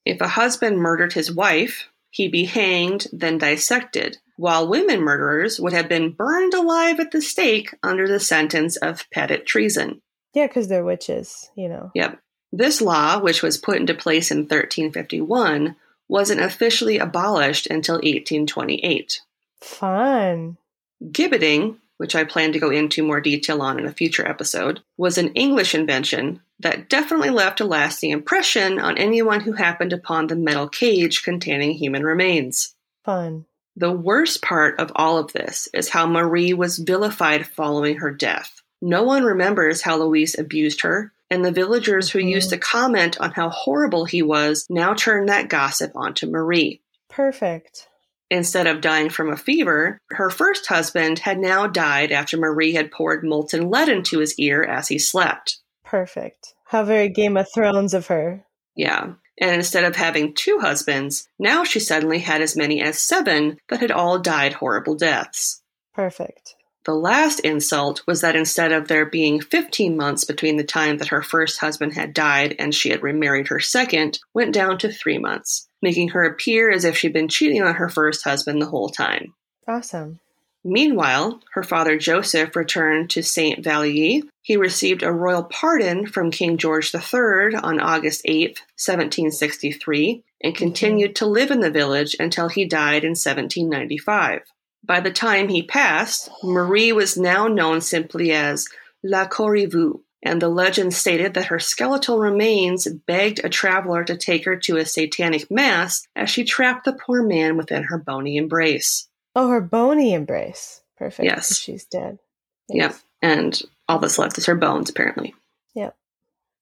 If 0.05 0.21
a 0.21 0.29
husband 0.29 0.79
murdered 0.79 1.13
his 1.13 1.33
wife, 1.35 1.89
he'd 2.11 2.33
be 2.33 2.45
hanged, 2.45 3.07
then 3.13 3.39
dissected, 3.39 4.19
while 4.37 4.69
women 4.69 5.01
murderers 5.01 5.59
would 5.61 5.73
have 5.73 5.89
been 5.89 6.13
burned 6.13 6.55
alive 6.55 7.01
at 7.01 7.11
the 7.11 7.23
stake 7.23 7.75
under 7.83 8.07
the 8.07 8.21
sentence 8.21 8.77
of 8.77 9.09
petit 9.11 9.39
treason. 9.39 10.03
Yeah, 10.35 10.47
because 10.47 10.69
they're 10.69 10.85
witches, 10.85 11.51
you 11.57 11.69
know. 11.69 11.91
Yep. 11.95 12.19
This 12.57 12.81
law, 12.81 13.19
which 13.19 13.43
was 13.43 13.59
put 13.59 13.79
into 13.79 13.95
place 13.95 14.31
in 14.31 14.43
1351, 14.43 15.75
wasn't 16.07 16.41
officially 16.41 16.99
abolished 16.99 17.67
until 17.67 17.97
1828. 17.97 19.21
Fun. 19.61 20.57
Gibbeting, 21.03 21.79
which 21.97 22.15
I 22.15 22.23
plan 22.23 22.53
to 22.53 22.61
go 22.61 22.71
into 22.71 23.03
more 23.03 23.21
detail 23.21 23.61
on 23.61 23.81
in 23.81 23.87
a 23.87 23.93
future 23.93 24.25
episode, 24.25 24.83
was 24.97 25.19
an 25.19 25.33
English 25.33 25.75
invention 25.75 26.43
that 26.61 26.89
definitely 26.89 27.31
left 27.31 27.61
a 27.61 27.65
lasting 27.65 28.13
impression 28.13 28.79
on 28.79 28.99
anyone 28.99 29.41
who 29.41 29.55
happened 29.55 29.93
upon 29.93 30.29
the 30.29 30.37
metal 30.37 30.69
cage 30.69 31.25
containing 31.25 31.73
human 31.73 32.05
remains. 32.05 32.77
Fun. 33.05 33.47
The 33.75 33.91
worst 33.91 34.43
part 34.43 34.79
of 34.79 34.93
all 34.95 35.19
of 35.19 35.33
this 35.33 35.69
is 35.75 35.89
how 35.89 36.07
Marie 36.07 36.53
was 36.53 36.79
vilified 36.79 37.49
following 37.49 37.97
her 37.97 38.13
death. 38.13 38.54
No 38.87 39.03
one 39.03 39.25
remembers 39.25 39.81
how 39.81 39.97
Louise 39.97 40.39
abused 40.39 40.83
her, 40.83 41.11
and 41.31 41.43
the 41.43 41.51
villagers 41.51 42.11
who 42.11 42.19
Mhm. 42.19 42.33
used 42.33 42.51
to 42.51 42.59
comment 42.59 43.19
on 43.19 43.31
how 43.31 43.49
horrible 43.49 44.05
he 44.05 44.21
was 44.21 44.67
now 44.69 44.93
turn 44.93 45.25
that 45.25 45.49
gossip 45.49 45.93
onto 45.95 46.31
Marie. 46.31 46.83
Perfect. 47.09 47.89
Instead 48.31 48.67
of 48.67 48.83
dying 48.83 49.09
from 49.09 49.31
a 49.33 49.39
fever, 49.39 49.99
her 50.11 50.29
first 50.29 50.67
husband 50.67 51.21
had 51.21 51.39
now 51.39 51.67
died 51.67 52.13
after 52.13 52.37
Marie 52.37 52.75
had 52.75 52.91
poured 52.91 53.25
molten 53.25 53.71
lead 53.71 53.89
into 53.89 54.19
his 54.19 54.39
ear 54.39 54.63
as 54.63 54.89
he 54.89 54.99
slept. 54.99 55.61
Perfect. 55.83 56.53
How 56.67 56.85
very 56.85 57.09
Game 57.09 57.39
of 57.39 57.51
Thrones 57.51 57.95
of 57.95 58.09
her. 58.09 58.45
Yeah. 58.77 59.13
And 59.41 59.51
instead 59.51 59.85
of 59.85 59.97
having 59.97 60.35
two 60.35 60.59
husbands, 60.59 61.27
now 61.39 61.65
she 61.65 61.81
suddenly 61.81 62.19
had 62.19 62.43
as 62.43 62.55
many 62.55 62.83
as 62.83 63.01
seven 63.01 63.59
that 63.69 63.81
had 63.81 63.91
all 63.91 64.19
died 64.19 64.53
horrible 64.55 64.95
deaths. 64.95 65.63
Perfect. 65.95 66.55
The 66.85 66.95
last 66.95 67.41
insult 67.41 68.03
was 68.07 68.21
that 68.21 68.37
instead 68.37 68.71
of 68.71 68.89
there 68.89 69.07
being 69.07 69.41
15 69.41 69.97
months 69.97 70.25
between 70.25 70.57
the 70.57 70.65
time 70.65 70.99
that 70.99 71.09
her 71.09 71.23
first 71.23 71.59
husband 71.59 71.95
had 71.95 72.13
died 72.13 72.55
and 72.59 72.75
she 72.75 72.91
had 72.91 73.03
remarried 73.03 73.49
her 73.49 73.61
second, 73.61 74.19
went 74.35 74.53
down 74.53 74.77
to 74.79 74.93
three 74.93 75.19
months, 75.19 75.67
making 75.81 76.11
her 76.11 76.25
appear 76.25 76.71
as 76.71 76.85
if 76.85 76.97
she'd 76.97 77.15
been 77.15 77.29
cheating 77.29 77.63
on 77.63 77.77
her 77.77 77.89
first 77.89 78.23
husband 78.25 78.61
the 78.61 78.67
whole 78.67 78.91
time. 78.91 79.33
Awesome. 79.67 80.21
Meanwhile, 80.63 81.41
her 81.53 81.63
father 81.63 81.99
Joseph 81.99 82.57
returned 82.57 83.11
to 83.11 83.23
St. 83.23 83.63
Vallier. 83.63 84.23
He 84.43 84.57
received 84.57 85.03
a 85.03 85.13
royal 85.13 85.45
pardon 85.45 86.07
from 86.07 86.31
King 86.31 86.59
George 86.59 86.95
III 86.95 87.57
on 87.63 87.81
August 87.81 88.23
8, 88.25 88.61
1763, 88.77 90.23
and 90.43 90.55
mm-hmm. 90.55 90.59
continued 90.59 91.17
to 91.17 91.27
live 91.27 91.51
in 91.51 91.61
the 91.61 91.71
village 91.71 92.17
until 92.19 92.49
he 92.49 92.65
died 92.65 93.05
in 93.05 93.11
1795. 93.11 94.43
By 94.87 95.01
the 95.01 95.11
time 95.11 95.49
he 95.49 95.63
passed, 95.63 96.29
Marie 96.43 96.93
was 96.93 97.17
now 97.17 97.49
known 97.49 97.81
simply 97.81 98.33
as 98.33 98.69
La 99.03 99.27
Corriveau, 99.27 100.01
and 100.23 100.43
the 100.43 100.49
legend 100.49 100.93
stated 100.93 101.35
that 101.35 101.47
her 101.47 101.59
skeletal 101.59 102.19
remains 102.19 102.87
begged 102.87 103.41
a 103.43 103.49
traveler 103.49 104.05
to 104.05 104.17
take 104.17 104.45
her 104.45 104.57
to 104.57 104.77
a 104.77 104.85
satanic 104.85 105.51
mass 105.51 106.07
as 106.15 106.29
she 106.29 106.45
trapped 106.45 106.85
the 106.85 106.93
poor 106.93 107.23
man 107.23 107.57
within 107.57 107.85
her 107.85 107.97
bony 107.97 108.37
embrace. 108.37 109.09
Oh, 109.35 109.49
her 109.49 109.61
bony 109.63 110.13
embrace. 110.13 110.83
Perfect. 110.99 111.25
Yes. 111.25 111.57
She's 111.57 111.85
dead. 111.87 112.19
Yep. 112.69 112.97
And 113.23 113.61
all 113.89 113.99
that's 113.99 114.19
left 114.19 114.37
is 114.37 114.47
her 114.47 114.55
bones, 114.55 114.91
apparently. 114.91 115.35
Yep. 115.75 115.97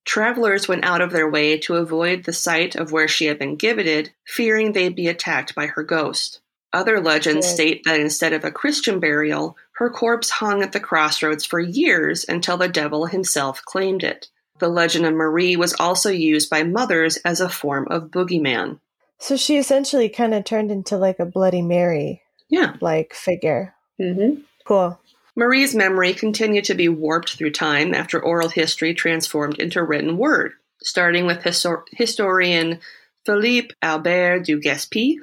Travelers 0.04 0.68
went 0.68 0.84
out 0.84 1.00
of 1.00 1.10
their 1.10 1.28
way 1.28 1.58
to 1.58 1.74
avoid 1.74 2.22
the 2.22 2.32
site 2.32 2.76
of 2.76 2.92
where 2.92 3.08
she 3.08 3.26
had 3.26 3.38
been 3.38 3.56
gibbeted, 3.56 4.12
fearing 4.24 4.72
they'd 4.72 4.96
be 4.96 5.08
attacked 5.08 5.56
by 5.56 5.66
her 5.66 5.82
ghost. 5.82 6.40
Other 6.72 7.00
legends 7.00 7.46
state 7.46 7.84
that 7.84 8.00
instead 8.00 8.32
of 8.32 8.44
a 8.44 8.50
Christian 8.50 8.98
burial, 8.98 9.56
her 9.72 9.90
corpse 9.90 10.30
hung 10.30 10.62
at 10.62 10.72
the 10.72 10.80
crossroads 10.80 11.44
for 11.44 11.60
years 11.60 12.24
until 12.26 12.56
the 12.56 12.68
devil 12.68 13.06
himself 13.06 13.62
claimed 13.64 14.02
it. 14.02 14.28
The 14.58 14.68
legend 14.68 15.04
of 15.04 15.12
Marie 15.14 15.56
was 15.56 15.74
also 15.74 16.10
used 16.10 16.48
by 16.48 16.62
mothers 16.62 17.16
as 17.18 17.40
a 17.40 17.48
form 17.48 17.88
of 17.90 18.10
boogeyman. 18.10 18.78
So 19.18 19.36
she 19.36 19.56
essentially 19.56 20.08
kind 20.08 20.34
of 20.34 20.44
turned 20.44 20.70
into 20.70 20.96
like 20.96 21.18
a 21.18 21.26
Bloody 21.26 21.62
Mary 21.62 22.22
Yeah. 22.48 22.74
like 22.80 23.12
figure. 23.12 23.74
Mm-hmm. 24.00 24.40
Cool. 24.64 24.98
Marie's 25.36 25.74
memory 25.74 26.12
continued 26.14 26.64
to 26.64 26.74
be 26.74 26.88
warped 26.88 27.34
through 27.36 27.50
time 27.52 27.94
after 27.94 28.22
oral 28.22 28.48
history 28.48 28.94
transformed 28.94 29.58
into 29.58 29.82
written 29.82 30.16
word, 30.16 30.52
starting 30.82 31.26
with 31.26 31.38
histor- 31.42 31.84
historian 31.92 32.80
Philippe 33.24 33.74
Aubert 33.82 34.44
de 34.44 34.56
Gaspé, 34.58 35.16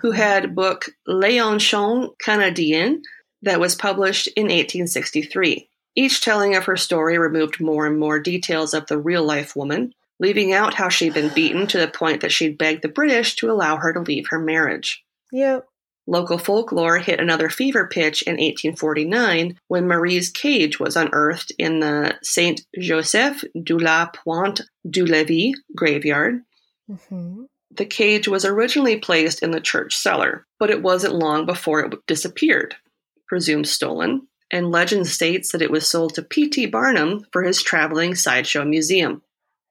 who 0.00 0.12
had 0.12 0.54
book 0.54 0.86
L'Ancien 1.06 2.10
Canadien 2.20 3.02
that 3.42 3.60
was 3.60 3.74
published 3.74 4.28
in 4.36 4.44
1863. 4.44 5.68
Each 5.96 6.20
telling 6.20 6.54
of 6.54 6.64
her 6.64 6.76
story 6.76 7.18
removed 7.18 7.60
more 7.60 7.86
and 7.86 7.98
more 7.98 8.20
details 8.20 8.74
of 8.74 8.86
the 8.86 8.98
real 8.98 9.24
life 9.24 9.56
woman, 9.56 9.92
leaving 10.20 10.52
out 10.52 10.74
how 10.74 10.88
she'd 10.88 11.14
been 11.14 11.34
beaten 11.34 11.66
to 11.66 11.78
the 11.78 11.88
point 11.88 12.20
that 12.20 12.32
she'd 12.32 12.58
begged 12.58 12.82
the 12.82 12.88
British 12.88 13.36
to 13.36 13.50
allow 13.50 13.76
her 13.76 13.92
to 13.92 14.00
leave 14.00 14.26
her 14.28 14.38
marriage. 14.38 15.02
Yep. 15.32 15.66
Local 16.06 16.38
folklore 16.38 16.98
hit 16.98 17.20
another 17.20 17.48
fever 17.48 17.86
pitch 17.86 18.22
in 18.22 18.32
1849 18.32 19.58
when 19.68 19.86
Marie's 19.86 20.30
cage 20.30 20.80
was 20.80 20.96
unearthed 20.96 21.52
in 21.58 21.80
the 21.80 22.18
Saint 22.22 22.62
Joseph 22.78 23.44
de 23.62 23.76
la 23.76 24.06
Pointe 24.06 24.62
du 24.88 25.04
Levis 25.04 25.54
graveyard. 25.74 26.42
hmm 27.08 27.44
The 27.70 27.86
cage 27.86 28.26
was 28.26 28.44
originally 28.44 28.98
placed 28.98 29.42
in 29.42 29.52
the 29.52 29.60
church 29.60 29.96
cellar, 29.96 30.46
but 30.58 30.70
it 30.70 30.82
wasn't 30.82 31.14
long 31.14 31.46
before 31.46 31.80
it 31.80 32.06
disappeared, 32.06 32.74
presumed 33.28 33.68
stolen, 33.68 34.26
and 34.50 34.70
legend 34.70 35.06
states 35.06 35.52
that 35.52 35.62
it 35.62 35.70
was 35.70 35.88
sold 35.88 36.14
to 36.14 36.22
P.T. 36.22 36.66
Barnum 36.66 37.24
for 37.32 37.42
his 37.42 37.62
traveling 37.62 38.14
sideshow 38.14 38.64
museum. 38.64 39.22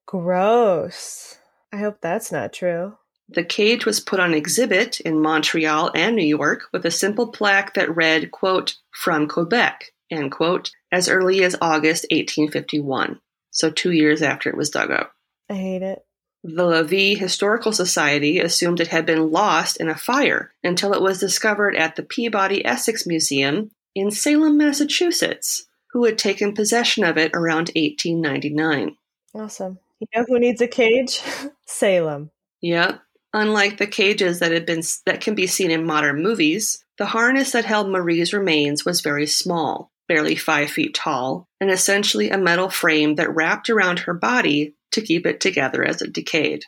Gross. 0.05 1.37
I 1.73 1.77
hope 1.77 1.97
that's 2.01 2.31
not 2.31 2.53
true. 2.53 2.97
The 3.27 3.43
cage 3.43 3.85
was 3.85 3.99
put 3.99 4.19
on 4.19 4.33
exhibit 4.33 4.99
in 5.01 5.21
Montreal 5.21 5.91
and 5.93 6.15
New 6.15 6.25
York 6.25 6.63
with 6.73 6.85
a 6.85 6.91
simple 6.91 7.27
plaque 7.27 7.75
that 7.75 7.95
read, 7.95 8.31
quote, 8.31 8.75
from 8.91 9.27
Quebec, 9.27 9.91
end 10.09 10.31
quote, 10.31 10.71
as 10.91 11.07
early 11.07 11.43
as 11.43 11.55
August 11.61 12.07
1851, 12.09 13.19
so 13.51 13.69
two 13.69 13.91
years 13.91 14.23
after 14.23 14.49
it 14.49 14.57
was 14.57 14.71
dug 14.71 14.89
up. 14.89 15.13
I 15.47 15.55
hate 15.55 15.83
it. 15.83 16.03
The 16.43 16.65
Levis 16.65 17.19
Historical 17.19 17.73
Society 17.73 18.39
assumed 18.39 18.79
it 18.79 18.87
had 18.87 19.05
been 19.05 19.31
lost 19.31 19.77
in 19.77 19.89
a 19.89 19.97
fire 19.97 20.53
until 20.63 20.93
it 20.93 21.01
was 21.01 21.19
discovered 21.19 21.75
at 21.75 21.95
the 21.95 22.03
Peabody 22.03 22.65
Essex 22.65 23.05
Museum 23.05 23.71
in 23.93 24.09
Salem, 24.09 24.57
Massachusetts, 24.57 25.65
who 25.91 26.05
had 26.05 26.17
taken 26.17 26.53
possession 26.53 27.03
of 27.03 27.17
it 27.17 27.31
around 27.33 27.71
1899. 27.75 28.95
Awesome. 29.35 29.79
You 29.99 30.07
know 30.15 30.25
who 30.27 30.39
needs 30.39 30.61
a 30.61 30.67
cage? 30.67 31.21
Salem. 31.67 32.31
Yep. 32.61 33.01
Unlike 33.33 33.77
the 33.77 33.87
cages 33.87 34.39
that 34.39 34.51
had 34.51 34.65
been 34.65 34.81
that 35.05 35.21
can 35.21 35.35
be 35.35 35.45
seen 35.45 35.71
in 35.71 35.85
modern 35.85 36.23
movies, 36.23 36.83
the 36.97 37.07
harness 37.07 37.51
that 37.51 37.65
held 37.65 37.89
Marie's 37.89 38.33
remains 38.33 38.85
was 38.85 39.01
very 39.01 39.27
small, 39.27 39.91
barely 40.07 40.35
five 40.35 40.71
feet 40.71 40.95
tall, 40.95 41.47
and 41.59 41.69
essentially 41.69 42.29
a 42.29 42.37
metal 42.37 42.69
frame 42.69 43.15
that 43.15 43.33
wrapped 43.35 43.69
around 43.69 43.99
her 43.99 44.13
body 44.13 44.73
to 44.91 45.01
keep 45.01 45.25
it 45.25 45.39
together 45.39 45.83
as 45.83 46.01
it 46.01 46.13
decayed. 46.13 46.65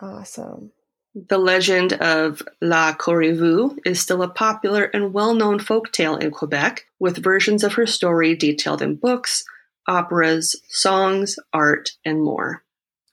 Awesome. 0.00 0.72
The 1.14 1.38
legend 1.38 1.92
of 1.92 2.42
La 2.62 2.94
Corriveau 2.94 3.76
is 3.84 4.00
still 4.00 4.22
a 4.22 4.28
popular 4.28 4.84
and 4.84 5.12
well-known 5.12 5.58
folktale 5.58 6.20
in 6.20 6.30
Quebec, 6.30 6.86
with 6.98 7.22
versions 7.22 7.62
of 7.62 7.74
her 7.74 7.86
story 7.86 8.34
detailed 8.34 8.80
in 8.80 8.96
books, 8.96 9.44
operas, 9.86 10.56
songs, 10.68 11.36
art, 11.52 11.92
and 12.04 12.22
more. 12.22 12.64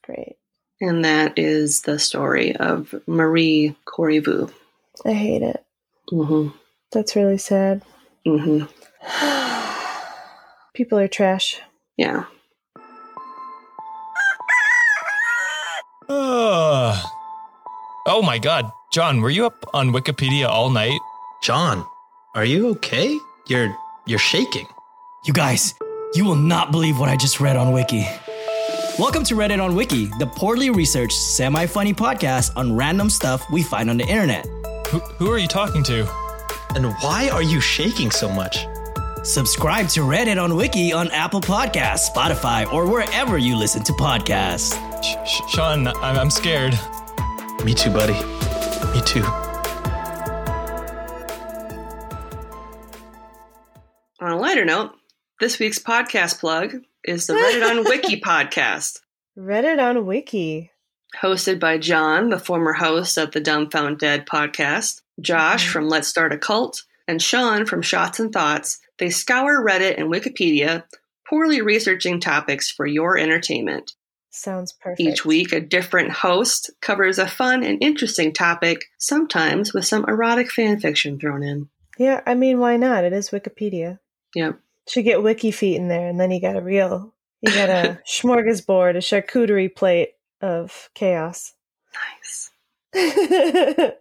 Great. 0.05 0.37
And 0.79 1.03
that 1.03 1.37
is 1.37 1.81
the 1.81 1.99
story 1.99 2.55
of 2.55 2.95
Marie 3.05 3.75
Corriveau. 3.85 4.49
I 5.05 5.11
hate 5.11 5.41
it. 5.41 5.65
Mm-hmm. 6.09 6.55
That's 6.93 7.17
really 7.17 7.37
sad. 7.37 7.81
Mm-hmm. 8.25 8.65
People 10.73 10.99
are 10.99 11.09
trash. 11.09 11.59
Yeah. 11.97 12.25
Oh 18.11 18.23
my 18.23 18.39
god. 18.39 18.71
John, 18.91 19.21
were 19.21 19.29
you 19.29 19.45
up 19.45 19.63
on 19.71 19.91
Wikipedia 19.91 20.47
all 20.47 20.71
night? 20.71 20.99
John, 21.43 21.85
are 22.33 22.43
you 22.43 22.69
okay? 22.69 23.15
You're 23.45 23.77
you're 24.07 24.17
shaking. 24.17 24.65
You 25.25 25.33
guys, 25.33 25.75
you 26.15 26.25
will 26.25 26.33
not 26.33 26.71
believe 26.71 26.97
what 26.97 27.07
I 27.07 27.15
just 27.15 27.39
read 27.39 27.55
on 27.55 27.71
Wiki. 27.71 28.07
Welcome 28.97 29.23
to 29.25 29.35
Reddit 29.35 29.63
on 29.63 29.75
Wiki, 29.75 30.07
the 30.17 30.25
poorly 30.25 30.71
researched, 30.71 31.15
semi 31.15 31.67
funny 31.67 31.93
podcast 31.93 32.51
on 32.57 32.75
random 32.75 33.11
stuff 33.11 33.45
we 33.51 33.61
find 33.61 33.91
on 33.91 33.97
the 33.97 34.07
internet. 34.07 34.43
Who, 34.87 34.97
who 35.19 35.31
are 35.31 35.37
you 35.37 35.47
talking 35.47 35.83
to? 35.83 36.09
And 36.73 36.91
why 37.03 37.29
are 37.29 37.43
you 37.43 37.61
shaking 37.61 38.09
so 38.09 38.27
much? 38.27 38.65
Subscribe 39.23 39.87
to 39.89 39.99
Reddit 39.99 40.43
on 40.43 40.55
Wiki 40.55 40.91
on 40.91 41.11
Apple 41.11 41.41
Podcasts, 41.41 42.09
Spotify, 42.09 42.73
or 42.73 42.89
wherever 42.89 43.37
you 43.37 43.55
listen 43.55 43.83
to 43.83 43.93
podcasts. 43.93 44.73
Sh- 45.03 45.29
Sh- 45.29 45.53
Sean, 45.53 45.87
I'm, 45.89 46.17
I'm 46.17 46.31
scared. 46.31 46.73
Me 47.65 47.73
too, 47.73 47.89
buddy. 47.91 48.13
Me 48.93 49.01
too. 49.05 49.23
On 54.21 54.31
a 54.31 54.37
lighter 54.37 54.65
note, 54.65 54.91
this 55.39 55.59
week's 55.59 55.79
podcast 55.79 56.39
plug 56.39 56.75
is 57.03 57.27
the 57.27 57.33
Reddit 57.33 57.69
on 57.69 57.83
Wiki 57.85 58.19
podcast, 58.25 58.99
Reddit 59.37 59.79
on 59.81 60.05
Wiki. 60.05 60.71
hosted 61.21 61.59
by 61.59 61.77
John, 61.77 62.29
the 62.29 62.39
former 62.39 62.73
host 62.73 63.17
of 63.17 63.31
the 63.31 63.39
Dumb 63.39 63.69
Found 63.69 63.99
Dead 63.99 64.25
podcast, 64.25 65.01
Josh 65.19 65.67
Mhm. 65.67 65.71
from 65.71 65.89
Let's 65.89 66.07
Start 66.07 66.33
a 66.33 66.37
Cult, 66.37 66.83
and 67.07 67.21
Sean 67.21 67.65
from 67.65 67.81
Shots 67.81 68.19
and 68.19 68.31
Thoughts. 68.33 68.79
They 68.97 69.09
scour 69.09 69.63
Reddit 69.65 69.97
and 69.97 70.09
Wikipedia, 70.11 70.83
poorly 71.27 71.61
researching 71.61 72.19
topics 72.19 72.69
for 72.71 72.85
your 72.85 73.17
entertainment. 73.17 73.93
Sounds 74.39 74.71
perfect. 74.71 75.01
Each 75.01 75.25
week, 75.25 75.51
a 75.51 75.59
different 75.59 76.11
host 76.11 76.69
covers 76.79 77.19
a 77.19 77.27
fun 77.27 77.61
and 77.61 77.83
interesting 77.83 78.31
topic, 78.31 78.85
sometimes 78.97 79.73
with 79.73 79.85
some 79.85 80.05
erotic 80.07 80.49
fan 80.49 80.79
fiction 80.79 81.19
thrown 81.19 81.43
in. 81.43 81.67
Yeah, 81.97 82.21
I 82.25 82.35
mean, 82.35 82.59
why 82.59 82.77
not? 82.77 83.03
It 83.03 83.11
is 83.11 83.31
Wikipedia. 83.31 83.99
Yeah. 84.33 84.53
Should 84.87 85.03
get 85.03 85.21
wiki 85.21 85.51
feet 85.51 85.75
in 85.75 85.89
there, 85.89 86.07
and 86.07 86.17
then 86.17 86.31
you 86.31 86.39
got 86.39 86.55
a 86.55 86.61
real, 86.61 87.13
you 87.41 87.53
got 87.53 87.69
a 87.69 87.99
smorgasbord, 88.07 88.95
a 88.95 88.99
charcuterie 88.99 89.75
plate 89.75 90.13
of 90.41 90.89
chaos. 90.93 91.53
Nice. 92.23 92.51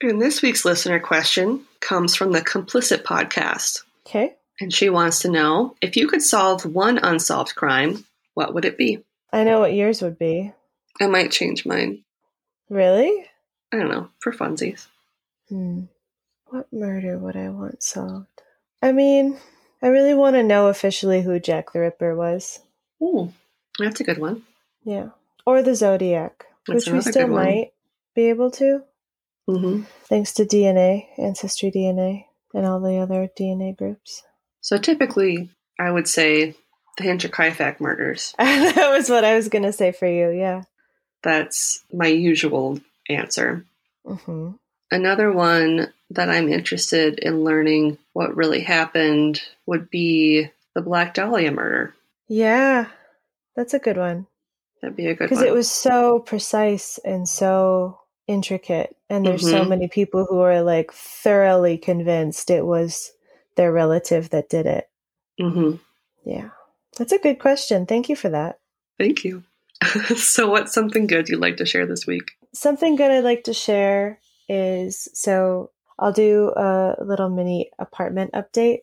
And 0.00 0.20
this 0.20 0.42
week's 0.42 0.66
listener 0.66 1.00
question 1.00 1.64
comes 1.80 2.14
from 2.14 2.32
the 2.32 2.42
Complicit 2.42 3.04
podcast. 3.04 3.84
Okay. 4.06 4.34
And 4.60 4.70
she 4.72 4.90
wants 4.90 5.20
to 5.20 5.30
know 5.30 5.76
if 5.80 5.96
you 5.96 6.08
could 6.08 6.20
solve 6.20 6.66
one 6.66 6.98
unsolved 6.98 7.54
crime, 7.54 8.04
what 8.34 8.52
would 8.52 8.66
it 8.66 8.76
be? 8.76 9.02
I 9.34 9.44
know 9.44 9.58
what 9.60 9.74
yours 9.74 10.00
would 10.02 10.18
be. 10.18 10.52
I 11.00 11.06
might 11.08 11.32
change 11.32 11.66
mine. 11.66 12.04
Really? 12.70 13.26
I 13.72 13.76
don't 13.78 13.88
know, 13.90 14.08
for 14.20 14.32
funsies. 14.32 14.86
Hmm. 15.48 15.82
What 16.46 16.72
murder 16.72 17.18
would 17.18 17.36
I 17.36 17.48
want 17.48 17.82
solved? 17.82 18.28
I 18.80 18.92
mean, 18.92 19.38
I 19.82 19.88
really 19.88 20.14
want 20.14 20.36
to 20.36 20.42
know 20.42 20.68
officially 20.68 21.22
who 21.22 21.40
Jack 21.40 21.72
the 21.72 21.80
Ripper 21.80 22.14
was. 22.14 22.60
Ooh, 23.02 23.32
that's 23.78 24.00
a 24.00 24.04
good 24.04 24.18
one. 24.18 24.44
Yeah. 24.84 25.08
Or 25.44 25.62
the 25.62 25.74
Zodiac, 25.74 26.46
That's 26.68 26.86
which 26.86 26.94
we 26.94 27.00
still 27.00 27.28
might 27.28 27.72
be 28.14 28.28
able 28.28 28.50
to, 28.52 28.82
Mm-hmm. 29.48 29.82
thanks 30.04 30.32
to 30.34 30.44
DNA, 30.46 31.06
Ancestry 31.18 31.70
DNA, 31.70 32.24
and 32.54 32.64
all 32.64 32.80
the 32.80 32.96
other 32.96 33.28
DNA 33.38 33.76
groups. 33.76 34.22
So 34.62 34.78
typically, 34.78 35.50
I 35.78 35.90
would 35.90 36.08
say 36.08 36.54
the 36.96 37.04
Hinterkaifeck 37.04 37.80
murders. 37.80 38.34
that 38.38 38.90
was 38.96 39.08
what 39.10 39.24
I 39.24 39.34
was 39.36 39.48
going 39.48 39.64
to 39.64 39.72
say 39.72 39.92
for 39.92 40.06
you, 40.06 40.30
yeah. 40.30 40.62
That's 41.22 41.82
my 41.92 42.06
usual 42.08 42.80
answer. 43.08 43.64
hmm 44.06 44.52
Another 44.90 45.32
one 45.32 45.92
that 46.10 46.28
I'm 46.28 46.48
interested 46.48 47.18
in 47.18 47.42
learning 47.42 47.98
what 48.12 48.36
really 48.36 48.60
happened 48.60 49.42
would 49.66 49.90
be 49.90 50.48
the 50.74 50.82
Black 50.82 51.14
Dahlia 51.14 51.50
murder. 51.50 51.94
Yeah, 52.28 52.86
that's 53.56 53.74
a 53.74 53.78
good 53.80 53.96
one. 53.96 54.26
That'd 54.82 54.96
be 54.96 55.06
a 55.06 55.14
good 55.14 55.20
one. 55.24 55.28
Because 55.30 55.42
it 55.42 55.52
was 55.54 55.70
so 55.70 56.20
precise 56.20 56.98
and 57.04 57.28
so 57.28 57.98
intricate. 58.28 58.94
And 59.10 59.24
there's 59.26 59.42
so 59.50 59.64
Mhm. 59.64 59.68
many 59.68 59.88
people 59.88 60.26
who 60.26 60.40
are 60.40 60.62
like 60.62 60.92
thoroughly 60.92 61.76
convinced 61.78 62.50
it 62.50 62.64
was 62.64 63.10
their 63.56 63.72
relative 63.72 64.30
that 64.30 64.48
did 64.48 64.66
it. 64.66 64.88
hmm 65.40 65.76
Yeah. 66.24 66.50
That's 66.94 67.12
a 67.12 67.18
good 67.18 67.38
question. 67.38 67.86
Thank 67.86 68.08
you 68.08 68.16
for 68.16 68.28
that. 68.30 68.58
Thank 68.98 69.24
you. 69.24 69.42
so, 70.16 70.48
what's 70.48 70.72
something 70.72 71.06
good 71.06 71.28
you'd 71.28 71.40
like 71.40 71.56
to 71.58 71.66
share 71.66 71.86
this 71.86 72.06
week? 72.06 72.32
Something 72.52 72.96
good 72.96 73.10
I'd 73.10 73.24
like 73.24 73.44
to 73.44 73.54
share 73.54 74.20
is 74.48 75.08
so 75.14 75.70
I'll 75.98 76.12
do 76.12 76.52
a 76.56 76.96
little 77.04 77.28
mini 77.28 77.70
apartment 77.78 78.32
update. 78.32 78.80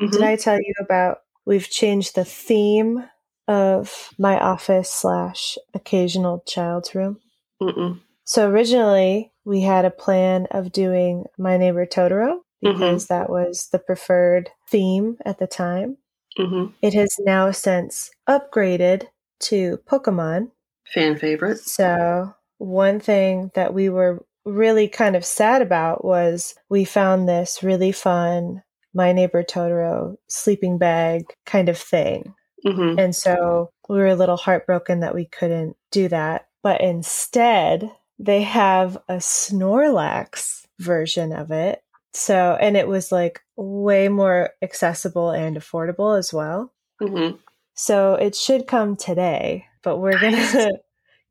Did 0.00 0.10
Mhm. 0.12 0.22
I 0.22 0.36
tell 0.36 0.58
you 0.58 0.74
about 0.80 1.22
we've 1.44 1.68
changed 1.68 2.14
the 2.14 2.24
theme 2.24 3.04
of 3.48 4.10
my 4.18 4.38
office 4.38 4.90
slash 4.90 5.58
occasional 5.74 6.42
child's 6.46 6.94
room? 6.94 7.20
Mm-mm. 7.60 8.00
So 8.24 8.48
originally 8.48 9.32
we 9.44 9.62
had 9.62 9.84
a 9.84 9.90
plan 9.90 10.46
of 10.50 10.70
doing 10.72 11.24
My 11.38 11.56
Neighbor 11.56 11.86
Totoro 11.86 12.40
because 12.60 13.06
that 13.06 13.30
was 13.30 13.68
the 13.72 13.78
preferred 13.78 14.50
theme 14.68 15.16
at 15.24 15.38
the 15.38 15.46
time. 15.46 15.96
Mhm. 16.38 16.72
It 16.82 16.94
has 16.94 17.16
now 17.18 17.50
since 17.50 18.10
upgraded 18.28 19.06
to 19.40 19.78
Pokemon. 19.90 20.50
Fan 20.86 21.18
favorite. 21.18 21.58
So 21.58 22.34
one 22.58 23.00
thing 23.00 23.50
that 23.54 23.74
we 23.74 23.88
were 23.88 24.24
really 24.44 24.88
kind 24.88 25.16
of 25.16 25.24
sad 25.24 25.60
about 25.62 26.04
was 26.04 26.54
we 26.70 26.84
found 26.84 27.28
this 27.28 27.62
really 27.62 27.92
fun 27.92 28.62
My 28.94 29.12
Neighbor 29.12 29.42
Totoro 29.42 30.16
sleeping 30.28 30.78
bag 30.78 31.24
kind 31.44 31.68
of 31.68 31.76
thing. 31.78 32.34
hmm 32.64 32.98
And 32.98 33.14
so 33.14 33.70
we 33.88 33.98
were 33.98 34.06
a 34.06 34.16
little 34.16 34.36
heartbroken 34.36 35.00
that 35.00 35.14
we 35.14 35.26
couldn't 35.26 35.76
do 35.90 36.08
that. 36.08 36.46
But 36.62 36.80
instead, 36.80 37.90
they 38.18 38.42
have 38.42 38.96
a 39.08 39.16
Snorlax 39.16 40.66
version 40.78 41.32
of 41.32 41.50
it. 41.50 41.82
So, 42.12 42.56
and 42.60 42.76
it 42.76 42.88
was 42.88 43.12
like 43.12 43.40
way 43.58 44.08
more 44.08 44.50
accessible 44.62 45.30
and 45.30 45.56
affordable 45.56 46.16
as 46.18 46.32
well. 46.32 46.72
hmm 47.00 47.30
So 47.74 48.14
it 48.14 48.34
should 48.34 48.66
come 48.66 48.96
today, 48.96 49.66
but 49.82 49.98
we're 49.98 50.18
going 50.18 50.32
to 50.52 50.78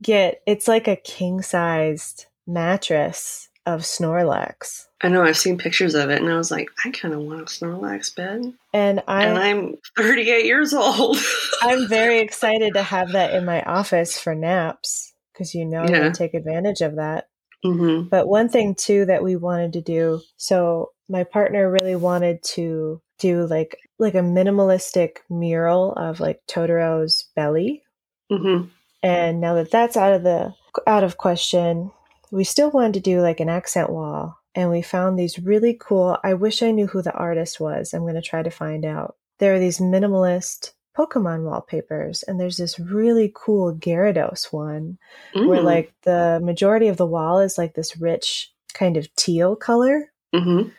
get 0.03 0.41
it's 0.45 0.67
like 0.67 0.88
a 0.88 0.95
king 0.97 1.41
sized 1.41 2.25
mattress 2.45 3.49
of 3.65 3.82
Snorlax. 3.82 4.86
I 5.01 5.09
know 5.09 5.23
I've 5.23 5.38
seen 5.38 5.57
pictures 5.57 5.93
of 5.95 6.09
it, 6.09 6.21
and 6.21 6.32
I 6.32 6.38
was 6.38 6.49
like, 6.51 6.69
I 6.84 6.89
kind 6.91 7.13
of 7.13 7.19
want 7.21 7.41
a 7.41 7.45
Snorlax 7.45 8.15
bed, 8.15 8.53
And 8.73 9.03
I 9.07 9.25
and 9.25 9.38
I'm 9.38 9.75
38 9.97 10.45
years 10.45 10.73
old. 10.73 11.17
I'm 11.61 11.88
very 11.88 12.19
excited 12.19 12.73
to 12.73 12.84
have 12.84 13.11
that 13.13 13.34
in 13.34 13.45
my 13.45 13.61
office 13.63 14.19
for 14.19 14.36
naps 14.36 15.13
because 15.34 15.53
you 15.53 15.65
know 15.65 15.82
I'm 15.84 15.91
Yeah. 15.91 16.09
to 16.09 16.17
take 16.17 16.34
advantage 16.34 16.82
of 16.82 16.95
that. 16.97 17.28
hmm 17.63 18.03
But 18.09 18.28
one 18.28 18.49
thing 18.49 18.75
too 18.75 19.05
that 19.05 19.23
we 19.23 19.36
wanted 19.36 19.73
to 19.73 19.82
do, 19.82 20.21
so 20.38 20.91
my 21.10 21.24
partner 21.24 21.70
really 21.70 21.95
wanted 21.95 22.43
to 22.43 23.01
do 23.20 23.45
like 23.47 23.78
like 23.99 24.16
a 24.16 24.20
minimalistic 24.20 25.18
mural 25.30 25.93
of 25.93 26.20
like 26.20 26.41
Totoro's 26.47 27.30
belly. 27.36 27.84
hmm 28.30 28.64
And 29.01 29.41
now 29.41 29.55
that 29.55 29.72
that's 29.72 29.97
out 29.97 30.14
of 30.14 30.24
the 30.24 30.53
out 30.86 31.03
of 31.03 31.18
question, 31.18 31.91
we 32.32 32.43
still 32.43 32.72
wanted 32.72 32.95
to 32.95 32.99
do 32.99 33.22
like 33.22 33.39
an 33.39 33.49
accent 33.49 33.89
wall. 33.89 34.38
And 34.55 34.70
we 34.72 34.82
found 34.82 35.18
these 35.18 35.39
really 35.39 35.78
cool. 35.80 36.18
I 36.24 36.34
wish 36.34 36.64
I 36.64 36.72
knew 36.72 36.88
who 36.88 37.01
the 37.01 37.14
artist 37.14 37.60
was. 37.60 37.93
I'm 37.93 38.01
going 38.01 38.16
to 38.16 38.22
try 38.22 38.41
to 38.41 38.49
find 38.49 38.86
out. 38.86 39.16
There 39.38 39.53
are 39.53 39.60
these 39.60 39.78
minimalist 39.78 40.72
Pokemon 40.97 41.43
wallpapers, 41.43 42.24
and 42.24 42.39
there's 42.39 42.58
this 42.58 42.80
really 42.80 43.32
cool 43.36 43.76
Gyarados 43.76 44.51
one 44.51 44.97
where 45.32 45.62
like 45.62 45.93
the 46.03 46.39
majority 46.43 46.88
of 46.88 46.97
the 46.97 47.05
wall 47.05 47.39
is 47.39 47.55
like 47.58 47.76
this 47.76 47.97
rich 47.97 48.51
kind 48.74 48.97
of 48.97 49.14
teal 49.16 49.55
color 49.55 50.12
hmm 50.34 50.70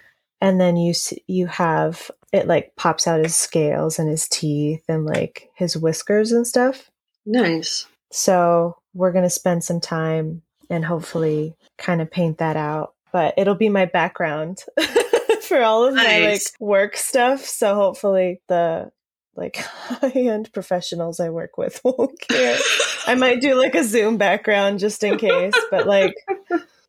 and 0.41 0.61
then 0.61 0.77
you 0.77 0.95
you 1.27 1.47
have 1.47 2.11
it 2.33 2.47
like 2.47 2.75
pops 2.77 3.07
out 3.07 3.21
his 3.21 3.35
scales 3.35 3.99
and 3.99 4.09
his 4.09 4.29
teeth 4.29 4.85
and 4.89 5.05
like 5.07 5.51
his 5.55 5.77
whiskers 5.77 6.33
and 6.33 6.47
stuff. 6.47 6.91
Nice. 7.27 7.87
so 8.11 8.79
we're 8.95 9.13
going 9.13 9.25
to 9.25 9.31
spend 9.31 9.63
some 9.63 9.81
time 9.81 10.43
and 10.71 10.85
hopefully 10.85 11.55
kind 11.77 12.01
of 12.01 12.11
paint 12.11 12.39
that 12.39 12.57
out. 12.57 12.95
But 13.13 13.35
it'll 13.37 13.55
be 13.55 13.69
my 13.69 13.85
background 13.85 14.65
for 15.43 15.63
all 15.63 15.87
of 15.87 15.95
my 15.95 16.21
like 16.21 16.43
work 16.59 16.97
stuff. 16.97 17.45
So 17.45 17.75
hopefully 17.75 18.41
the 18.49 18.91
like 19.35 19.57
high-end 19.57 20.53
professionals 20.53 21.21
i 21.21 21.29
work 21.31 21.57
with 21.57 21.81
won't 21.85 22.19
care. 22.21 22.59
I 23.07 23.15
might 23.15 23.41
do 23.41 23.55
like 23.55 23.75
a 23.75 23.85
Zoom 23.85 24.19
background 24.19 24.81
just 24.81 25.03
in 25.05 25.17
case, 25.17 25.55
but 25.71 25.87
like, 25.87 26.15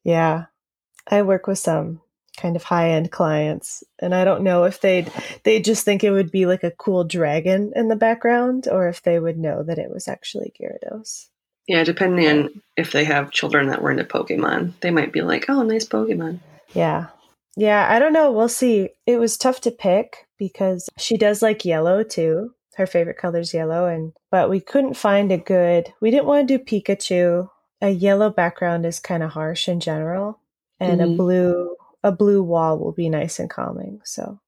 yeah, 0.04 0.46
I 1.08 1.22
work 1.22 1.48
with 1.48 1.60
some 1.60 2.02
kind 2.40 2.56
of 2.56 2.64
high 2.64 2.90
end 2.92 3.12
clients, 3.12 3.84
and 4.00 4.16
I 4.16 4.24
don't 4.24 4.44
know 4.44 4.64
if 4.64 4.82
they'd 4.82 5.12
they 5.44 5.60
just 5.62 5.84
think 5.86 6.04
it 6.04 6.12
would 6.12 6.32
be 6.32 6.46
like 6.46 6.64
a 6.64 6.72
cool 6.72 7.04
dragon 7.04 7.72
in 7.76 7.88
the 7.90 7.96
background, 7.96 8.68
or 8.72 8.88
if 8.88 9.04
they 9.04 9.20
would 9.20 9.38
know 9.38 9.64
that 9.64 9.78
it 9.78 9.90
was 9.92 10.08
actually 10.08 10.54
Gyarados. 10.60 11.28
Yeah, 11.68 11.84
depending 11.84 12.28
on 12.28 12.62
if 12.78 12.92
they 12.92 13.04
have 13.04 13.32
children 13.32 13.68
that 13.68 13.82
were 13.82 13.92
into 13.92 14.04
Pokemon, 14.04 14.74
they 14.82 14.90
might 14.92 15.12
be 15.14 15.22
like, 15.22 15.50
"Oh, 15.50 15.62
nice 15.64 15.86
Pokemon." 15.86 16.40
Yeah. 16.74 17.08
Yeah, 17.56 17.88
I 17.90 18.00
don't 18.00 18.14
know. 18.14 18.32
We'll 18.32 18.48
see. 18.48 18.90
It 19.06 19.18
was 19.18 19.38
tough 19.38 19.60
to 19.62 19.72
pick 19.72 20.28
because 20.38 20.88
she 20.98 21.18
does 21.18 21.42
like 21.42 21.66
yellow 21.66 22.04
too. 22.04 22.54
Her 22.76 22.86
favorite 22.88 23.18
color 23.18 23.40
is 23.40 23.54
yellow 23.54 23.86
and 23.88 24.14
but 24.32 24.50
we 24.50 24.62
couldn't 24.62 24.94
find 24.96 25.32
a 25.32 25.38
good. 25.38 25.92
We 26.00 26.12
didn't 26.12 26.28
want 26.28 26.48
to 26.48 26.58
do 26.58 26.64
Pikachu. 26.64 27.50
A 27.82 27.90
yellow 27.90 28.30
background 28.30 28.86
is 28.86 29.00
kind 29.00 29.24
of 29.24 29.32
harsh 29.32 29.68
in 29.68 29.80
general 29.82 30.40
and 30.80 31.02
a 31.02 31.06
Mhm. 31.06 31.18
blue 31.18 31.76
a 32.04 32.12
blue 32.12 32.42
wall 32.44 32.80
will 32.80 32.92
be 32.92 33.10
nice 33.10 33.40
and 33.40 33.50
calming. 33.50 34.02
So 34.04 34.40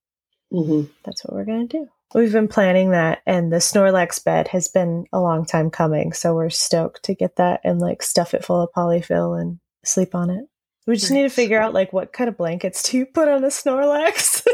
hmm 0.51 0.83
that's 1.03 1.23
what 1.23 1.33
we're 1.33 1.45
going 1.45 1.67
to 1.67 1.77
do. 1.79 1.87
We've 2.13 2.31
been 2.31 2.49
planning 2.49 2.91
that 2.91 3.21
and 3.25 3.51
the 3.53 3.57
Snorlax 3.57 4.23
bed 4.23 4.49
has 4.49 4.67
been 4.67 5.05
a 5.13 5.19
long 5.19 5.45
time 5.45 5.69
coming, 5.69 6.11
so 6.13 6.35
we're 6.35 6.49
stoked 6.49 7.03
to 7.03 7.15
get 7.15 7.37
that 7.37 7.61
and 7.63 7.79
like 7.79 8.03
stuff 8.03 8.33
it 8.33 8.43
full 8.43 8.61
of 8.61 8.69
polyfill 8.75 9.39
and 9.39 9.59
sleep 9.85 10.13
on 10.13 10.29
it. 10.29 10.45
We 10.87 10.95
just 10.95 11.11
need 11.11 11.23
to 11.23 11.29
figure 11.29 11.61
out 11.61 11.73
like 11.73 11.93
what 11.93 12.11
kind 12.11 12.27
of 12.27 12.37
blankets 12.37 12.83
do 12.83 12.97
you 12.97 13.05
put 13.13 13.27
on 13.27 13.43
a 13.43 13.47
Snorlax? 13.47 14.45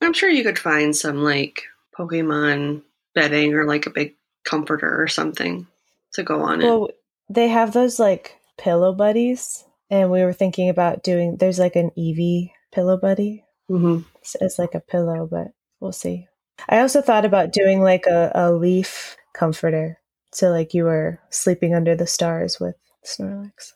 I'm 0.00 0.12
sure 0.12 0.28
you 0.28 0.42
could 0.42 0.58
find 0.58 0.96
some 0.96 1.22
like 1.22 1.62
Pokemon 1.96 2.82
bedding 3.14 3.54
or 3.54 3.64
like 3.64 3.86
a 3.86 3.90
big 3.90 4.16
comforter 4.44 5.00
or 5.00 5.06
something 5.06 5.66
to 6.14 6.22
go 6.24 6.42
on 6.42 6.60
it. 6.60 6.64
well, 6.64 6.88
they 7.28 7.48
have 7.48 7.72
those 7.72 8.00
like 8.00 8.36
pillow 8.58 8.92
buddies 8.92 9.64
and 9.92 10.10
we 10.10 10.22
were 10.24 10.32
thinking 10.32 10.70
about 10.70 11.04
doing 11.04 11.36
there's 11.36 11.58
like 11.58 11.76
an 11.76 11.90
Eevee 11.96 12.50
pillow 12.72 12.96
buddy. 12.96 13.44
hmm 13.68 14.00
It's, 14.20 14.34
it's 14.40 14.58
like 14.58 14.74
a 14.74 14.80
pillow, 14.80 15.28
but 15.30 15.48
we'll 15.80 15.92
see. 15.92 16.26
I 16.68 16.80
also 16.80 17.02
thought 17.02 17.26
about 17.26 17.52
doing 17.52 17.82
like 17.82 18.06
a, 18.06 18.32
a 18.34 18.52
leaf 18.52 19.16
comforter. 19.34 19.98
So 20.32 20.48
like 20.48 20.72
you 20.72 20.84
were 20.84 21.20
sleeping 21.28 21.74
under 21.74 21.94
the 21.94 22.06
stars 22.06 22.58
with 22.58 22.74
Snorlax. 23.04 23.74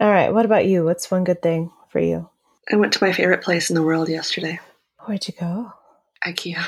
All 0.00 0.10
right, 0.10 0.34
what 0.34 0.44
about 0.44 0.66
you? 0.66 0.84
What's 0.84 1.10
one 1.10 1.22
good 1.22 1.40
thing 1.40 1.70
for 1.90 2.00
you? 2.00 2.28
I 2.72 2.76
went 2.76 2.92
to 2.94 3.04
my 3.04 3.12
favorite 3.12 3.42
place 3.44 3.70
in 3.70 3.74
the 3.76 3.82
world 3.82 4.08
yesterday, 4.08 4.58
Where'd 5.06 5.26
you 5.28 5.34
go? 5.38 5.72
IKEA. 6.26 6.64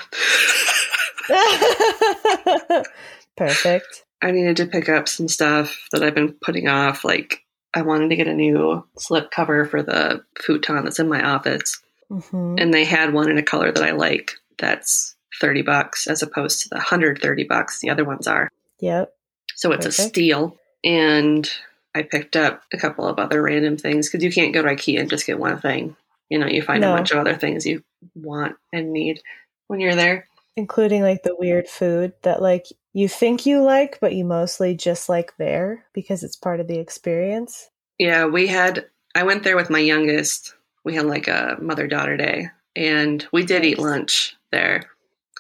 Perfect. 3.36 4.04
I 4.22 4.30
needed 4.30 4.56
to 4.58 4.66
pick 4.66 4.88
up 4.88 5.08
some 5.08 5.28
stuff 5.28 5.86
that 5.92 6.02
I've 6.02 6.14
been 6.14 6.32
putting 6.32 6.68
off. 6.68 7.04
Like, 7.04 7.43
I 7.74 7.82
wanted 7.82 8.10
to 8.10 8.16
get 8.16 8.28
a 8.28 8.34
new 8.34 8.84
slip 8.98 9.30
cover 9.30 9.64
for 9.64 9.82
the 9.82 10.24
futon 10.40 10.84
that's 10.84 10.98
in 11.00 11.08
my 11.08 11.22
office, 11.24 11.80
hmm 12.10 12.56
and 12.58 12.72
they 12.72 12.84
had 12.84 13.12
one 13.12 13.30
in 13.30 13.38
a 13.38 13.42
color 13.42 13.72
that 13.72 13.82
I 13.82 13.92
like. 13.92 14.32
That's 14.58 15.14
thirty 15.40 15.62
bucks 15.62 16.06
as 16.06 16.22
opposed 16.22 16.62
to 16.62 16.68
the 16.68 16.78
hundred 16.80 17.20
thirty 17.20 17.44
bucks 17.44 17.80
the 17.80 17.90
other 17.90 18.04
ones 18.04 18.26
are. 18.28 18.48
Yep. 18.80 19.12
So 19.56 19.72
it's 19.72 19.86
a 19.86 19.92
steal. 19.92 20.56
And 20.84 21.48
I 21.94 22.02
picked 22.02 22.36
up 22.36 22.62
a 22.72 22.76
couple 22.76 23.06
of 23.08 23.18
other 23.18 23.40
random 23.42 23.76
things 23.76 24.08
because 24.08 24.22
you 24.24 24.30
can't 24.32 24.52
go 24.52 24.62
to 24.62 24.68
IKEA 24.68 25.00
and 25.00 25.08
just 25.10 25.26
get 25.26 25.38
one 25.38 25.58
thing. 25.60 25.96
You 26.28 26.38
know, 26.38 26.46
you 26.46 26.60
find 26.62 26.80
No. 26.82 26.92
a 26.92 26.96
bunch 26.96 27.10
of 27.12 27.18
other 27.18 27.34
things 27.36 27.64
you 27.66 27.82
want 28.14 28.56
and 28.72 28.92
need 28.92 29.20
when 29.68 29.80
you're 29.80 29.94
there. 29.94 30.26
Including 30.56 31.02
like 31.02 31.22
the 31.22 31.34
weird 31.38 31.68
food 31.68 32.12
that 32.22 32.42
like 32.42 32.66
you 32.94 33.08
think 33.08 33.44
you 33.44 33.60
like, 33.62 33.98
but 34.00 34.14
you 34.14 34.24
mostly 34.24 34.74
just 34.74 35.08
like 35.08 35.36
there 35.36 35.84
because 35.92 36.22
it's 36.22 36.36
part 36.36 36.60
of 36.60 36.68
the 36.68 36.78
experience. 36.78 37.68
Yeah, 37.98 38.24
we 38.26 38.46
had, 38.46 38.86
I 39.14 39.24
went 39.24 39.42
there 39.42 39.56
with 39.56 39.68
my 39.68 39.80
youngest. 39.80 40.54
We 40.84 40.94
had 40.94 41.04
like 41.04 41.28
a 41.28 41.58
mother 41.60 41.86
daughter 41.86 42.16
day, 42.16 42.48
and 42.74 43.26
we 43.32 43.44
did 43.44 43.64
eat 43.64 43.78
lunch 43.78 44.36
there. 44.52 44.88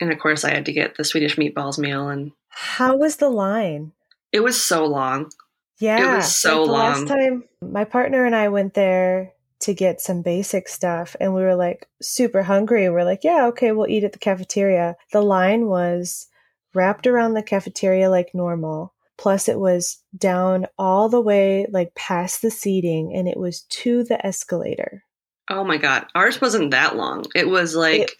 And 0.00 0.12
of 0.12 0.18
course, 0.18 0.44
I 0.44 0.50
had 0.52 0.66
to 0.66 0.72
get 0.72 0.96
the 0.96 1.04
Swedish 1.04 1.36
meatballs 1.36 1.78
meal, 1.78 2.08
and 2.08 2.32
How 2.48 2.96
was 2.96 3.16
the 3.16 3.30
line? 3.30 3.92
it 4.32 4.42
was 4.42 4.60
so 4.60 4.84
long. 4.84 5.30
Yeah, 5.78 6.14
it 6.14 6.16
was 6.16 6.36
so 6.36 6.62
like 6.62 6.66
the 6.66 6.72
long. 6.72 6.92
Last 6.92 7.08
time, 7.08 7.44
my 7.60 7.84
partner 7.84 8.24
and 8.24 8.34
I 8.34 8.48
went 8.48 8.74
there 8.74 9.32
to 9.60 9.74
get 9.74 10.00
some 10.00 10.22
basic 10.22 10.68
stuff, 10.68 11.14
and 11.20 11.34
we 11.34 11.42
were 11.42 11.54
like 11.54 11.88
super 12.02 12.42
hungry. 12.42 12.90
We're 12.90 13.04
like, 13.04 13.22
yeah, 13.22 13.46
okay, 13.46 13.70
we'll 13.70 13.88
eat 13.88 14.02
at 14.02 14.12
the 14.12 14.18
cafeteria. 14.18 14.96
The 15.12 15.22
line 15.22 15.66
was 15.66 16.26
wrapped 16.74 17.06
around 17.06 17.34
the 17.34 17.42
cafeteria 17.42 18.10
like 18.10 18.34
normal. 18.34 18.92
Plus, 19.16 19.48
it 19.48 19.58
was 19.58 20.02
down 20.16 20.66
all 20.76 21.08
the 21.08 21.20
way, 21.20 21.66
like 21.70 21.94
past 21.94 22.42
the 22.42 22.50
seating, 22.50 23.14
and 23.14 23.28
it 23.28 23.36
was 23.36 23.62
to 23.70 24.02
the 24.02 24.24
escalator. 24.26 25.04
Oh 25.48 25.62
my 25.62 25.76
God. 25.76 26.06
Ours 26.14 26.40
wasn't 26.40 26.72
that 26.72 26.96
long. 26.96 27.24
It 27.34 27.48
was 27.48 27.76
like, 27.76 28.00
It- 28.00 28.12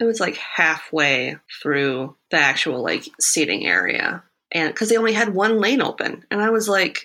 it, 0.00 0.04
was 0.04 0.20
like 0.20 0.36
halfway 0.36 1.36
through 1.62 2.16
the 2.30 2.36
actual 2.36 2.82
like 2.82 3.08
seating 3.20 3.64
area. 3.66 4.24
And 4.50 4.72
because 4.72 4.88
they 4.88 4.96
only 4.96 5.12
had 5.12 5.32
one 5.34 5.58
lane 5.60 5.80
open. 5.80 6.24
And 6.30 6.42
I 6.42 6.50
was 6.50 6.68
like, 6.68 7.04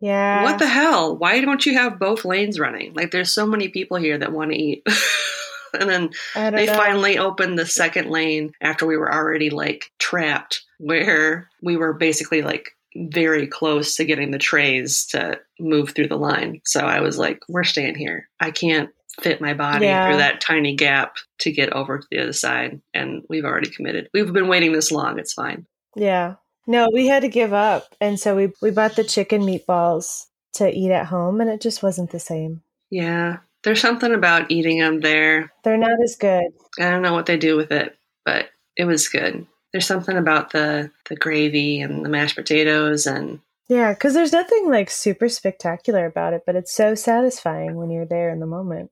Yeah. 0.00 0.42
what 0.44 0.58
the 0.58 0.66
hell? 0.68 1.16
Why 1.16 1.40
don't 1.40 1.64
you 1.64 1.74
have 1.78 1.98
both 1.98 2.24
lanes 2.24 2.60
running? 2.60 2.92
Like, 2.94 3.10
there's 3.10 3.32
so 3.32 3.46
many 3.46 3.68
people 3.68 3.96
here 3.96 4.18
that 4.18 4.30
want 4.32 4.52
to 4.52 4.56
eat. 4.58 4.86
and 5.74 5.88
then 5.90 6.10
they 6.52 6.66
know. 6.66 6.74
finally 6.74 7.18
opened 7.18 7.58
the 7.58 7.66
second 7.66 8.10
lane 8.10 8.52
after 8.60 8.86
we 8.86 8.96
were 8.96 9.12
already 9.12 9.50
like 9.50 9.90
trapped 9.98 10.62
where 10.78 11.48
we 11.62 11.76
were 11.76 11.92
basically 11.92 12.42
like 12.42 12.70
very 12.96 13.46
close 13.46 13.96
to 13.96 14.04
getting 14.04 14.30
the 14.30 14.38
trays 14.38 15.06
to 15.06 15.38
move 15.58 15.90
through 15.90 16.08
the 16.08 16.16
line 16.16 16.60
so 16.64 16.80
i 16.80 17.00
was 17.00 17.18
like 17.18 17.40
we're 17.48 17.64
staying 17.64 17.94
here 17.96 18.28
i 18.40 18.50
can't 18.50 18.90
fit 19.20 19.40
my 19.40 19.54
body 19.54 19.86
Yeah. 19.86 20.06
through 20.08 20.18
that 20.18 20.40
tiny 20.40 20.74
gap 20.76 21.16
to 21.40 21.50
get 21.52 21.72
over 21.72 21.98
to 21.98 22.06
the 22.10 22.20
other 22.20 22.32
side 22.32 22.80
and 22.92 23.22
we've 23.28 23.44
already 23.44 23.70
committed 23.70 24.08
we've 24.14 24.32
been 24.32 24.48
waiting 24.48 24.72
this 24.72 24.90
long 24.92 25.18
it's 25.18 25.32
fine 25.32 25.66
Yeah. 25.96 26.34
No, 26.66 26.88
we 26.90 27.06
had 27.08 27.20
to 27.20 27.28
give 27.28 27.52
up. 27.52 27.94
And 28.00 28.18
so 28.18 28.34
we, 28.34 28.50
we 28.62 28.70
bought 28.70 28.96
the 28.96 29.04
chicken 29.04 29.42
meatballs 29.42 30.24
to 30.54 30.66
eat 30.74 30.90
at 30.90 31.04
home, 31.04 31.42
and 31.42 31.50
it 31.50 31.60
just 31.60 31.82
wasn't 31.82 32.10
the 32.10 32.18
same. 32.18 32.62
yeah 32.88 33.36
there's 33.64 33.80
something 33.80 34.12
about 34.12 34.50
eating 34.50 34.78
them 34.78 35.00
there 35.00 35.52
They're 35.64 35.76
not 35.76 36.02
as 36.02 36.16
good. 36.16 36.44
i 36.78 36.90
don't 36.90 37.02
know 37.02 37.12
what 37.14 37.26
they 37.26 37.36
do 37.36 37.56
with 37.56 37.72
it 37.72 37.96
but 38.24 38.50
it 38.76 38.84
was 38.84 39.08
good 39.08 39.46
there's 39.72 39.86
something 39.86 40.16
about 40.16 40.50
the 40.52 40.90
the 41.08 41.16
gravy 41.16 41.80
and 41.80 42.04
the 42.04 42.08
mashed 42.08 42.36
potatoes 42.36 43.06
and 43.06 43.40
Yeah, 43.68 43.92
because 43.92 44.14
there's 44.14 44.32
nothing 44.32 44.70
like 44.70 44.88
super 44.90 45.28
spectacular 45.28 46.06
about 46.06 46.32
it, 46.32 46.42
but 46.46 46.54
it's 46.54 46.72
so 46.72 46.94
satisfying 46.94 47.74
when 47.76 47.90
you're 47.90 48.04
there 48.06 48.30
in 48.30 48.38
the 48.38 48.46
moment. 48.46 48.90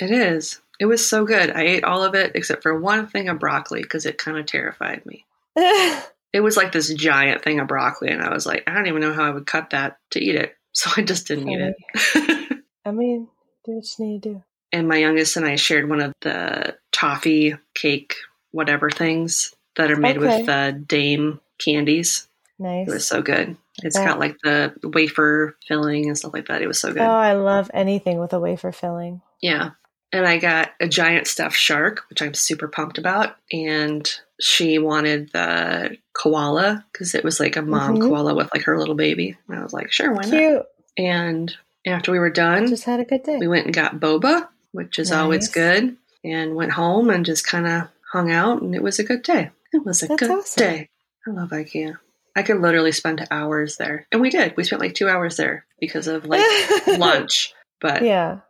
It 0.00 0.10
is. 0.10 0.60
It 0.80 0.86
was 0.86 1.06
so 1.08 1.24
good. 1.24 1.50
I 1.50 1.62
ate 1.62 1.84
all 1.84 2.02
of 2.02 2.16
it 2.16 2.32
except 2.34 2.62
for 2.64 2.76
one 2.80 3.06
thing 3.06 3.28
of 3.28 3.38
broccoli 3.38 3.82
because 3.82 4.06
it 4.06 4.18
kind 4.18 4.36
of 4.38 4.46
terrified 4.46 5.06
me. 5.06 5.24
It 6.32 6.40
was 6.42 6.56
like 6.56 6.72
this 6.72 6.92
giant 6.92 7.44
thing 7.44 7.60
of 7.60 7.68
broccoli, 7.68 8.10
and 8.10 8.20
I 8.20 8.34
was 8.34 8.44
like, 8.44 8.64
I 8.66 8.74
don't 8.74 8.88
even 8.88 9.02
know 9.02 9.12
how 9.12 9.22
I 9.22 9.30
would 9.30 9.46
cut 9.46 9.70
that 9.70 9.98
to 10.10 10.20
eat 10.20 10.34
it. 10.34 10.56
So 10.72 10.90
I 10.96 11.02
just 11.02 11.28
didn't 11.28 11.48
eat 11.48 11.60
it. 11.60 12.58
I 12.84 12.90
mean, 12.90 13.28
do 13.64 13.72
what 13.72 13.84
you 13.98 14.04
need 14.06 14.22
to 14.22 14.28
do. 14.34 14.42
and 14.72 14.88
my 14.88 14.96
youngest 14.96 15.36
and 15.36 15.46
I 15.46 15.56
shared 15.56 15.88
one 15.88 16.00
of 16.00 16.12
the 16.22 16.76
toffee 16.92 17.54
cake, 17.74 18.14
whatever 18.50 18.90
things 18.90 19.54
that 19.76 19.90
are 19.90 19.96
made 19.96 20.16
Okay. 20.18 20.38
with 20.40 20.48
uh, 20.48 20.70
Daim 20.72 21.40
candies. 21.64 22.28
Nice. 22.58 22.88
It 22.88 22.92
was 22.92 23.06
so 23.06 23.22
good. 23.22 23.56
It's 23.82 23.96
bet. 23.96 24.06
got 24.06 24.18
like 24.20 24.36
the 24.42 24.72
wafer 24.84 25.56
filling 25.66 26.06
and 26.06 26.16
stuff 26.16 26.32
like 26.32 26.46
that. 26.46 26.62
It 26.62 26.66
was 26.68 26.80
so 26.80 26.92
good. 26.92 27.02
Oh, 27.02 27.10
I 27.10 27.32
love 27.32 27.70
anything 27.74 28.18
with 28.18 28.32
a 28.32 28.38
wafer 28.40 28.70
filling. 28.72 29.20
Yeah. 29.40 29.70
And 30.12 30.24
I 30.26 30.38
got 30.38 30.70
a 30.80 30.86
giant 30.86 31.26
stuffed 31.26 31.56
shark, 31.56 32.02
which 32.08 32.22
I'm 32.22 32.34
super 32.34 32.68
pumped 32.68 32.98
about. 32.98 33.36
And 33.52 34.08
she 34.40 34.78
wanted 34.78 35.32
the 35.32 35.96
koala 36.12 36.84
because 36.92 37.16
it 37.16 37.24
was 37.24 37.40
like 37.40 37.56
a 37.56 37.62
mom 37.62 37.96
Mhm. 37.96 38.08
koala 38.08 38.34
with 38.36 38.48
like 38.54 38.62
her 38.64 38.78
little 38.78 38.94
baby. 38.94 39.36
And 39.48 39.58
I 39.58 39.62
was 39.64 39.72
like, 39.72 39.90
sure, 39.90 40.12
why 40.12 40.22
not? 40.22 40.30
Cute. 40.30 40.62
And 40.96 41.56
after 41.86 42.12
we 42.12 42.18
were 42.18 42.30
done, 42.30 42.68
Just 42.68 42.84
had 42.84 43.00
a 43.00 43.04
good 43.04 43.22
day. 43.22 43.36
we 43.38 43.48
went 43.48 43.66
and 43.66 43.74
got 43.74 44.00
boba, 44.00 44.48
which 44.72 44.98
is 44.98 45.12
always 45.12 45.48
good, 45.48 45.96
and 46.24 46.54
went 46.54 46.72
home 46.72 47.10
and 47.10 47.24
just 47.26 47.46
kind 47.46 47.66
of 47.66 47.88
hung 48.12 48.30
out. 48.30 48.62
And 48.62 48.74
it 48.74 48.82
was 48.82 48.98
a 48.98 49.04
good 49.04 49.22
day. 49.22 49.50
It 49.72 49.84
was 49.84 50.02
a 50.02 50.06
That's 50.08 50.20
good 50.20 50.30
awesome. 50.30 50.62
day. 50.64 50.88
I 51.26 51.30
love 51.30 51.50
IKEA. 51.50 51.96
I 52.36 52.42
could 52.42 52.60
literally 52.60 52.92
spend 52.92 53.26
hours 53.30 53.76
there. 53.76 54.06
And 54.10 54.20
we 54.20 54.30
did. 54.30 54.56
We 54.56 54.64
spent 54.64 54.80
like 54.82 54.94
two 54.94 55.08
hours 55.08 55.36
there 55.36 55.66
because 55.80 56.06
of 56.08 56.24
like 56.26 56.42
lunch. 56.98 57.52
But 57.80 58.02
Yeah. 58.02 58.40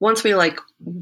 once 0.00 0.22
we 0.24 0.34
like 0.34 0.58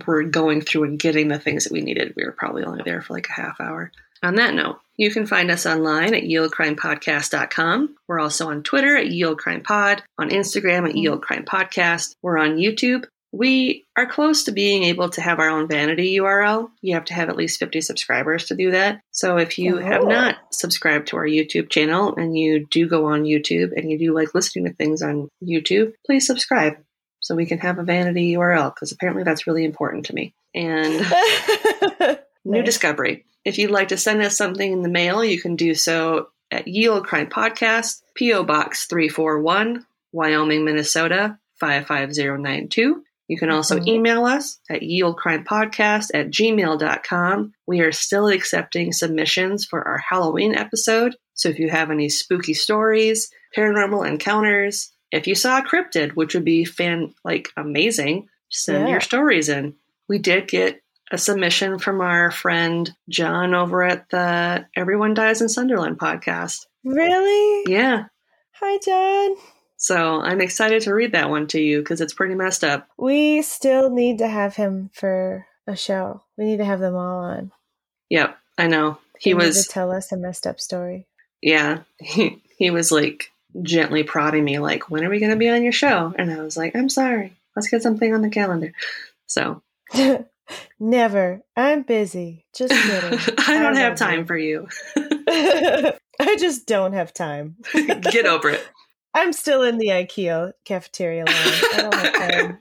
were 0.06 0.24
going 0.24 0.60
through 0.60 0.84
and 0.84 0.98
getting 0.98 1.28
the 1.28 1.38
things 1.38 1.64
that 1.64 1.72
we 1.72 1.80
needed, 1.80 2.14
we 2.16 2.24
were 2.24 2.32
probably 2.32 2.64
only 2.64 2.82
there 2.84 3.02
for 3.02 3.12
like 3.14 3.28
a 3.28 3.32
half 3.32 3.60
hour. 3.60 3.92
On 4.22 4.36
that 4.36 4.54
note, 4.54 4.78
you 4.96 5.10
can 5.10 5.26
find 5.26 5.50
us 5.50 5.66
online 5.66 6.14
at 6.14 6.22
yeoldecrimepodcast.com. 6.24 7.96
We're 8.08 8.20
also 8.20 8.48
on 8.50 8.62
Twitter 8.62 8.96
at 8.96 9.06
yeoldecrimepod, 9.08 10.00
on 10.18 10.30
Instagram 10.30 10.88
at 10.88 10.94
yeoldecrimepodcast. 10.94 12.14
We're 12.22 12.38
on 12.38 12.56
YouTube. 12.56 13.04
We 13.32 13.84
are 13.96 14.06
close 14.06 14.44
to 14.44 14.52
being 14.52 14.84
able 14.84 15.08
to 15.10 15.20
have 15.20 15.40
our 15.40 15.48
own 15.48 15.66
vanity 15.66 16.16
URL. 16.18 16.68
You 16.82 16.94
have 16.94 17.06
to 17.06 17.14
have 17.14 17.28
at 17.28 17.36
least 17.36 17.58
50 17.58 17.80
subscribers 17.80 18.44
to 18.46 18.54
do 18.54 18.70
that. 18.70 19.00
So 19.10 19.38
if 19.38 19.58
you 19.58 19.78
have 19.78 20.02
Oh. 20.02 20.08
not 20.08 20.36
subscribed 20.52 21.08
to 21.08 21.16
our 21.16 21.26
YouTube 21.26 21.68
channel 21.68 22.14
and 22.16 22.38
you 22.38 22.64
do 22.70 22.88
go 22.88 23.06
on 23.06 23.24
YouTube 23.24 23.72
and 23.76 23.90
you 23.90 23.98
do 23.98 24.14
like 24.14 24.34
listening 24.36 24.66
to 24.66 24.72
things 24.74 25.02
on 25.02 25.28
YouTube, 25.42 25.94
please 26.06 26.26
subscribe 26.28 26.74
so 27.18 27.34
we 27.34 27.46
can 27.46 27.58
have 27.58 27.80
a 27.80 27.82
vanity 27.82 28.34
URL 28.34 28.72
because 28.72 28.92
apparently 28.92 29.24
that's 29.24 29.48
really 29.48 29.64
important 29.64 30.06
to 30.06 30.14
me. 30.14 30.32
And 30.54 31.00
new 32.44 32.58
Nice. 32.58 32.64
discovery. 32.64 33.24
If 33.44 33.58
you'd 33.58 33.70
like 33.70 33.88
to 33.88 33.96
send 33.96 34.22
us 34.22 34.36
something 34.36 34.72
in 34.72 34.82
the 34.82 34.88
mail, 34.88 35.24
you 35.24 35.40
can 35.40 35.56
do 35.56 35.74
so 35.74 36.28
at 36.50 36.66
Ye 36.68 36.88
Olde 36.88 37.04
Crime 37.06 37.28
Podcast, 37.28 38.02
P.O. 38.14 38.44
Box 38.44 38.86
341, 38.86 39.84
Wyoming, 40.12 40.64
Minnesota 40.64 41.38
55092. 41.60 43.02
You 43.26 43.38
can 43.38 43.50
also 43.50 43.78
Mhm. 43.78 43.86
email 43.88 44.26
us 44.26 44.58
at 44.70 44.82
yeoldecrimepodcast 44.82 46.08
at 46.14 46.30
gmail.com. 46.30 47.52
We 47.66 47.80
are 47.80 47.92
still 47.92 48.28
accepting 48.28 48.92
submissions 48.92 49.64
for 49.64 49.86
our 49.86 49.98
Halloween 49.98 50.54
episode. 50.54 51.16
So 51.32 51.48
if 51.48 51.58
you 51.58 51.70
have 51.70 51.90
any 51.90 52.08
spooky 52.10 52.54
stories, 52.54 53.30
paranormal 53.56 54.06
encounters, 54.06 54.92
if 55.10 55.26
you 55.26 55.34
saw 55.34 55.58
a 55.58 55.62
cryptid, 55.62 56.12
which 56.12 56.34
would 56.34 56.44
be 56.44 56.64
fan 56.64 57.14
like 57.24 57.48
amazing, 57.56 58.28
send 58.50 58.84
Yeah. 58.84 58.92
your 58.92 59.00
stories 59.00 59.48
in. 59.48 59.74
We 60.08 60.18
did 60.18 60.46
get 60.48 60.80
a 61.14 61.18
submission 61.18 61.78
from 61.78 62.00
our 62.00 62.32
friend 62.32 62.92
John 63.08 63.54
over 63.54 63.84
at 63.84 64.10
the 64.10 64.66
Everyone 64.76 65.14
Dies 65.14 65.40
in 65.40 65.48
Sunderland 65.48 65.96
podcast. 65.96 66.66
Really? 66.84 67.72
Yeah. 67.72 68.06
Hi, 68.54 68.78
John. 68.84 69.36
So 69.76 70.20
I'm 70.20 70.40
excited 70.40 70.82
to 70.82 70.92
read 70.92 71.12
that 71.12 71.30
one 71.30 71.46
to 71.48 71.60
you 71.60 71.78
because 71.78 72.00
it's 72.00 72.12
pretty 72.12 72.34
messed 72.34 72.64
up. 72.64 72.88
We 72.98 73.42
still 73.42 73.90
need 73.90 74.18
to 74.18 74.28
have 74.28 74.56
him 74.56 74.90
for 74.92 75.46
a 75.68 75.76
show. 75.76 76.24
We 76.36 76.46
need 76.46 76.56
to 76.56 76.64
have 76.64 76.80
them 76.80 76.96
all 76.96 77.20
on. 77.20 77.52
Yep, 78.10 78.36
I 78.58 78.66
know. 78.66 78.98
He 79.20 79.30
need 79.30 79.36
was 79.36 79.66
to 79.66 79.72
tell 79.72 79.92
us 79.92 80.10
a 80.10 80.16
messed 80.16 80.48
up 80.48 80.58
story. 80.58 81.06
yeah, 81.40 81.82
he, 82.00 82.42
he 82.58 82.70
was 82.72 82.90
like 82.90 83.30
gently 83.62 84.02
prodding 84.02 84.44
me, 84.44 84.58
like, 84.58 84.90
when 84.90 85.04
are 85.04 85.10
we 85.10 85.20
going 85.20 85.30
to 85.30 85.36
be 85.36 85.48
on 85.48 85.62
your 85.62 85.72
show? 85.72 86.12
And 86.18 86.32
I 86.32 86.42
was 86.42 86.56
like, 86.56 86.74
I'm 86.74 86.88
sorry. 86.88 87.36
Let's 87.54 87.68
get 87.68 87.82
something 87.82 88.12
on 88.12 88.22
the 88.22 88.30
calendar. 88.30 88.72
So 89.26 89.62
Never. 90.78 91.42
I'm 91.56 91.82
busy. 91.82 92.46
Just 92.54 92.72
kidding. 92.72 93.18
I 93.48 93.58
don't 93.62 93.76
have 93.76 93.96
time 93.96 94.20
you. 94.20 94.24
for 94.26 94.36
you. 94.36 94.68
I 96.20 96.36
just 96.38 96.66
don't 96.66 96.92
have 96.92 97.12
time. 97.12 97.56
get 97.72 98.26
over 98.26 98.50
it. 98.50 98.68
I'm 99.14 99.32
still 99.32 99.62
in 99.62 99.78
the 99.78 99.88
IKEA 99.88 100.52
cafeteria 100.64 101.24
line. 101.24 101.36
I 101.36 101.76
don't 101.76 101.94
have 101.94 102.12
time. 102.14 102.58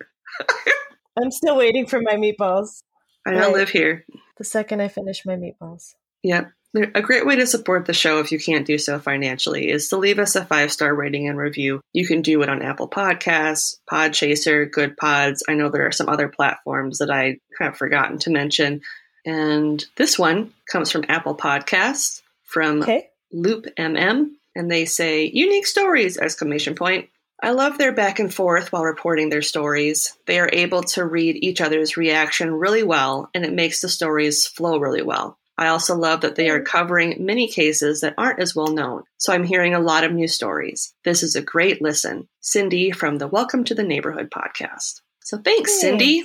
I'm 1.22 1.32
still 1.32 1.58
waiting 1.58 1.86
for 1.86 2.00
my 2.02 2.16
meatballs. 2.16 2.84
I 3.26 3.32
don't 3.32 3.42
Right. 3.42 3.54
live 3.54 3.70
here. 3.70 4.06
The 4.38 4.44
second 4.44 4.82
I 4.82 4.88
finish 4.88 5.26
my 5.26 5.36
meatballs. 5.36 5.96
Yep. 6.24 6.52
A 6.76 7.02
great 7.04 7.26
way 7.26 7.36
to 7.36 7.46
support 7.46 7.86
the 7.86 7.94
show 7.94 8.20
if 8.20 8.32
you 8.32 8.40
can't 8.40 8.66
do 8.66 8.80
so 8.80 8.98
financially 8.98 9.70
is 9.70 9.90
to 9.90 9.98
leave 9.98 10.18
us 10.18 10.36
a 10.36 10.44
five 10.44 10.72
star 10.72 10.94
rating 10.94 11.28
and 11.28 11.38
review. 11.38 11.82
You 11.94 12.08
can 12.08 12.24
do 12.24 12.42
it 12.42 12.50
on 12.50 12.64
Apple 12.64 12.90
Podcasts, 12.90 13.78
Podchaser, 13.90 14.70
Goodpods. 14.72 15.42
I 15.48 15.54
know 15.54 15.70
there 15.70 15.86
are 15.86 15.92
some 15.92 16.10
other 16.10 16.28
platforms 16.28 16.98
that 16.98 17.12
I 17.12 17.38
have 17.60 17.78
forgotten 17.78 18.18
to 18.20 18.32
mention. 18.32 18.82
And 19.24 19.86
this 19.98 20.18
one 20.18 20.52
comes 20.72 20.92
from 20.92 21.06
Apple 21.08 21.36
Podcasts 21.36 22.22
from 22.44 22.82
Okay. 22.82 23.10
Loop 23.32 23.68
MM, 23.78 24.32
and 24.56 24.70
they 24.70 24.86
say 24.86 25.26
unique 25.26 25.68
stories! 25.68 26.18
Exclamation 26.18 26.76
point. 26.76 27.10
I 27.42 27.52
love 27.52 27.78
their 27.78 27.92
back 27.92 28.20
and 28.20 28.34
forth 28.34 28.72
while 28.72 28.84
reporting 28.84 29.30
their 29.30 29.42
stories. 29.42 30.16
They 30.28 30.40
are 30.40 30.50
able 30.52 30.84
to 30.84 31.06
read 31.06 31.36
each 31.36 31.62
other's 31.62 31.98
reaction 31.98 32.54
really 32.54 32.84
well, 32.84 33.30
and 33.34 33.44
it 33.44 33.54
makes 33.54 33.82
the 33.82 33.90
stories 33.90 34.48
flow 34.48 34.78
really 34.78 35.02
well. 35.02 35.38
I 35.58 35.68
also 35.68 35.96
love 35.96 36.22
that 36.22 36.36
they 36.36 36.50
are 36.50 36.62
covering 36.62 37.26
many 37.26 37.48
cases 37.48 38.02
that 38.02 38.16
aren't 38.18 38.40
as 38.40 38.56
well 38.56 38.74
known, 38.74 39.04
so 39.18 39.34
I'm 39.34 39.44
hearing 39.44 39.74
a 39.76 39.80
lot 39.80 40.04
of 40.04 40.12
new 40.12 40.28
stories. 40.28 40.94
This 41.06 41.22
is 41.22 41.36
a 41.36 41.42
great 41.42 41.82
listen. 41.82 42.28
Cindy 42.40 42.92
from 42.92 43.18
the 43.18 43.28
Welcome 43.28 43.64
to 43.66 43.76
the 43.76 43.84
Neighborhood 43.84 44.32
podcast. 44.32 45.02
So 45.22 45.38
thanks, 45.38 45.80
Cindy. 45.80 46.24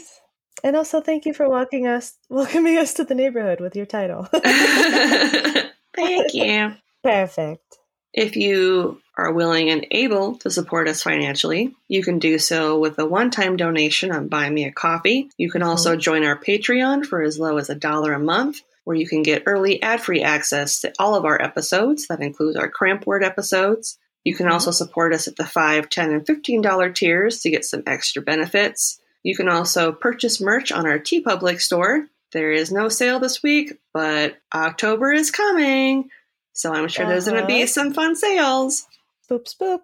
And 0.64 0.76
also 0.76 1.00
thank 1.00 1.26
you 1.26 1.34
for 1.34 1.48
welcoming 1.48 1.86
us 1.86 2.16
welcoming 2.28 2.78
us 2.78 2.94
to 2.94 3.04
the 3.04 3.14
neighborhood 3.14 3.60
with 3.60 3.76
your 3.76 3.86
title. 3.86 4.28
Thank 5.94 6.34
you. 6.34 6.74
Perfect. 7.02 7.78
If 8.12 8.36
you 8.36 9.00
are 9.16 9.32
willing 9.32 9.68
and 9.70 9.86
able 9.90 10.36
to 10.38 10.50
support 10.50 10.88
us 10.88 11.02
financially, 11.02 11.74
you 11.88 12.02
can 12.02 12.18
do 12.18 12.38
so 12.38 12.78
with 12.78 12.98
a 12.98 13.06
one 13.06 13.30
time 13.30 13.56
donation 13.56 14.10
on 14.10 14.28
Buy 14.28 14.48
Me 14.48 14.64
a 14.64 14.72
Coffee. 14.72 15.30
You 15.36 15.50
can 15.50 15.60
mm-hmm. 15.60 15.70
also 15.70 15.96
join 15.96 16.24
our 16.24 16.38
Patreon 16.38 17.04
for 17.04 17.22
as 17.22 17.38
low 17.38 17.58
as 17.58 17.68
a 17.68 17.74
dollar 17.74 18.12
a 18.12 18.18
month, 18.18 18.60
where 18.88 18.96
you 18.96 19.06
can 19.06 19.22
get 19.22 19.42
early 19.44 19.82
ad 19.82 20.00
free 20.00 20.22
access 20.22 20.80
to 20.80 20.90
all 20.98 21.14
of 21.14 21.26
our 21.26 21.40
episodes. 21.42 22.06
That 22.06 22.22
includes 22.22 22.56
our 22.56 22.70
cramp 22.70 23.06
word 23.06 23.22
episodes. 23.22 23.98
You 24.24 24.34
can 24.34 24.48
also 24.50 24.70
support 24.70 25.12
us 25.12 25.28
at 25.28 25.36
the 25.36 25.42
$5, 25.42 25.90
10 25.90 26.10
and 26.10 26.26
$15 26.26 26.94
tiers 26.94 27.40
to 27.40 27.50
get 27.50 27.66
some 27.66 27.82
extra 27.86 28.22
benefits. 28.22 28.98
You 29.22 29.36
can 29.36 29.46
also 29.50 29.92
purchase 29.92 30.40
merch 30.40 30.72
on 30.72 30.86
our 30.86 30.98
TeePublic 30.98 31.60
store. 31.60 32.06
There 32.32 32.50
is 32.50 32.72
no 32.72 32.88
sale 32.88 33.18
this 33.20 33.42
week, 33.42 33.74
but 33.92 34.38
October 34.54 35.12
is 35.12 35.30
coming. 35.30 36.08
So 36.54 36.72
I'm 36.72 36.88
sure 36.88 37.06
there's 37.06 37.28
going 37.28 37.42
to 37.42 37.46
be 37.46 37.64
Uh-huh. 37.64 37.66
some 37.66 37.92
fun 37.92 38.16
sales. 38.16 38.86
Boop 39.30 39.54
spoop. 39.54 39.82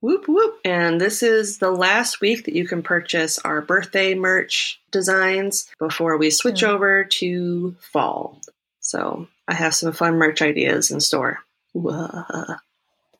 Whoop 0.00 0.28
whoop. 0.28 0.58
And 0.64 1.00
this 1.00 1.22
is 1.22 1.58
the 1.58 1.70
last 1.70 2.20
week 2.20 2.44
that 2.44 2.54
you 2.54 2.66
can 2.68 2.82
purchase 2.82 3.38
our 3.40 3.60
birthday 3.62 4.14
merch 4.14 4.80
designs 4.90 5.68
before 5.78 6.16
we 6.18 6.30
switch 6.30 6.60
Hmm. 6.60 6.66
over 6.70 7.04
to 7.04 7.74
fall. 7.80 8.40
So 8.80 9.26
I 9.48 9.54
have 9.54 9.74
some 9.74 9.92
fun 9.92 10.14
merch 10.16 10.42
ideas 10.42 10.90
in 10.90 11.00
store. 11.00 11.38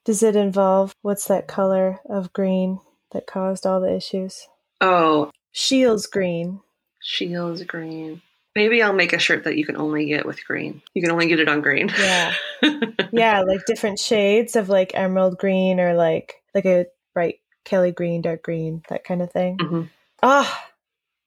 Does 0.05 0.22
it 0.22 0.37
involve 0.37 0.95
what's 1.03 1.27
that 1.27 1.49
color 1.49 1.99
of 2.09 2.33
green 2.33 2.81
that 3.12 3.27
caused 3.27 3.66
all 3.66 3.81
the 3.81 3.95
issues? 3.95 4.47
Oh, 4.81 5.31
Scheele's 5.53 6.07
green. 6.07 6.61
Scheele's 7.01 7.62
green. 7.64 8.22
Maybe 8.55 8.83
I'll 8.83 8.93
make 8.93 9.12
a 9.12 9.18
shirt 9.18 9.45
that 9.45 9.57
you 9.57 9.66
can 9.66 9.77
only 9.77 10.07
get 10.07 10.24
with 10.24 10.45
green. 10.47 10.81
You 10.95 11.03
can 11.03 11.11
only 11.11 11.27
get 11.27 11.41
it 11.41 11.49
on 11.49 11.61
green. 11.61 11.91
Yeah. 11.99 12.35
Yeah, 13.12 13.43
like 13.43 13.64
different 13.66 13.99
shades 13.99 14.57
of 14.57 14.68
like 14.68 14.91
emerald 14.95 15.39
green 15.39 15.79
or 15.81 15.95
like 15.95 16.35
like 16.57 16.64
a 16.66 16.86
bright 17.14 17.36
Kelly 17.64 17.92
green, 17.92 18.22
dark 18.22 18.42
green, 18.42 18.82
that 18.88 19.04
kind 19.04 19.22
of 19.22 19.30
thing. 19.30 19.59
Mhm. 19.59 19.90
Ah, 20.22 20.70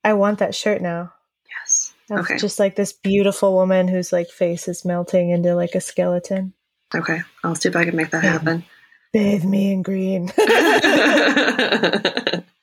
I 0.04 0.14
want 0.14 0.40
that 0.40 0.56
shirt 0.56 0.82
now. 0.82 1.14
Yes. 1.50 1.94
Of 2.10 2.20
Okay. 2.20 2.38
Just 2.38 2.60
like 2.60 2.76
this 2.76 2.92
beautiful 2.94 3.54
woman 3.54 3.88
whose 3.88 4.12
like 4.12 4.30
face 4.30 4.68
is 4.68 4.84
melting 4.84 5.30
into 5.30 5.56
like 5.56 5.76
a 5.76 5.82
skeleton. 5.82 6.54
Okay. 6.94 7.22
I'll 7.44 7.56
see 7.56 7.70
if 7.70 7.76
I 7.76 7.86
can 7.86 7.96
make 7.96 8.10
that 8.12 8.24
happen. 8.24 8.66
Bathe 9.14 9.44
me 9.44 9.72
in 9.72 9.82
green. 9.84 10.28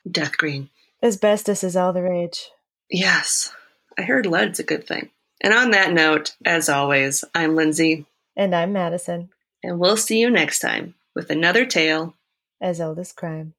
Death 0.09 0.37
green. 0.37 0.69
Asbestos 1.03 1.63
is 1.63 1.75
all 1.75 1.93
the 1.93 2.01
rage. 2.01 2.49
Yes. 2.89 3.51
I 3.97 4.03
heard 4.03 4.25
lead's 4.25 4.59
a 4.59 4.63
good 4.63 4.87
thing. 4.87 5.09
And 5.41 5.53
on 5.53 5.71
that 5.71 5.93
note, 5.93 6.35
as 6.45 6.69
always, 6.69 7.23
I'm 7.35 7.55
Lindsay, 7.55 8.05
And 8.35 8.55
I'm 8.55 8.73
Madison, 8.73 9.29
and 9.63 9.79
we'll 9.79 9.97
see 9.97 10.19
you 10.19 10.29
next 10.31 10.59
time 10.59 10.95
with 11.13 11.29
another 11.29 11.65
tale 11.65 12.15
as 12.61 12.81
old 12.81 12.99
as 12.99 13.11
crime. 13.13 13.55